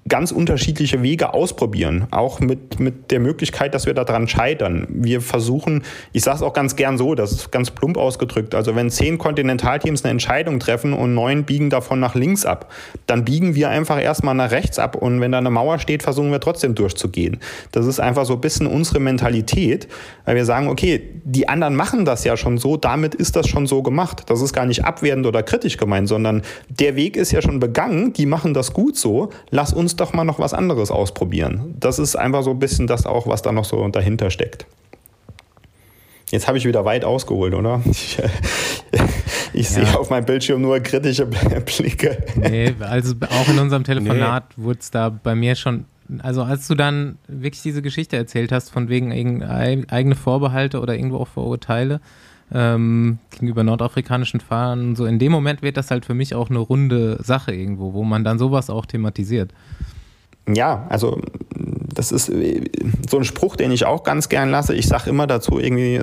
[0.07, 4.87] ganz unterschiedliche Wege ausprobieren, auch mit, mit der Möglichkeit, dass wir daran scheitern.
[4.89, 8.75] Wir versuchen, ich sage es auch ganz gern so, das ist ganz plump ausgedrückt, also
[8.75, 12.71] wenn zehn Kontinentalteams eine Entscheidung treffen und neun biegen davon nach links ab,
[13.07, 16.31] dann biegen wir einfach erstmal nach rechts ab und wenn da eine Mauer steht, versuchen
[16.31, 17.39] wir trotzdem durchzugehen.
[17.71, 19.87] Das ist einfach so ein bisschen unsere Mentalität,
[20.25, 23.67] weil wir sagen, okay, die anderen machen das ja schon so, damit ist das schon
[23.67, 24.23] so gemacht.
[24.27, 28.13] Das ist gar nicht abwertend oder kritisch gemeint, sondern der Weg ist ja schon begangen,
[28.13, 31.75] die machen das gut so, lass uns doch mal noch was anderes ausprobieren.
[31.79, 34.65] Das ist einfach so ein bisschen das auch, was da noch so dahinter steckt.
[36.31, 37.81] Jetzt habe ich wieder weit ausgeholt, oder?
[38.93, 39.85] Ich, ich ja.
[39.85, 41.25] sehe auf meinem Bildschirm nur kritische
[41.65, 42.23] Blicke.
[42.35, 44.63] Nee, also auch in unserem Telefonat nee.
[44.63, 45.85] wurde es da bei mir schon,
[46.21, 51.17] also als du dann wirklich diese Geschichte erzählt hast, von wegen eigene Vorbehalte oder irgendwo
[51.17, 52.01] auch Vorurteile
[52.53, 56.59] ähm, gegenüber nordafrikanischen Fahrern, so in dem Moment wird das halt für mich auch eine
[56.59, 59.53] runde Sache irgendwo, wo man dann sowas auch thematisiert.
[60.47, 61.21] Ja, also
[61.93, 62.63] das ist äh,
[63.09, 64.73] so ein Spruch, den ich auch ganz gern lasse.
[64.73, 66.01] Ich sage immer dazu, irgendwie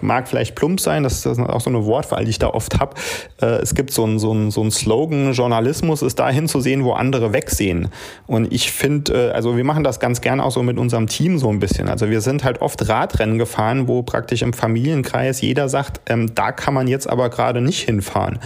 [0.00, 2.94] mag vielleicht plump sein, das ist auch so eine Wortwahl, die ich da oft habe.
[3.40, 6.92] Äh, es gibt so ein, so, so ein Slogan, Journalismus ist dahin zu sehen, wo
[6.92, 7.88] andere wegsehen.
[8.26, 11.38] Und ich finde, äh, also wir machen das ganz gern auch so mit unserem Team
[11.38, 11.88] so ein bisschen.
[11.88, 16.52] Also wir sind halt oft Radrennen gefahren, wo praktisch im Familienkreis jeder sagt, ähm, da
[16.52, 18.38] kann man jetzt aber gerade nicht hinfahren.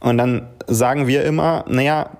[0.00, 2.10] Und dann sagen wir immer, naja,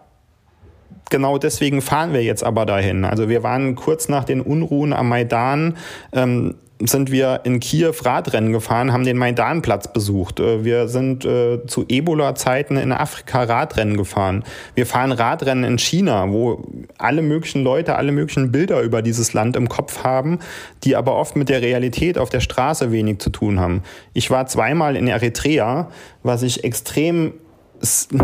[1.10, 3.05] genau deswegen fahren wir jetzt aber dahin.
[3.05, 5.76] Also wir waren kurz nach den Unruhen am Maidan,
[6.12, 10.40] ähm, sind wir in Kiew Radrennen gefahren, haben den Maidanplatz besucht.
[10.40, 14.44] Äh, wir sind äh, zu Ebola-Zeiten in Afrika Radrennen gefahren.
[14.74, 16.64] Wir fahren Radrennen in China, wo
[16.98, 20.40] alle möglichen Leute alle möglichen Bilder über dieses Land im Kopf haben,
[20.82, 23.82] die aber oft mit der Realität auf der Straße wenig zu tun haben.
[24.12, 25.90] Ich war zweimal in Eritrea,
[26.22, 27.35] was ich extrem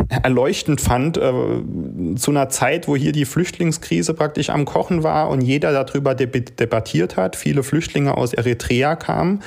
[0.09, 1.33] erleuchtend fand, äh,
[2.17, 7.17] zu einer Zeit, wo hier die Flüchtlingskrise praktisch am Kochen war und jeder darüber debattiert
[7.17, 7.37] hat.
[7.37, 9.43] Viele Flüchtlinge aus Eritrea kamen.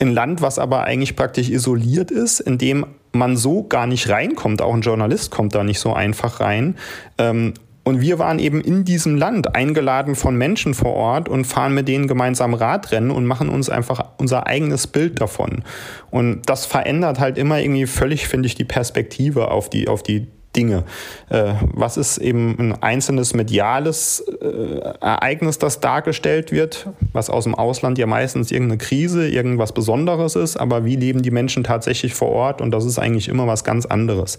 [0.00, 4.62] Ein Land, was aber eigentlich praktisch isoliert ist, in dem man so gar nicht reinkommt.
[4.62, 6.76] Auch ein Journalist kommt da nicht so einfach rein.
[7.18, 11.74] Ähm, und wir waren eben in diesem Land eingeladen von Menschen vor Ort und fahren
[11.74, 15.64] mit denen gemeinsam Radrennen und machen uns einfach unser eigenes Bild davon.
[16.10, 20.28] Und das verändert halt immer irgendwie völlig, finde ich, die Perspektive auf die, auf die
[20.54, 20.84] Dinge.
[21.30, 27.54] Äh, was ist eben ein einzelnes mediales äh, Ereignis, das dargestellt wird, was aus dem
[27.54, 32.28] Ausland ja meistens irgendeine Krise, irgendwas Besonderes ist, aber wie leben die Menschen tatsächlich vor
[32.30, 34.38] Ort und das ist eigentlich immer was ganz anderes.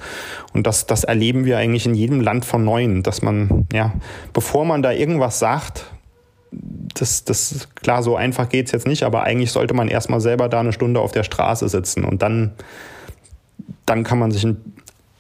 [0.54, 3.94] Und das, das erleben wir eigentlich in jedem Land von Neuen, dass man, ja,
[4.34, 5.86] bevor man da irgendwas sagt,
[6.94, 10.50] das, das, klar, so einfach geht es jetzt nicht, aber eigentlich sollte man erstmal selber
[10.50, 12.52] da eine Stunde auf der Straße sitzen und dann,
[13.88, 14.58] dann kann man sich ein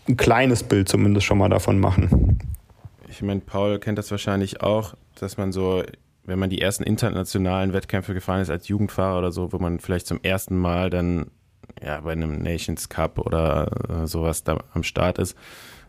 [0.07, 2.39] ein kleines Bild zumindest schon mal davon machen.
[3.09, 5.83] Ich meine, Paul kennt das wahrscheinlich auch, dass man so,
[6.25, 10.07] wenn man die ersten internationalen Wettkämpfe gefahren ist als Jugendfahrer oder so, wo man vielleicht
[10.07, 11.27] zum ersten Mal dann
[11.81, 15.37] ja bei einem Nations Cup oder äh, sowas da am Start ist.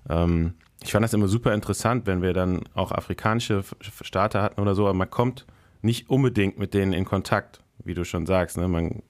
[0.08, 3.64] Ähm, ich fand das immer super interessant, wenn wir dann auch afrikanische
[4.02, 5.46] Starter hatten oder so, aber man kommt
[5.80, 8.58] nicht unbedingt mit denen in Kontakt, wie du schon sagst.
[8.58, 8.68] Ne?
[8.68, 9.02] Man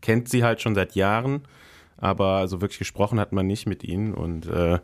[0.00, 1.42] kennt sie halt schon seit Jahren
[1.96, 4.78] aber so wirklich gesprochen hat man nicht mit ihnen und äh,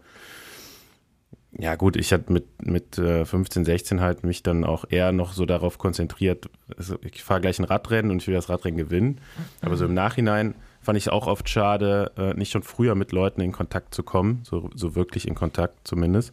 [1.58, 5.32] ja gut, ich hatte mit, mit äh, 15, 16 halt mich dann auch eher noch
[5.32, 9.20] so darauf konzentriert, also ich fahre gleich ein Radrennen und ich will das Radrennen gewinnen.
[9.60, 13.12] Aber so im Nachhinein fand ich es auch oft schade, äh, nicht schon früher mit
[13.12, 16.32] Leuten in Kontakt zu kommen, so, so wirklich in Kontakt zumindest.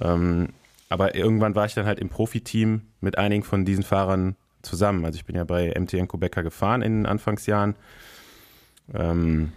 [0.00, 0.50] Ähm,
[0.88, 5.04] aber irgendwann war ich dann halt im Profiteam mit einigen von diesen Fahrern zusammen.
[5.04, 7.74] Also ich bin ja bei MTN Quebecer gefahren in den Anfangsjahren.
[8.94, 9.52] Ähm,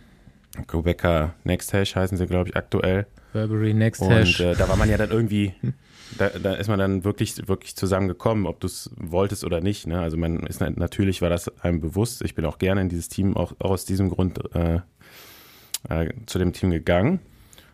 [0.68, 3.07] Quebecer Next Hash heißen sie, glaube ich, aktuell.
[3.34, 4.40] Burberry Next Und Hash.
[4.40, 5.53] äh, da war man ja dann irgendwie,
[6.18, 9.88] da, da ist man dann wirklich, wirklich zusammengekommen, ob du es wolltest oder nicht.
[9.88, 9.99] Ne?
[9.99, 12.22] Also man ist natürlich war das einem bewusst.
[12.22, 14.80] Ich bin auch gerne in dieses Team, auch, auch aus diesem Grund äh,
[15.90, 17.19] äh, zu dem Team gegangen.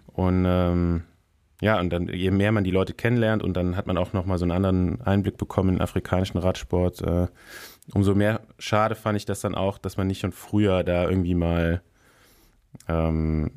[0.08, 1.04] Und ähm,
[1.62, 4.40] ja, und dann je mehr man die Leute kennenlernt und dann hat man auch nochmal
[4.40, 7.28] so einen anderen Einblick bekommen in den afrikanischen Radsport, äh,
[7.94, 11.36] umso mehr schade fand ich das dann auch, dass man nicht schon früher da irgendwie
[11.36, 11.82] mal
[12.88, 13.52] ähm,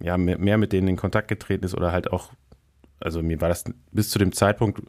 [0.00, 2.32] ja, mehr, mit denen in Kontakt getreten ist oder halt auch,
[3.00, 4.80] also mir war das bis zu dem Zeitpunkt,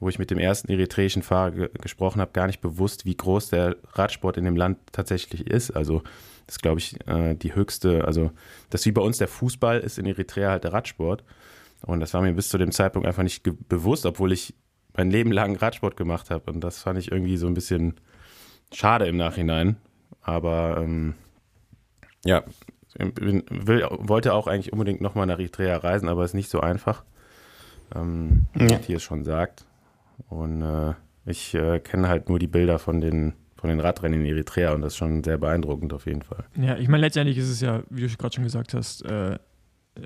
[0.00, 3.50] wo ich mit dem ersten eritreischen Fahrer ge gesprochen habe, gar nicht bewusst, wie groß
[3.50, 5.70] der Radsport in dem Land tatsächlich ist.
[5.70, 6.02] Also
[6.46, 8.32] das ist, glaube ich, äh, die höchste, also
[8.70, 11.22] das wie bei uns der Fußball ist in Eritrea halt der Radsport.
[11.82, 14.54] Und das war mir bis zu dem Zeitpunkt einfach nicht bewusst, obwohl ich
[14.94, 16.50] mein Leben lang Radsport gemacht habe.
[16.50, 17.94] Und das fand ich irgendwie so ein bisschen
[18.72, 19.76] schade im Nachhinein.
[20.20, 21.14] Aber ähm,
[22.24, 22.42] ja,
[22.98, 23.44] will,
[23.90, 27.04] wollte auch eigentlich unbedingt nochmal nach Eritrea reisen, aber ist nicht so einfach,
[27.94, 28.72] ähm, wie Ja.
[28.72, 29.64] Matthias schon sagt.
[30.28, 30.94] Und äh,
[31.26, 34.82] ich äh, kenne halt nur die Bilder von den, von den Radrennen in Eritrea und
[34.82, 36.44] das ist schon sehr beeindruckend auf jeden Fall.
[36.56, 39.38] Ja, ich meine, letztendlich ist es ja, wie du gerade schon gesagt hast, äh,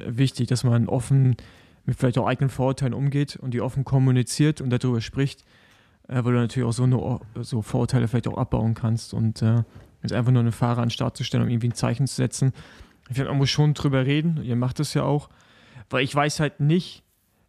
[0.07, 1.37] wichtig, dass man offen
[1.87, 5.45] mit vielleicht auch eigenen Vorurteilen umgeht und die offen kommuniziert und darüber spricht,
[6.09, 9.63] äh, weil du natürlich auch so, eine, so Vorurteile vielleicht auch abbauen kannst und äh,
[10.05, 12.15] jetzt einfach nur einen Fahrer an den Start zu stellen, um irgendwie ein Zeichen zu
[12.15, 12.53] setzen.
[13.09, 15.29] Ich finde, man muss schon drüber reden, ihr macht das ja auch,
[15.91, 17.03] weil ich weiß halt nicht,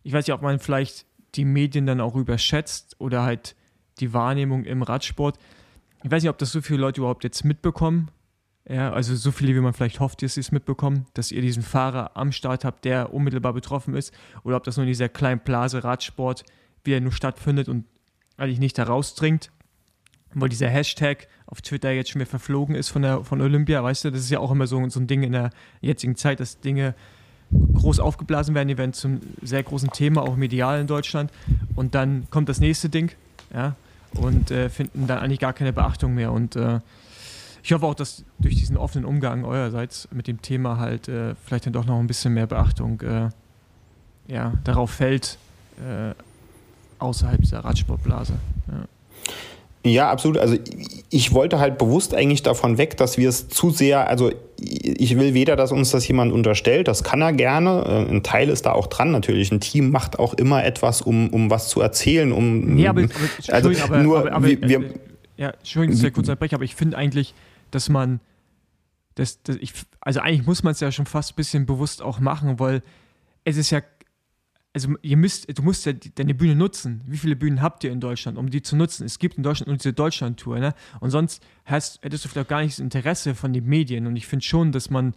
[0.03, 1.05] ich weiß ja, ob man vielleicht
[1.35, 3.55] die Medien dann auch überschätzt oder halt
[3.99, 5.37] die Wahrnehmung im Radsport.
[6.03, 8.11] Ich weiß nicht, ob das so viele Leute überhaupt jetzt mitbekommen.
[8.67, 11.61] Ja, also so viele, wie man vielleicht hofft, dass sie es mitbekommen, dass ihr diesen
[11.61, 14.11] Fahrer am Start habt, der unmittelbar betroffen ist,
[14.43, 16.43] oder ob das nur in dieser kleinen Blase Radsport,
[16.83, 17.85] wie er nur stattfindet und
[18.37, 19.51] eigentlich nicht da rausdringt.
[20.33, 24.05] Weil dieser Hashtag auf Twitter jetzt schon wieder verflogen ist von, der, von Olympia, weißt
[24.05, 25.51] du, das ist ja auch immer so, so ein Ding in der
[25.81, 26.95] jetzigen Zeit, dass Dinge
[27.73, 31.31] groß aufgeblasen werden, die werden zum sehr großen Thema, auch medial in Deutschland.
[31.75, 33.11] Und dann kommt das nächste Ding,
[33.53, 33.75] ja,
[34.13, 36.31] und äh, finden dann eigentlich gar keine Beachtung mehr.
[36.31, 36.79] Und äh,
[37.63, 41.65] ich hoffe auch, dass durch diesen offenen Umgang eurerseits mit dem Thema halt äh, vielleicht
[41.67, 43.29] dann doch noch ein bisschen mehr Beachtung äh,
[44.27, 45.37] ja, darauf fällt,
[45.77, 46.13] äh,
[46.99, 48.33] außerhalb dieser Radsportblase.
[48.67, 48.85] Ja.
[49.85, 50.39] Ja, absolut.
[50.39, 50.57] Also
[51.11, 55.35] ich wollte halt bewusst eigentlich davon weg, dass wir es zu sehr, also ich will
[55.35, 57.83] weder, dass uns das jemand unterstellt, das kann er gerne.
[58.09, 59.51] Äh, Ein Teil ist da auch dran natürlich.
[59.51, 63.53] Ein Team macht auch immer etwas, um, um was zu erzählen, um Nee, aber, aber,
[63.53, 64.89] also aber, nur aber, aber wir, äh,
[65.37, 67.35] ja, Entschuldigung, dass ich kurz unterbreche, aber ich finde eigentlich,
[67.69, 68.19] dass man
[69.13, 72.19] das, das ich, also eigentlich muss man es ja schon fast ein bisschen bewusst auch
[72.19, 72.81] machen, weil
[73.43, 73.81] es ist ja,
[74.75, 77.01] also ihr müsst, du musst ja deine Bühne nutzen.
[77.07, 79.05] Wie viele Bühnen habt ihr in Deutschland, um die zu nutzen?
[79.05, 80.73] Es gibt in Deutschland nur diese Deutschland-Tour, ne?
[80.99, 84.05] Und sonst hast, hättest du vielleicht gar nicht das Interesse von den Medien.
[84.05, 85.13] Und ich finde schon, dass man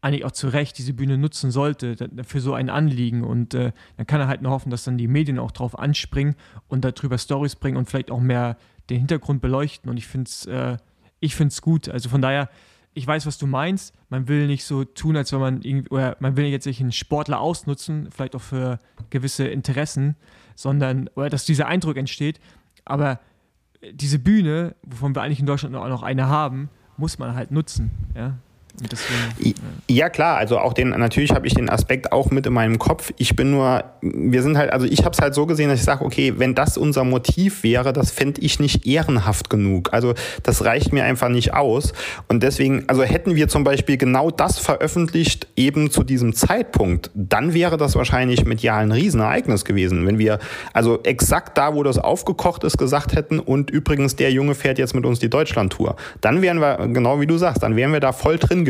[0.00, 3.22] eigentlich auch zu Recht diese Bühne nutzen sollte für so ein Anliegen.
[3.22, 6.34] Und äh, dann kann er halt nur hoffen, dass dann die Medien auch drauf anspringen
[6.66, 8.56] und darüber Stories bringen und vielleicht auch mehr
[8.88, 9.88] den Hintergrund beleuchten.
[9.88, 11.88] Und ich finde es äh, gut.
[11.88, 12.48] Also von daher,
[12.92, 13.94] ich weiß, was du meinst.
[14.08, 16.92] Man will nicht so tun, als wenn man irgendwie, oder man will jetzt nicht einen
[16.92, 18.78] Sportler ausnutzen, vielleicht auch für
[19.10, 20.16] gewisse Interessen,
[20.56, 22.40] sondern, oder dass dieser Eindruck entsteht.
[22.84, 23.20] Aber
[23.92, 27.90] diese Bühne, wovon wir eigentlich in Deutschland auch noch eine haben, muss man halt nutzen.
[28.14, 28.38] Ja?
[28.80, 29.54] Deswegen,
[29.88, 33.12] Ja, klar, also auch den, natürlich habe ich den Aspekt auch mit in meinem Kopf.
[33.18, 35.84] Ich bin nur, wir sind halt, also ich habe es halt so gesehen, dass ich
[35.84, 39.92] sage, okay, wenn das unser Motiv wäre, das fände ich nicht ehrenhaft genug.
[39.92, 41.92] Also das reicht mir einfach nicht aus.
[42.28, 47.52] Und deswegen, also hätten wir zum Beispiel genau das veröffentlicht, eben zu diesem Zeitpunkt, dann
[47.52, 50.06] wäre das wahrscheinlich medial ein Riesenereignis gewesen.
[50.06, 50.38] Wenn wir
[50.72, 54.94] also exakt da, wo das aufgekocht ist, gesagt hätten, und übrigens, der Junge fährt jetzt
[54.94, 58.12] mit uns die Deutschland-Tour, dann wären wir, genau wie du sagst, dann wären wir da
[58.12, 58.69] voll drin gewesen.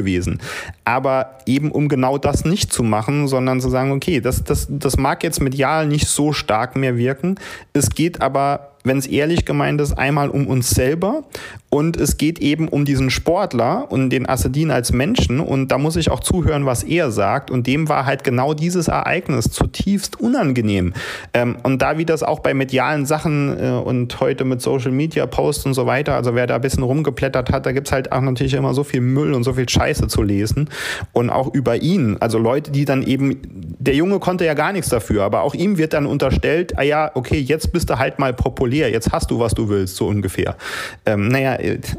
[0.84, 4.96] Aber eben um genau das nicht zu machen, sondern zu sagen, okay, das, das, das
[4.96, 7.36] mag jetzt medial nicht so stark mehr wirken.
[7.72, 11.24] Es geht aber wenn es ehrlich gemeint ist, einmal um uns selber.
[11.68, 15.38] Und es geht eben um diesen Sportler und den Assedin als Menschen.
[15.38, 17.50] Und da muss ich auch zuhören, was er sagt.
[17.50, 20.94] Und dem war halt genau dieses Ereignis zutiefst unangenehm.
[21.32, 25.26] Ähm, und da wie das auch bei medialen Sachen äh, und heute mit Social Media
[25.26, 28.20] Posts und so weiter, also wer da ein bisschen rumgeplättert hat, da gibt's halt auch
[28.20, 30.70] natürlich immer so viel Müll und so viel Scheiße zu lesen.
[31.12, 33.42] Und auch über ihn, also Leute, die dann eben,
[33.78, 37.10] der Junge konnte ja gar nichts dafür, aber auch ihm wird dann unterstellt, ah ja,
[37.14, 40.06] okay, jetzt bist du halt mal populär populär, jetzt hast du, was du willst, so
[40.06, 40.56] ungefähr.
[41.04, 41.54] Ähm, naja,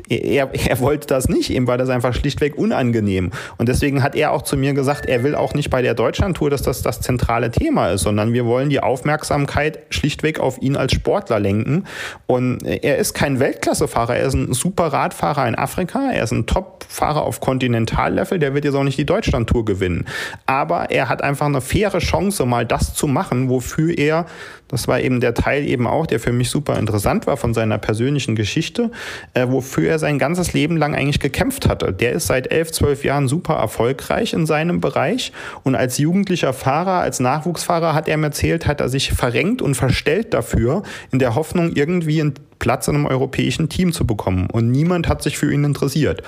[0.09, 3.31] er, er wollte das nicht, ihm war das einfach schlichtweg unangenehm.
[3.57, 6.49] Und deswegen hat er auch zu mir gesagt, er will auch nicht bei der Deutschlandtour,
[6.49, 10.93] dass das das zentrale Thema ist, sondern wir wollen die Aufmerksamkeit schlichtweg auf ihn als
[10.93, 11.85] Sportler lenken.
[12.25, 16.45] Und er ist kein Weltklassefahrer, er ist ein super Radfahrer in Afrika, er ist ein
[16.45, 20.05] Top-Fahrer auf Kontinentallevel, der wird jetzt auch nicht die Deutschlandtour gewinnen.
[20.45, 24.25] Aber er hat einfach eine faire Chance, mal das zu machen, wofür er,
[24.71, 27.77] das war eben der Teil eben auch, der für mich super interessant war von seiner
[27.77, 28.91] persönlichen Geschichte,
[29.33, 31.93] äh, wofür er sein ganzes Leben lang eigentlich gekämpft hatte.
[31.93, 35.31] Der ist seit elf, zwölf Jahren super erfolgreich in seinem Bereich
[35.63, 39.75] und als jugendlicher Fahrer, als Nachwuchsfahrer hat er mir erzählt, hat er sich verrenkt und
[39.75, 44.47] verstellt dafür, in der Hoffnung, irgendwie einen Platz in einem europäischen Team zu bekommen.
[44.49, 46.21] Und niemand hat sich für ihn interessiert.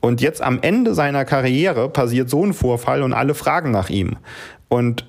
[0.00, 4.16] Und jetzt am Ende seiner Karriere passiert so ein Vorfall und alle fragen nach ihm.
[4.68, 5.04] Und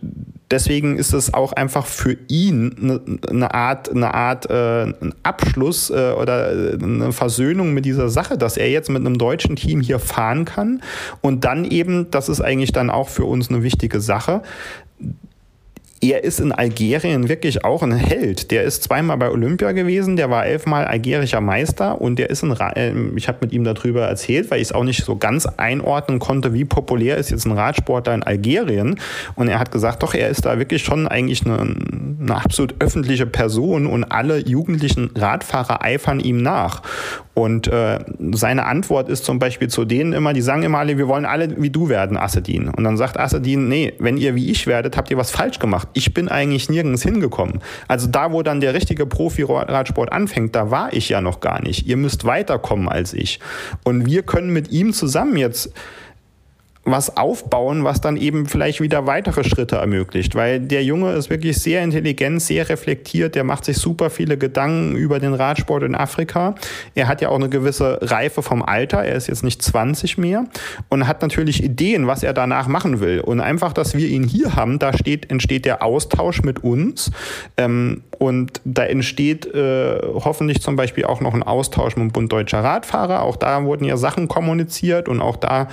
[0.52, 4.94] deswegen ist es auch einfach für ihn eine, eine Art, eine Art äh,
[5.24, 9.82] Abschluss äh, oder eine Versöhnung mit dieser Sache, dass er jetzt mit einem deutschen Team
[9.82, 10.84] hier fahren kann.
[11.22, 14.44] Und dann eben, das ist eigentlich dann auch für uns eine wichtige Sache,
[16.02, 18.52] er ist in Algerien wirklich auch ein Held.
[18.52, 22.52] Der ist zweimal bei Olympia gewesen, der war elfmal algerischer Meister und der ist ein,
[22.52, 25.46] Ra äh, ich habe mit ihm darüber erzählt, weil ich es auch nicht so ganz
[25.46, 29.00] einordnen konnte, wie populär ist jetzt ein Radsportler in Algerien.
[29.36, 33.26] Und er hat gesagt, doch, er ist da wirklich schon eigentlich eine, eine absolut öffentliche
[33.26, 36.84] Person und alle jugendlichen Radfahrer eifern ihm nach.
[37.38, 38.00] Und äh,
[38.32, 41.62] seine Antwort ist zum Beispiel zu denen immer, die sagen immer alle, wir wollen alle
[41.62, 42.68] wie du werden, Assedin.
[42.70, 45.88] Und dann sagt Assedin, nee, wenn ihr wie ich werdet, habt ihr was falsch gemacht.
[45.94, 47.60] Ich bin eigentlich nirgends hingekommen.
[47.88, 51.86] Also da, wo dann der richtige Profi-Radsport anfängt, da war ich ja noch gar nicht.
[51.86, 53.40] Ihr müsst weiterkommen als ich.
[53.84, 55.72] Und wir können mit ihm zusammen jetzt
[56.92, 60.36] was aufbauen, was dann eben vielleicht wieder weitere Schritte ermöglicht.
[60.36, 64.96] Weil der Junge ist wirklich sehr intelligent, sehr reflektiert, der macht sich super viele Gedanken
[64.96, 66.56] über den Radsport in Afrika.
[66.96, 70.46] Er hat ja auch eine gewisse Reife vom Alter, er ist jetzt nicht 20 mehr
[70.90, 73.20] und hat natürlich Ideen, was er danach machen will.
[73.20, 77.12] Und einfach, dass wir ihn hier haben, da steht, entsteht der Austausch mit uns.
[77.58, 82.32] Ähm, und da entsteht äh, hoffentlich zum Beispiel auch noch ein Austausch mit dem Bund
[82.32, 83.22] Deutscher Radfahrer.
[83.22, 85.68] Auch da wurden ja Sachen kommuniziert und auch da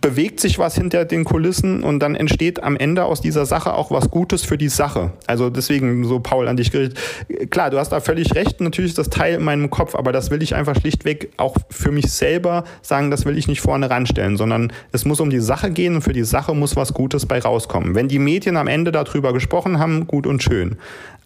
[0.00, 3.90] bewegt sich was hinter den Kulissen und dann entsteht am Ende aus dieser Sache auch
[3.90, 5.12] was Gutes für die Sache.
[5.26, 7.50] Also deswegen so Paul an dich gerichtet.
[7.50, 8.60] Klar, du hast da völlig recht.
[8.60, 11.90] Natürlich ist das Teil in meinem Kopf, aber das will ich einfach schlichtweg auch für
[11.90, 15.70] mich selber sagen, das will ich nicht vorne ranstellen, sondern es muss um die Sache
[15.70, 17.96] gehen und für die Sache muss was Gutes bei rauskommen.
[17.96, 20.76] Wenn die Medien am Ende darüber gesprochen haben, gut und schön.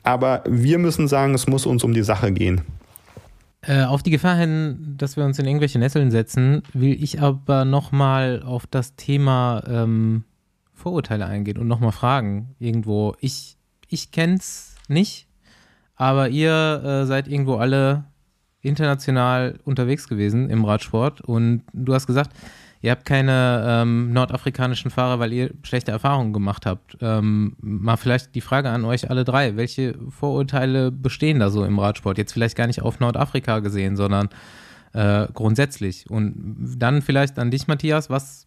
[0.02, 2.62] Aber wir müssen sagen, es muss uns um die Sache gehen.
[3.64, 7.64] Äh, auf die Gefahr hin, dass wir uns in irgendwelche Nesseln setzen, will ich aber
[7.64, 10.24] nochmal auf das Thema ähm,
[10.74, 12.56] Vorurteile eingehen und nochmal fragen.
[12.58, 13.56] Irgendwo, ich,
[13.88, 15.28] ich kenn's nicht,
[15.94, 18.04] aber ihr äh, seid irgendwo alle
[18.62, 22.32] international unterwegs gewesen im Radsport und du hast gesagt,
[22.82, 26.98] ihr habt keine ähm, nordafrikanischen Fahrer, weil ihr schlechte Erfahrungen gemacht habt.
[27.00, 29.56] Ähm, mal vielleicht die Frage an euch alle drei.
[29.56, 32.18] Welche Vorurteile bestehen da so im Radsport?
[32.18, 34.28] Jetzt vielleicht gar nicht auf Nordafrika gesehen, sondern
[34.94, 36.10] äh, grundsätzlich.
[36.10, 36.34] Und
[36.76, 38.46] dann vielleicht an dich, Matthias, was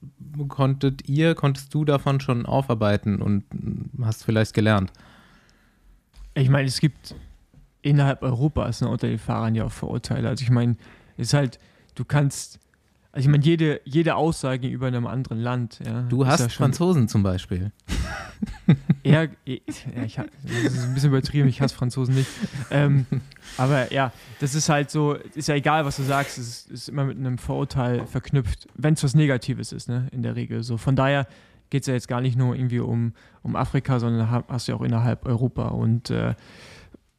[0.49, 3.45] konntet ihr, konntest du davon schon aufarbeiten und
[4.03, 4.91] hast vielleicht gelernt?
[6.34, 7.16] Ich meine, es gibt
[7.82, 10.28] innerhalb Europas ne, unter den Fahrern ja auch Vorurteile.
[10.28, 10.76] Also ich meine,
[11.18, 11.60] es ist halt,
[11.95, 12.60] du kannst
[13.16, 15.80] also ich meine, jede, jede Aussage über einem anderen Land.
[15.86, 17.72] Ja, du hast ja Franzosen zum Beispiel.
[19.06, 22.30] ja, ja ich, das ist ein bisschen übertrieben, ich hasse Franzosen nicht.
[22.72, 23.06] Ähm,
[23.58, 24.12] aber ja,
[24.42, 27.18] das ist halt so, ist ja egal, was du sagst, es ist, ist immer mit
[27.18, 30.62] einem Vorurteil verknüpft, wenn es was Negatives ist, ne, in der Regel.
[30.64, 31.26] So, von daher
[31.70, 33.14] geht es ja jetzt gar nicht nur irgendwie um,
[33.44, 35.70] um Afrika, sondern hast du ja auch innerhalb Europa.
[35.70, 36.36] Und äh,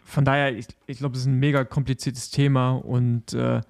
[0.04, 3.62] von daher, ich, ich glaube, das ist ein mega kompliziertes Thema und äh,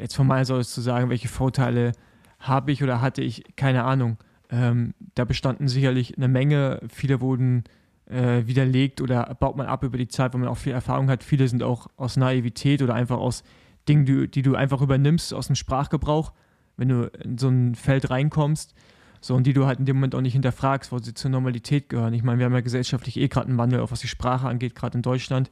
[0.00, 1.92] jetzt von meiner Seite zu sagen, welche Vorteile
[2.38, 4.16] habe ich oder hatte ich, keine Ahnung.
[4.50, 7.64] Ähm, da bestanden sicherlich eine Menge, viele wurden
[8.06, 11.22] äh, widerlegt oder baut man ab über die Zeit, weil man auch viel Erfahrung hat.
[11.22, 13.44] Viele sind auch aus Naivität oder einfach aus
[13.88, 16.32] Dingen, die, die du einfach übernimmst aus dem Sprachgebrauch,
[16.76, 18.74] wenn du in so ein Feld reinkommst.
[19.22, 21.90] So, und die du halt in dem Moment auch nicht hinterfragst, weil sie zur Normalität
[21.90, 22.14] gehören.
[22.14, 24.74] Ich meine, wir haben ja gesellschaftlich eh gerade einen Wandel, auch was die Sprache angeht,
[24.74, 25.50] gerade in Deutschland.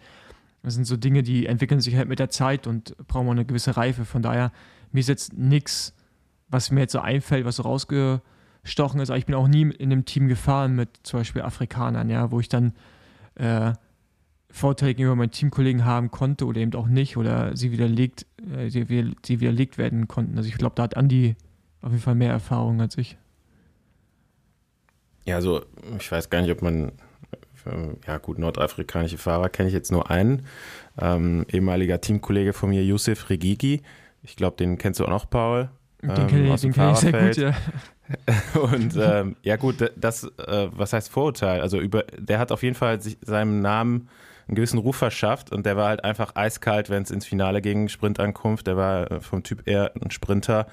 [0.62, 3.44] Das sind so Dinge, die entwickeln sich halt mit der Zeit und brauchen auch eine
[3.44, 4.05] gewisse Reife.
[4.05, 4.52] Von daher,
[4.93, 5.94] mir ist jetzt nichts,
[6.48, 9.10] was mir jetzt so einfällt, was so rausgestochen ist.
[9.10, 12.40] Aber ich bin auch nie in einem Team gefahren mit zum Beispiel Afrikanern, ja, wo
[12.40, 12.74] ich dann
[13.36, 13.72] äh,
[14.51, 18.85] Vorteile gegenüber meinen Teamkollegen haben konnte oder eben auch nicht oder sie widerlegt, äh, sie,
[19.24, 20.36] sie widerlegt werden konnten.
[20.39, 21.36] Also ich glaube, da hat Andi
[21.82, 23.16] auf jeden Fall mehr Erfahrung als ich.
[25.24, 25.62] Ja, also
[25.98, 26.93] ich weiß gar nicht, ob man
[27.69, 30.47] äh, ja gut, nordafrikanische Fahrer kenne ich jetzt nur einen.
[31.01, 33.82] Ähm, ehemaliger Teamkollege von mir, Yusuf Regigi.
[34.23, 35.70] Ich glaube, den kennst du auch noch, Paul.
[36.03, 37.55] Den ähm, kenne ich, kenn ich sehr gut, ja.
[38.61, 41.61] Und ähm, ja gut, das, äh, was heißt Vorurteil?
[41.61, 44.09] Also über, der hat auf jeden Fall sich, seinem Namen
[44.47, 47.89] einen gewissen Ruf verschafft und der war halt einfach eiskalt, wenn es ins Finale ging,
[47.89, 48.66] Sprintankunft.
[48.66, 50.66] Der war äh, vom Typ eher ein Sprinter.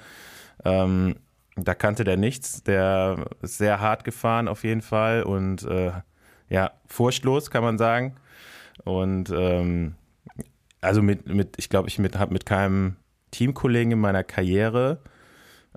[0.64, 1.16] Ähm,
[1.56, 2.62] da kannte der nichts.
[2.62, 5.92] Der ist sehr hart gefahren auf jeden Fall und äh,
[6.48, 8.16] ja, furchtlos kann man sagen.
[8.84, 9.94] Und ähm,
[10.80, 12.96] also mit, mit ich glaube, ich habe mit keinem
[13.30, 15.00] Teamkollegen in meiner Karriere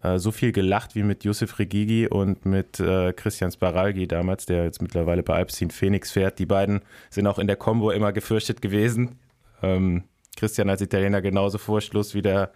[0.04, 4.64] äh, so viel gelacht wie mit Yusuf Regigi und mit äh, Christian Sparalgi damals, der
[4.64, 6.40] jetzt mittlerweile bei Alpecin Phoenix fährt.
[6.40, 9.20] Die beiden sind auch in der Combo immer gefürchtet gewesen.
[9.62, 10.04] Ähm,
[10.38, 12.52] Christian als Italiener genauso furchtlos wie der,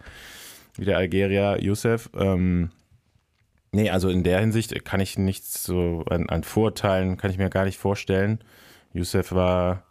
[0.76, 2.08] wie der Algerier Yusuf.
[2.16, 2.70] Ähm,
[3.74, 7.50] nee, also in der Hinsicht kann ich nichts so an, an Vorurteilen, kann ich mir
[7.50, 8.38] gar nicht vorstellen.
[8.92, 9.84] Yusuf war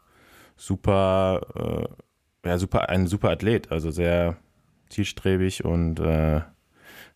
[0.55, 1.93] super,
[2.43, 4.38] äh, ja, super, ein super Athlet, also sehr
[4.89, 6.41] zielstrebig und äh,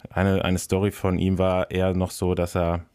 [0.09, 2.85] eine, eine Story von ihm war eher noch so, dass er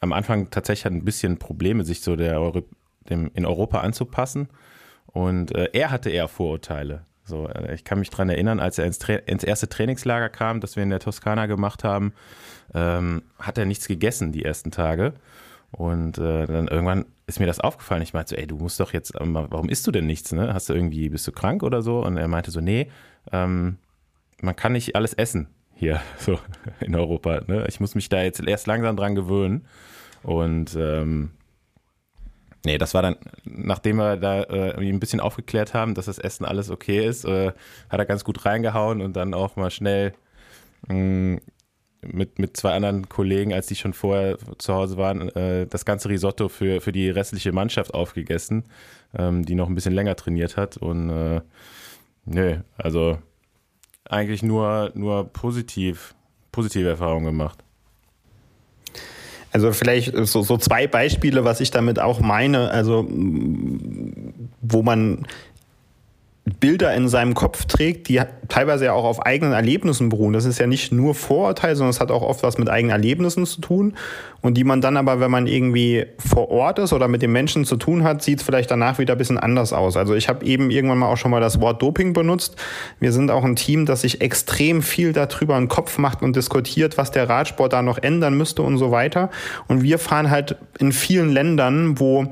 [0.00, 2.62] am Anfang tatsächlich hat ein bisschen Probleme, sich so der Euro,
[3.08, 4.48] dem, in Europa anzupassen.
[5.06, 7.04] Und äh, er hatte eher Vorurteile.
[7.24, 10.76] So, äh, ich kann mich daran erinnern, als er ins, ins, erste Trainingslager kam, das
[10.76, 12.12] wir in der Toskana gemacht haben,
[12.74, 15.14] ähm, hat er nichts gegessen die ersten Tage.
[15.70, 18.02] Und äh, dann irgendwann ist mir das aufgefallen.
[18.02, 20.32] Ich meinte so, ey, du musst doch jetzt, warum isst du denn nichts?
[20.32, 20.54] Ne?
[20.54, 22.04] Hast du irgendwie, bist du krank oder so?
[22.04, 22.90] Und er meinte so, nee,
[23.32, 23.78] ähm,
[24.40, 26.38] man kann nicht alles essen hier so
[26.80, 27.40] in Europa.
[27.46, 27.64] Ne?
[27.68, 29.66] Ich muss mich da jetzt erst langsam dran gewöhnen.
[30.22, 31.30] Und ähm,
[32.64, 36.44] nee, das war dann, nachdem wir da äh, ein bisschen aufgeklärt haben, dass das Essen
[36.44, 37.52] alles okay ist, äh,
[37.88, 40.14] hat er ganz gut reingehauen und dann auch mal schnell
[40.88, 41.40] mh, mm,
[42.12, 46.08] mit, mit zwei anderen Kollegen, als die schon vorher zu Hause waren, äh, das ganze
[46.08, 48.64] Risotto für, für die restliche Mannschaft aufgegessen,
[49.16, 50.76] ähm, die noch ein bisschen länger trainiert hat.
[50.76, 51.40] Und äh,
[52.26, 53.18] nö, also
[54.04, 56.14] eigentlich nur, nur positiv,
[56.52, 57.63] positive Erfahrungen gemacht.
[59.54, 63.06] Also vielleicht so, so zwei Beispiele, was ich damit auch meine, also
[64.60, 65.28] wo man
[66.60, 70.34] Bilder in seinem Kopf trägt, die teilweise ja auch auf eigenen Erlebnissen beruhen.
[70.34, 73.46] Das ist ja nicht nur Vorurteil, sondern es hat auch oft was mit eigenen Erlebnissen
[73.46, 73.96] zu tun.
[74.42, 77.64] Und die man dann aber, wenn man irgendwie vor Ort ist oder mit den Menschen
[77.64, 79.96] zu tun hat, sieht es vielleicht danach wieder ein bisschen anders aus.
[79.96, 82.56] Also ich habe eben irgendwann mal auch schon mal das Wort Doping benutzt.
[83.00, 86.98] Wir sind auch ein Team, das sich extrem viel darüber einen Kopf macht und diskutiert,
[86.98, 89.30] was der Radsport da noch ändern müsste und so weiter.
[89.66, 92.26] Und wir fahren halt in vielen Ländern, wo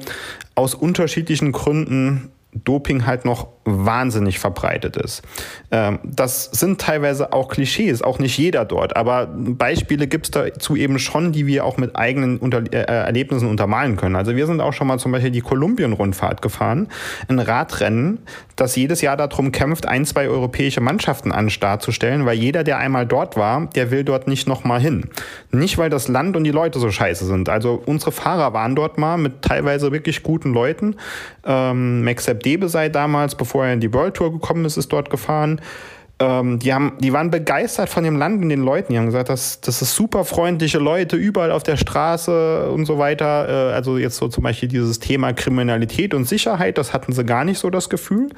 [0.54, 5.22] aus unterschiedlichen Gründen Doping halt noch wahnsinnig verbreitet ist.
[5.70, 10.74] Ähm, das sind teilweise auch Klischees, auch nicht jeder dort, aber Beispiele gibt es dazu
[10.76, 14.16] eben schon, die wir auch mit eigenen Unter äh, Erlebnissen untermalen können.
[14.16, 16.88] Also wir sind auch schon mal zum Beispiel die Kolumbien-Rundfahrt gefahren,
[17.28, 18.18] ein Radrennen,
[18.56, 22.36] das jedes Jahr darum kämpft, ein, zwei europäische Mannschaften an den Start zu stellen, weil
[22.36, 25.08] jeder, der einmal dort war, der will dort nicht nochmal hin.
[25.52, 27.48] Nicht, weil das Land und die Leute so scheiße sind.
[27.48, 30.96] Also unsere Fahrer waren dort mal mit teilweise wirklich guten Leuten.
[31.44, 35.10] Ähm, Maxep Debesay damals, bevor bevor er in die World Tour gekommen ist, ist dort
[35.10, 35.60] gefahren.
[36.22, 38.92] Ähm, die, haben, die waren begeistert von dem Land und den Leuten.
[38.92, 42.98] Die haben gesagt, das, das ist super freundliche Leute, überall auf der Straße und so
[42.98, 43.48] weiter.
[43.48, 47.44] Äh, also jetzt so zum Beispiel dieses Thema Kriminalität und Sicherheit, das hatten sie gar
[47.44, 48.30] nicht so das Gefühl.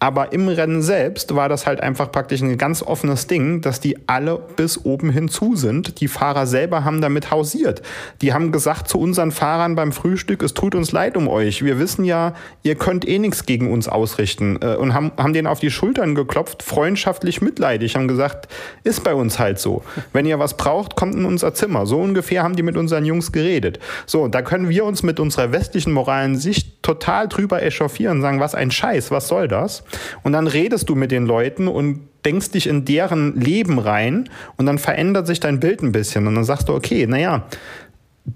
[0.00, 3.96] Aber im Rennen selbst war das halt einfach praktisch ein ganz offenes Ding, dass die
[4.08, 6.00] alle bis oben hinzu sind.
[6.00, 7.82] Die Fahrer selber haben damit hausiert.
[8.20, 11.64] Die haben gesagt zu unseren Fahrern beim Frühstück, es tut uns leid um euch.
[11.64, 12.34] Wir wissen ja,
[12.64, 14.58] ihr könnt eh nichts gegen uns ausrichten.
[14.60, 18.48] Äh, und haben, haben denen auf die Schultern geklopft, freundschaftlich freundschaftlich mitleidig, haben gesagt,
[18.84, 19.82] ist bei uns halt so.
[20.12, 21.86] Wenn ihr was braucht, kommt in unser Zimmer.
[21.86, 23.78] So ungefähr haben die mit unseren Jungs geredet.
[24.06, 28.54] So, da können wir uns mit unserer westlichen moralen Sicht total drüber echauffieren, sagen, was
[28.54, 29.84] ein Scheiß, was soll das?
[30.22, 34.66] Und dann redest du mit den Leuten und denkst dich in deren Leben rein und
[34.66, 37.44] dann verändert sich dein Bild ein bisschen und dann sagst du, okay, naja,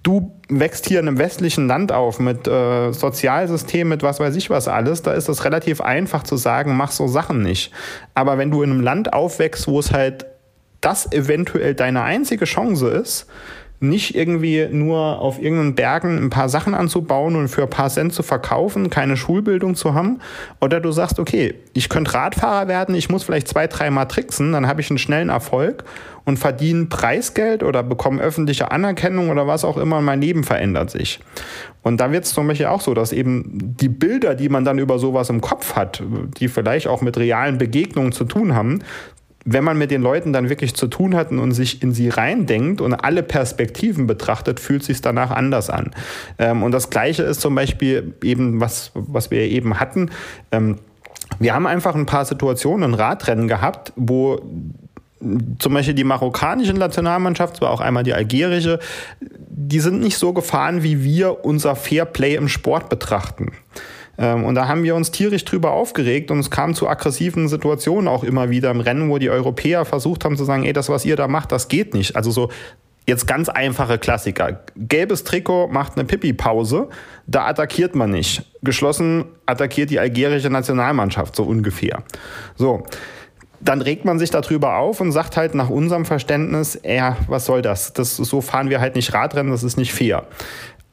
[0.02, 4.48] du wächst hier in einem westlichen Land auf mit äh, Sozialsystem, mit was weiß ich
[4.48, 7.73] was alles, da ist es relativ einfach zu sagen, mach so Sachen nicht.
[8.14, 10.27] Aber wenn du in einem Land aufwächst, wo es halt
[10.81, 13.27] das eventuell deine einzige Chance ist,
[13.82, 18.12] nicht irgendwie nur auf irgendeinen Bergen ein paar Sachen anzubauen und für ein paar Cent
[18.12, 20.20] zu verkaufen, keine Schulbildung zu haben.
[20.60, 24.66] Oder du sagst, okay, ich könnte Radfahrer werden, ich muss vielleicht zwei, dreimal tricksen, dann
[24.66, 25.84] habe ich einen schnellen Erfolg
[26.24, 31.20] und verdiene Preisgeld oder bekomme öffentliche Anerkennung oder was auch immer, mein Leben verändert sich.
[31.82, 34.78] Und da wird es zum Beispiel auch so, dass eben die Bilder, die man dann
[34.78, 36.02] über sowas im Kopf hat,
[36.38, 38.82] die vielleicht auch mit realen Begegnungen zu tun haben,
[39.44, 42.81] wenn man mit den Leuten dann wirklich zu tun hat und sich in sie reindenkt
[42.81, 45.90] und alle Perspektiven betrachtet, fühlt sich danach anders an.
[46.39, 50.10] Ähm, und das Gleiche ist zum Beispiel eben, was, was wir eben hatten.
[50.51, 50.78] Ähm,
[51.39, 54.40] wir haben einfach ein paar Situationen, ein Radrennen gehabt, wo
[55.59, 58.81] zum Beispiel die marokkanische Nationalmannschaft, zwar auch einmal die algerische,
[59.20, 63.52] die sind nicht so gefahren, wie wir unser Fairplay im Sport betrachten.
[64.23, 68.07] Ähm, und da haben wir uns tierisch drüber aufgeregt und es kam zu aggressiven Situationen
[68.07, 71.05] auch immer wieder im Rennen, wo die Europäer versucht haben zu sagen, ey, das, was
[71.05, 72.15] ihr da macht, das geht nicht.
[72.15, 72.49] Also so
[73.05, 74.61] jetzt ganz einfache Klassiker.
[74.77, 76.89] Gelbes Trikot macht eine Pipi-Pause,
[77.27, 78.44] da attackiert man nicht.
[78.62, 82.05] Geschlossen attackiert die algerische Nationalmannschaft, so ungefähr.
[82.55, 82.85] So.
[83.65, 87.62] Dann regt man sich darüber auf und sagt halt nach unserem Verständnis, ja, was soll
[87.62, 87.93] das?
[87.93, 88.16] das?
[88.16, 90.27] So fahren wir halt nicht Radrennen, das ist nicht fair.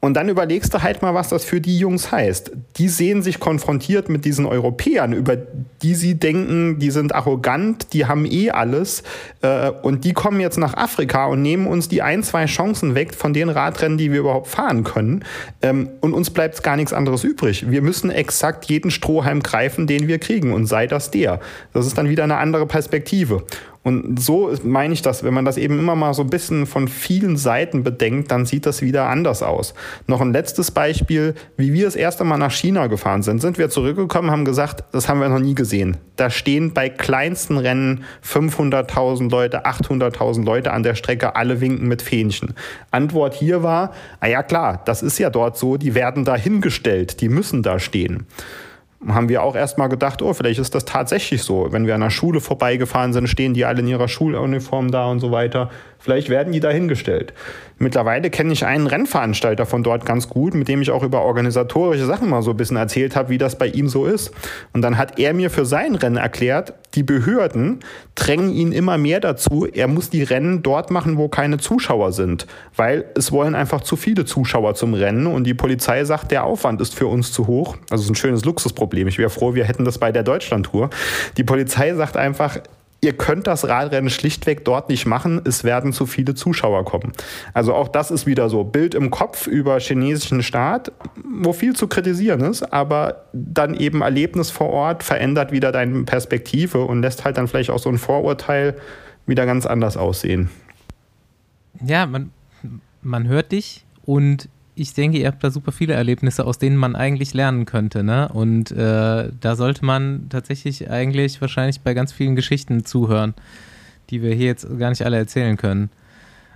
[0.00, 2.52] Und dann überlegst du halt mal, was das für die Jungs heißt.
[2.76, 8.06] Die sehen sich konfrontiert mit diesen Europäern, über die sie denken, die sind arrogant, die
[8.06, 9.02] haben eh alles.
[9.42, 13.14] Äh, und die kommen jetzt nach Afrika und nehmen uns die ein, zwei Chancen weg
[13.14, 15.22] von den Radrennen, die wir überhaupt fahren können.
[15.60, 17.70] Ähm, und uns bleibt gar nichts anderes übrig.
[17.70, 20.54] Wir müssen exakt jeden Strohhalm greifen, den wir kriegen.
[20.54, 21.40] Und sei das der.
[21.74, 23.44] Das ist dann wieder eine andere Perspektive.
[23.82, 26.86] Und so meine ich das, wenn man das eben immer mal so ein bisschen von
[26.86, 29.72] vielen Seiten bedenkt, dann sieht das wieder anders aus.
[30.06, 33.70] Noch ein letztes Beispiel, wie wir das erste Mal nach China gefahren sind, sind wir
[33.70, 35.96] zurückgekommen, haben gesagt, das haben wir noch nie gesehen.
[36.16, 42.02] Da stehen bei kleinsten Rennen 500.000 Leute, 800.000 Leute an der Strecke, alle winken mit
[42.02, 42.52] Fähnchen.
[42.90, 47.22] Antwort hier war, ah ja klar, das ist ja dort so, die werden da hingestellt,
[47.22, 48.26] die müssen da stehen
[49.08, 51.72] haben wir auch erstmal gedacht, oh, vielleicht ist das tatsächlich so.
[51.72, 55.20] Wenn wir an der Schule vorbeigefahren sind, stehen die alle in ihrer Schuluniform da und
[55.20, 55.70] so weiter.
[56.00, 57.34] Vielleicht werden die dahingestellt.
[57.78, 62.06] Mittlerweile kenne ich einen Rennveranstalter von dort ganz gut, mit dem ich auch über organisatorische
[62.06, 64.32] Sachen mal so ein bisschen erzählt habe, wie das bei ihm so ist.
[64.72, 67.80] Und dann hat er mir für sein Rennen erklärt, die Behörden
[68.14, 72.46] drängen ihn immer mehr dazu, er muss die Rennen dort machen, wo keine Zuschauer sind,
[72.76, 76.80] weil es wollen einfach zu viele Zuschauer zum Rennen und die Polizei sagt, der Aufwand
[76.80, 77.76] ist für uns zu hoch.
[77.90, 79.08] Also es ist ein schönes Luxusproblem.
[79.08, 80.90] Ich wäre froh, wir hätten das bei der Deutschlandtour.
[81.36, 82.58] Die Polizei sagt einfach,
[83.02, 87.12] ihr könnt das Radrennen schlichtweg dort nicht machen, es werden zu viele Zuschauer kommen.
[87.54, 90.92] Also auch das ist wieder so Bild im Kopf über chinesischen Staat,
[91.24, 96.84] wo viel zu kritisieren ist, aber dann eben Erlebnis vor Ort verändert wieder deine Perspektive
[96.84, 98.76] und lässt halt dann vielleicht auch so ein Vorurteil
[99.26, 100.50] wieder ganz anders aussehen.
[101.82, 102.32] Ja, man,
[103.00, 104.48] man hört dich und
[104.80, 108.30] ich denke, ihr habt da super viele Erlebnisse, aus denen man eigentlich lernen könnte, ne?
[108.32, 113.34] Und äh, da sollte man tatsächlich eigentlich wahrscheinlich bei ganz vielen Geschichten zuhören,
[114.08, 115.90] die wir hier jetzt gar nicht alle erzählen können.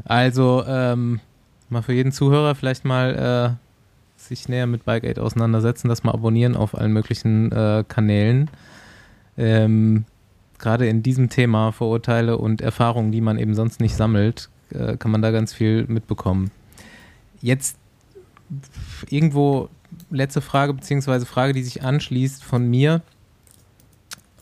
[0.07, 1.21] Also ähm,
[1.69, 6.13] mal für jeden Zuhörer vielleicht mal äh, sich näher mit Bike Aid auseinandersetzen, das mal
[6.13, 8.49] abonnieren auf allen möglichen äh, Kanälen.
[9.37, 10.07] Ähm,
[10.59, 15.11] Gerade in diesem Thema Vorurteile und Erfahrungen, die man eben sonst nicht sammelt, äh, kann
[15.11, 16.51] man da ganz viel mitbekommen.
[17.43, 17.77] Jetzt
[19.09, 19.69] irgendwo
[20.11, 23.03] letzte Frage, beziehungsweise Frage, die sich anschließt von mir.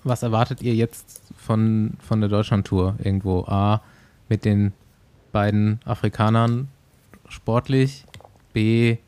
[0.05, 3.45] Was erwartet ihr jetzt von, von der Deutschlandtour irgendwo?
[3.45, 3.83] A,
[4.29, 4.73] mit den
[5.31, 6.69] beiden Afrikanern
[7.29, 8.05] sportlich,
[8.53, 8.99] B,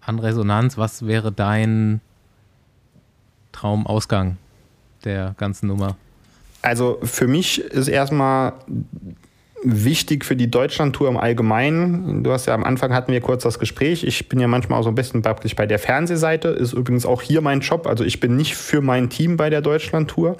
[0.00, 0.76] an Resonanz.
[0.76, 2.00] Was wäre dein
[3.52, 4.36] Traumausgang
[5.04, 5.96] der ganzen Nummer?
[6.62, 8.54] Also für mich ist erstmal
[9.64, 12.24] wichtig für die Deutschlandtour im Allgemeinen.
[12.24, 14.04] Du hast ja am Anfang hatten wir kurz das Gespräch.
[14.04, 16.48] Ich bin ja manchmal auch so ein bisschen praktisch bei der Fernsehseite.
[16.48, 17.86] Ist übrigens auch hier mein Job.
[17.86, 20.36] Also ich bin nicht für mein Team bei der Deutschlandtour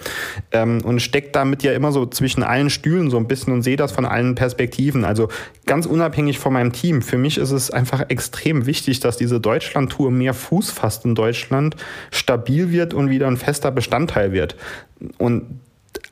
[0.51, 3.77] ähm, und stecke damit ja immer so zwischen allen Stühlen so ein bisschen und sehe
[3.77, 5.05] das von allen Perspektiven.
[5.05, 5.29] Also
[5.67, 7.03] ganz unabhängig von meinem Team.
[7.03, 11.77] Für mich ist es einfach extrem wichtig, dass diese Deutschlandtour mehr Fuß fasst in Deutschland,
[12.11, 14.57] stabil wird und wieder ein fester Bestandteil wird.
[15.19, 15.61] Und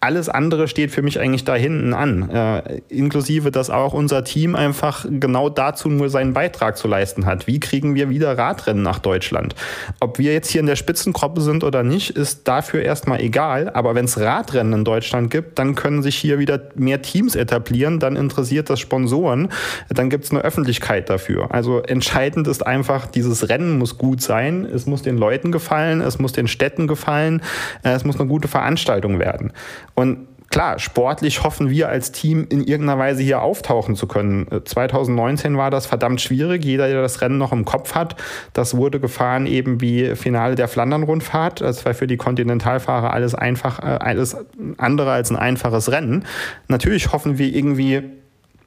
[0.01, 2.31] alles andere steht für mich eigentlich da hinten an.
[2.31, 7.47] Äh, inklusive, dass auch unser Team einfach genau dazu nur seinen Beitrag zu leisten hat.
[7.47, 9.55] Wie kriegen wir wieder Radrennen nach Deutschland?
[10.01, 13.68] Ob wir jetzt hier in der Spitzengruppe sind oder nicht, ist dafür erstmal egal.
[13.68, 17.98] Aber wenn es Radrennen in Deutschland gibt, dann können sich hier wieder mehr Teams etablieren.
[18.01, 19.51] Dann interessiert das Sponsoren.
[19.90, 21.52] Dann gibt es eine Öffentlichkeit dafür.
[21.52, 24.64] Also entscheidend ist einfach, dieses Rennen muss gut sein.
[24.64, 26.01] Es muss den Leuten gefallen.
[26.01, 27.43] Es muss den Städten gefallen.
[27.82, 29.52] Äh, es muss eine gute Veranstaltung werden.
[29.94, 34.46] Und klar, sportlich hoffen wir als Team in irgendeiner Weise hier auftauchen zu können.
[34.64, 36.64] 2019 äh, war das verdammt schwierig.
[36.64, 38.16] Jeder, der das Rennen noch im Kopf hat,
[38.52, 41.60] das wurde gefahren eben wie Finale der Flandern-Rundfahrt.
[41.60, 44.36] Das war für die Kontinentalfahrer alles einfach, äh, alles
[44.78, 46.24] andere als ein einfaches Rennen.
[46.68, 48.02] Natürlich hoffen wir irgendwie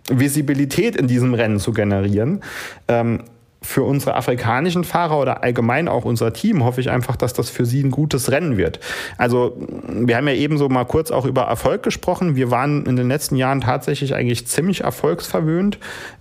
[0.09, 2.41] Visibilität in diesem Rennen zu generieren.
[2.87, 3.23] Ähm,
[3.63, 7.65] für unsere afrikanischen Fahrer oder allgemein auch unser Team hoffe ich einfach, dass das für
[7.65, 8.79] sie ein gutes Rennen wird.
[9.17, 9.57] Also
[9.87, 12.35] wir haben ja eben so mal kurz auch über Erfolg gesprochen.
[12.35, 15.79] Wir waren in den letzten Jahren tatsächlich eigentlich ziemlich erfolgsverwöhnt.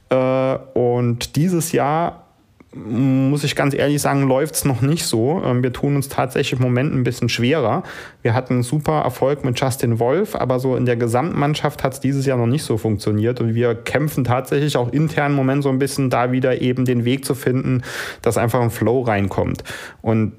[0.08, 2.26] Äh, und dieses Jahr
[2.74, 5.42] muss ich ganz ehrlich sagen, läuft es noch nicht so.
[5.44, 7.82] Ähm, wir tun uns tatsächlich im Moment ein bisschen schwerer.
[8.22, 12.24] Wir hatten super Erfolg mit Justin Wolf, aber so in der Gesamtmannschaft hat es dieses
[12.24, 13.40] Jahr noch nicht so funktioniert.
[13.40, 17.04] Und wir kämpfen tatsächlich auch intern im Moment so ein bisschen da wieder eben den
[17.04, 17.82] Weg zu finden,
[18.22, 19.64] dass einfach ein Flow reinkommt.
[20.00, 20.32] Und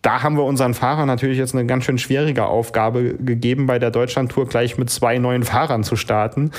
[0.00, 3.90] da haben wir unseren Fahrern natürlich jetzt eine ganz schön schwierige Aufgabe gegeben, bei der
[3.90, 6.50] Deutschlandtour gleich mit zwei neuen Fahrern zu starten.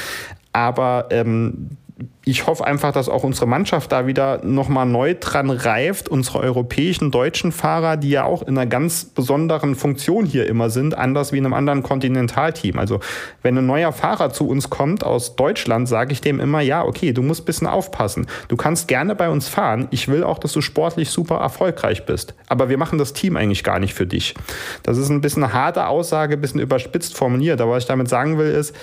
[0.53, 1.71] Aber ähm,
[2.25, 7.11] ich hoffe einfach, dass auch unsere Mannschaft da wieder nochmal neu dran reift, unsere europäischen
[7.11, 11.37] deutschen Fahrer, die ja auch in einer ganz besonderen Funktion hier immer sind, anders wie
[11.37, 12.79] in einem anderen Kontinentalteam.
[12.79, 13.01] Also
[13.41, 17.11] wenn ein neuer Fahrer zu uns kommt aus Deutschland, sage ich dem immer, ja, okay,
[17.11, 18.27] du musst ein bisschen aufpassen.
[18.47, 19.87] Du kannst gerne bei uns fahren.
[19.91, 22.35] Ich will auch, dass du sportlich super erfolgreich bist.
[22.47, 24.33] Aber wir machen das Team eigentlich gar nicht für dich.
[24.83, 27.59] Das ist ein bisschen eine harte Aussage, ein bisschen überspitzt formuliert.
[27.59, 28.73] Aber was ich damit sagen will, ist,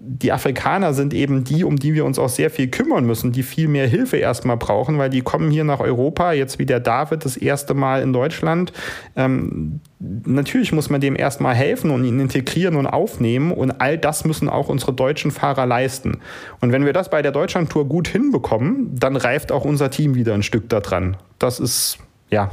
[0.00, 3.42] die Afrikaner sind eben die, um die wir uns auch sehr viel kümmern müssen, die
[3.42, 7.24] viel mehr Hilfe erstmal brauchen, weil die kommen hier nach Europa, jetzt wie der David
[7.24, 8.72] das erste Mal in Deutschland.
[9.16, 14.24] Ähm, natürlich muss man dem erstmal helfen und ihn integrieren und aufnehmen und all das
[14.24, 16.18] müssen auch unsere deutschen Fahrer leisten.
[16.60, 20.32] Und wenn wir das bei der Deutschlandtour gut hinbekommen, dann reift auch unser Team wieder
[20.34, 21.16] ein Stück daran.
[21.40, 21.98] Das ist
[22.30, 22.52] ja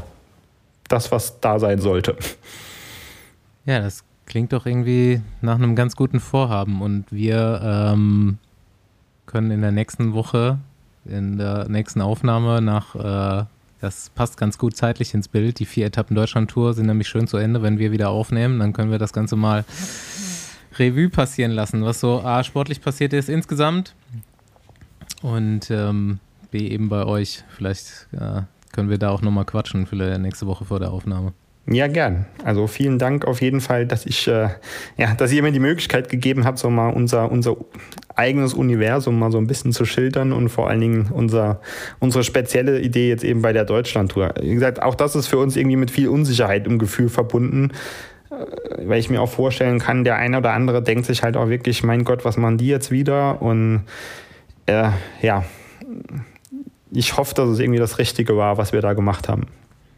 [0.88, 2.16] das, was da sein sollte.
[3.66, 8.38] Ja, das klingt doch irgendwie nach einem ganz guten Vorhaben und wir ähm,
[9.26, 10.60] können in der nächsten Woche,
[11.06, 13.46] in der nächsten Aufnahme nach, äh,
[13.82, 17.38] das passt ganz gut zeitlich ins Bild, die vier Etappen Deutschland-Tour sind nämlich schön zu
[17.38, 19.66] Ende, wenn wir wieder aufnehmen, dann können wir das Ganze mal
[20.78, 23.96] Revue passieren lassen, was so A, sportlich passiert ist insgesamt
[25.22, 26.20] und ähm,
[26.52, 27.44] B, eben bei euch.
[27.50, 28.42] Vielleicht äh,
[28.72, 31.34] können wir da auch nochmal quatschen für nächste Woche vor der Aufnahme.
[31.68, 32.26] Ja, gern.
[32.44, 34.50] Also vielen Dank auf jeden Fall, dass ich, äh,
[34.98, 37.58] ja, dass ihr mir die Möglichkeit gegeben habt, so mal unser, unser
[38.16, 41.60] eigenes Universum mal so ein bisschen zu schildern und vor allen Dingen unser,
[42.00, 44.36] unsere spezielle Idee jetzt eben bei der Deutschlandtour.
[44.40, 47.72] Wie gesagt, auch das ist für uns irgendwie mit viel Unsicherheit im Gefühl verbunden,
[48.30, 48.36] äh,
[48.88, 51.82] weil ich mir auch vorstellen kann, der eine oder andere denkt sich halt auch wirklich,
[51.82, 53.42] mein Gott, was machen die jetzt wieder?
[53.42, 53.86] Und
[54.68, 54.92] äh,
[55.24, 55.44] ja,
[56.92, 59.48] ich hoffe, dass es irgendwie das Richtige war, was wir da gemacht haben.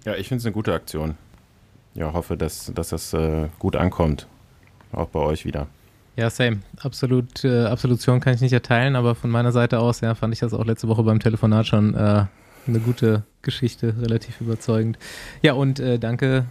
[0.06, 1.16] Ja, ich finde es eine gute Aktion
[1.98, 4.28] ja, hoffe, dass, dass das äh, gut ankommt.
[4.92, 5.68] Auch bei euch wieder.
[6.16, 6.60] Ja, same.
[6.82, 10.40] Absolut, äh, Absolution kann ich nicht erteilen, aber von meiner Seite aus, ja, fand ich
[10.40, 12.26] das auch letzte Woche beim Telefonat schon äh,
[12.68, 14.98] eine gute Geschichte, relativ überzeugend.
[15.42, 16.46] Ja, und äh, danke,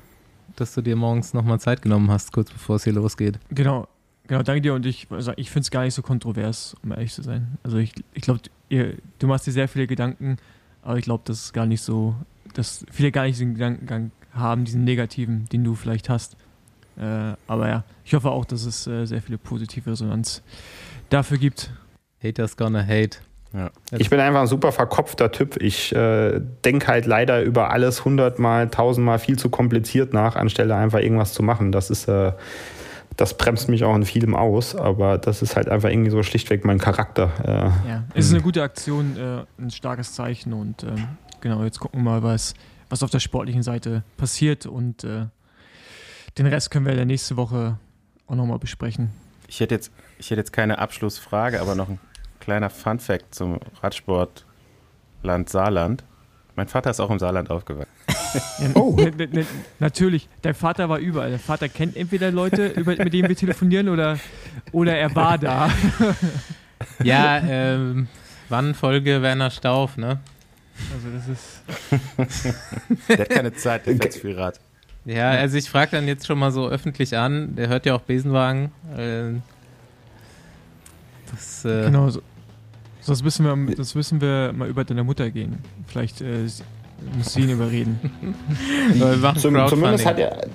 [0.56, 3.38] dass du dir morgens nochmal Zeit genommen hast, kurz bevor es hier losgeht.
[3.50, 3.88] Genau,
[4.26, 7.12] genau, danke dir und ich, also ich finde es gar nicht so kontrovers, um ehrlich
[7.12, 7.58] zu sein.
[7.62, 10.38] Also ich, ich glaube, du machst dir sehr viele Gedanken,
[10.82, 12.14] aber ich glaube, das ist gar nicht so,
[12.54, 16.36] dass viele gar nicht diesen Gedankengang haben, diesen negativen, den du vielleicht hast.
[16.98, 20.42] Äh, aber ja, ich hoffe auch, dass es äh, sehr viele positive Resonanz
[21.10, 21.70] dafür gibt.
[22.22, 23.18] Haters gonna hate.
[23.52, 23.70] Ja.
[23.96, 25.60] Ich bin einfach ein super verkopfter Typ.
[25.62, 30.98] Ich äh, denke halt leider über alles hundertmal, tausendmal viel zu kompliziert nach, anstelle einfach
[30.98, 31.72] irgendwas zu machen.
[31.72, 32.32] Das ist, äh,
[33.16, 36.64] das bremst mich auch in vielem aus, aber das ist halt einfach irgendwie so schlichtweg
[36.64, 37.30] mein Charakter.
[37.44, 41.08] Äh, ja, es ist eine gute Aktion, äh, ein starkes Zeichen und ähm,
[41.40, 42.54] genau, jetzt gucken wir mal, was
[42.88, 45.26] was auf der sportlichen Seite passiert und äh,
[46.38, 47.78] den Rest können wir in der nächsten Woche
[48.26, 49.10] auch nochmal besprechen.
[49.48, 51.98] Ich hätte, jetzt, ich hätte jetzt keine Abschlussfrage, aber noch ein
[52.40, 56.04] kleiner Fun-Fact zum Radsportland Saarland.
[56.56, 57.90] Mein Vater ist auch im Saarland aufgewachsen.
[58.58, 58.94] Ja, oh.
[58.96, 59.46] Ne, ne, ne,
[59.78, 61.30] natürlich, dein Vater war überall.
[61.30, 64.18] Der Vater kennt entweder Leute, über, mit denen wir telefonieren, oder,
[64.72, 65.70] oder er war da.
[67.02, 68.08] Ja, ähm,
[68.48, 70.20] wann Folge Werner Stauf, ne?
[70.92, 73.08] Also das ist.
[73.08, 74.60] der hat keine Zeit, der fährt viel Rad.
[75.06, 78.00] Ja, also ich frage dann jetzt schon mal so öffentlich an, der hört ja auch
[78.00, 78.72] Besenwagen.
[78.96, 79.40] Äh,
[81.30, 82.20] das, äh genau, so,
[83.00, 85.58] so, das, wissen wir, das wissen wir mal über deine Mutter gehen.
[85.86, 86.48] Vielleicht äh,
[87.16, 88.00] muss sie ihn überreden.
[89.38, 90.48] Zum, zumindest, hat er,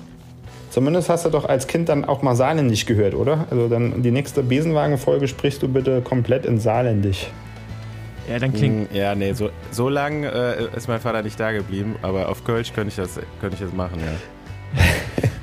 [0.68, 3.46] zumindest hast du doch als Kind dann auch mal Saarländisch gehört, oder?
[3.50, 7.28] Also dann die nächste Besenwagen-Folge sprichst du bitte komplett in Saarländisch.
[8.28, 8.90] Ja, dann klingt.
[8.90, 12.44] Hm, ja, nee, so, so lang äh, ist mein Vater nicht da geblieben, aber auf
[12.44, 14.82] Kölsch könnte ich das, könnte ich das machen, ja.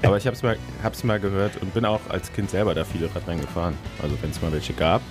[0.08, 0.58] aber ich habe es mal,
[1.04, 3.76] mal gehört und bin auch als Kind selber da viele Radrennen gefahren.
[4.02, 5.02] Also wenn es mal welche gab.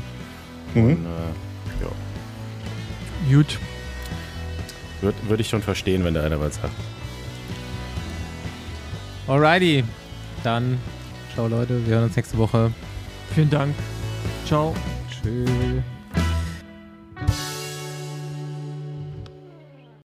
[0.75, 0.85] Mhm.
[0.85, 3.37] Und, äh, ja.
[3.37, 3.59] Gut.
[5.01, 6.73] Würde würd ich schon verstehen, wenn da einer was sagt.
[9.29, 9.85] Alrighty.
[10.43, 10.79] Dann,
[11.35, 12.73] ciao Leute, wir hören uns nächste Woche.
[13.35, 13.75] Vielen Dank.
[14.47, 14.75] Ciao.
[15.11, 15.49] Tschüss.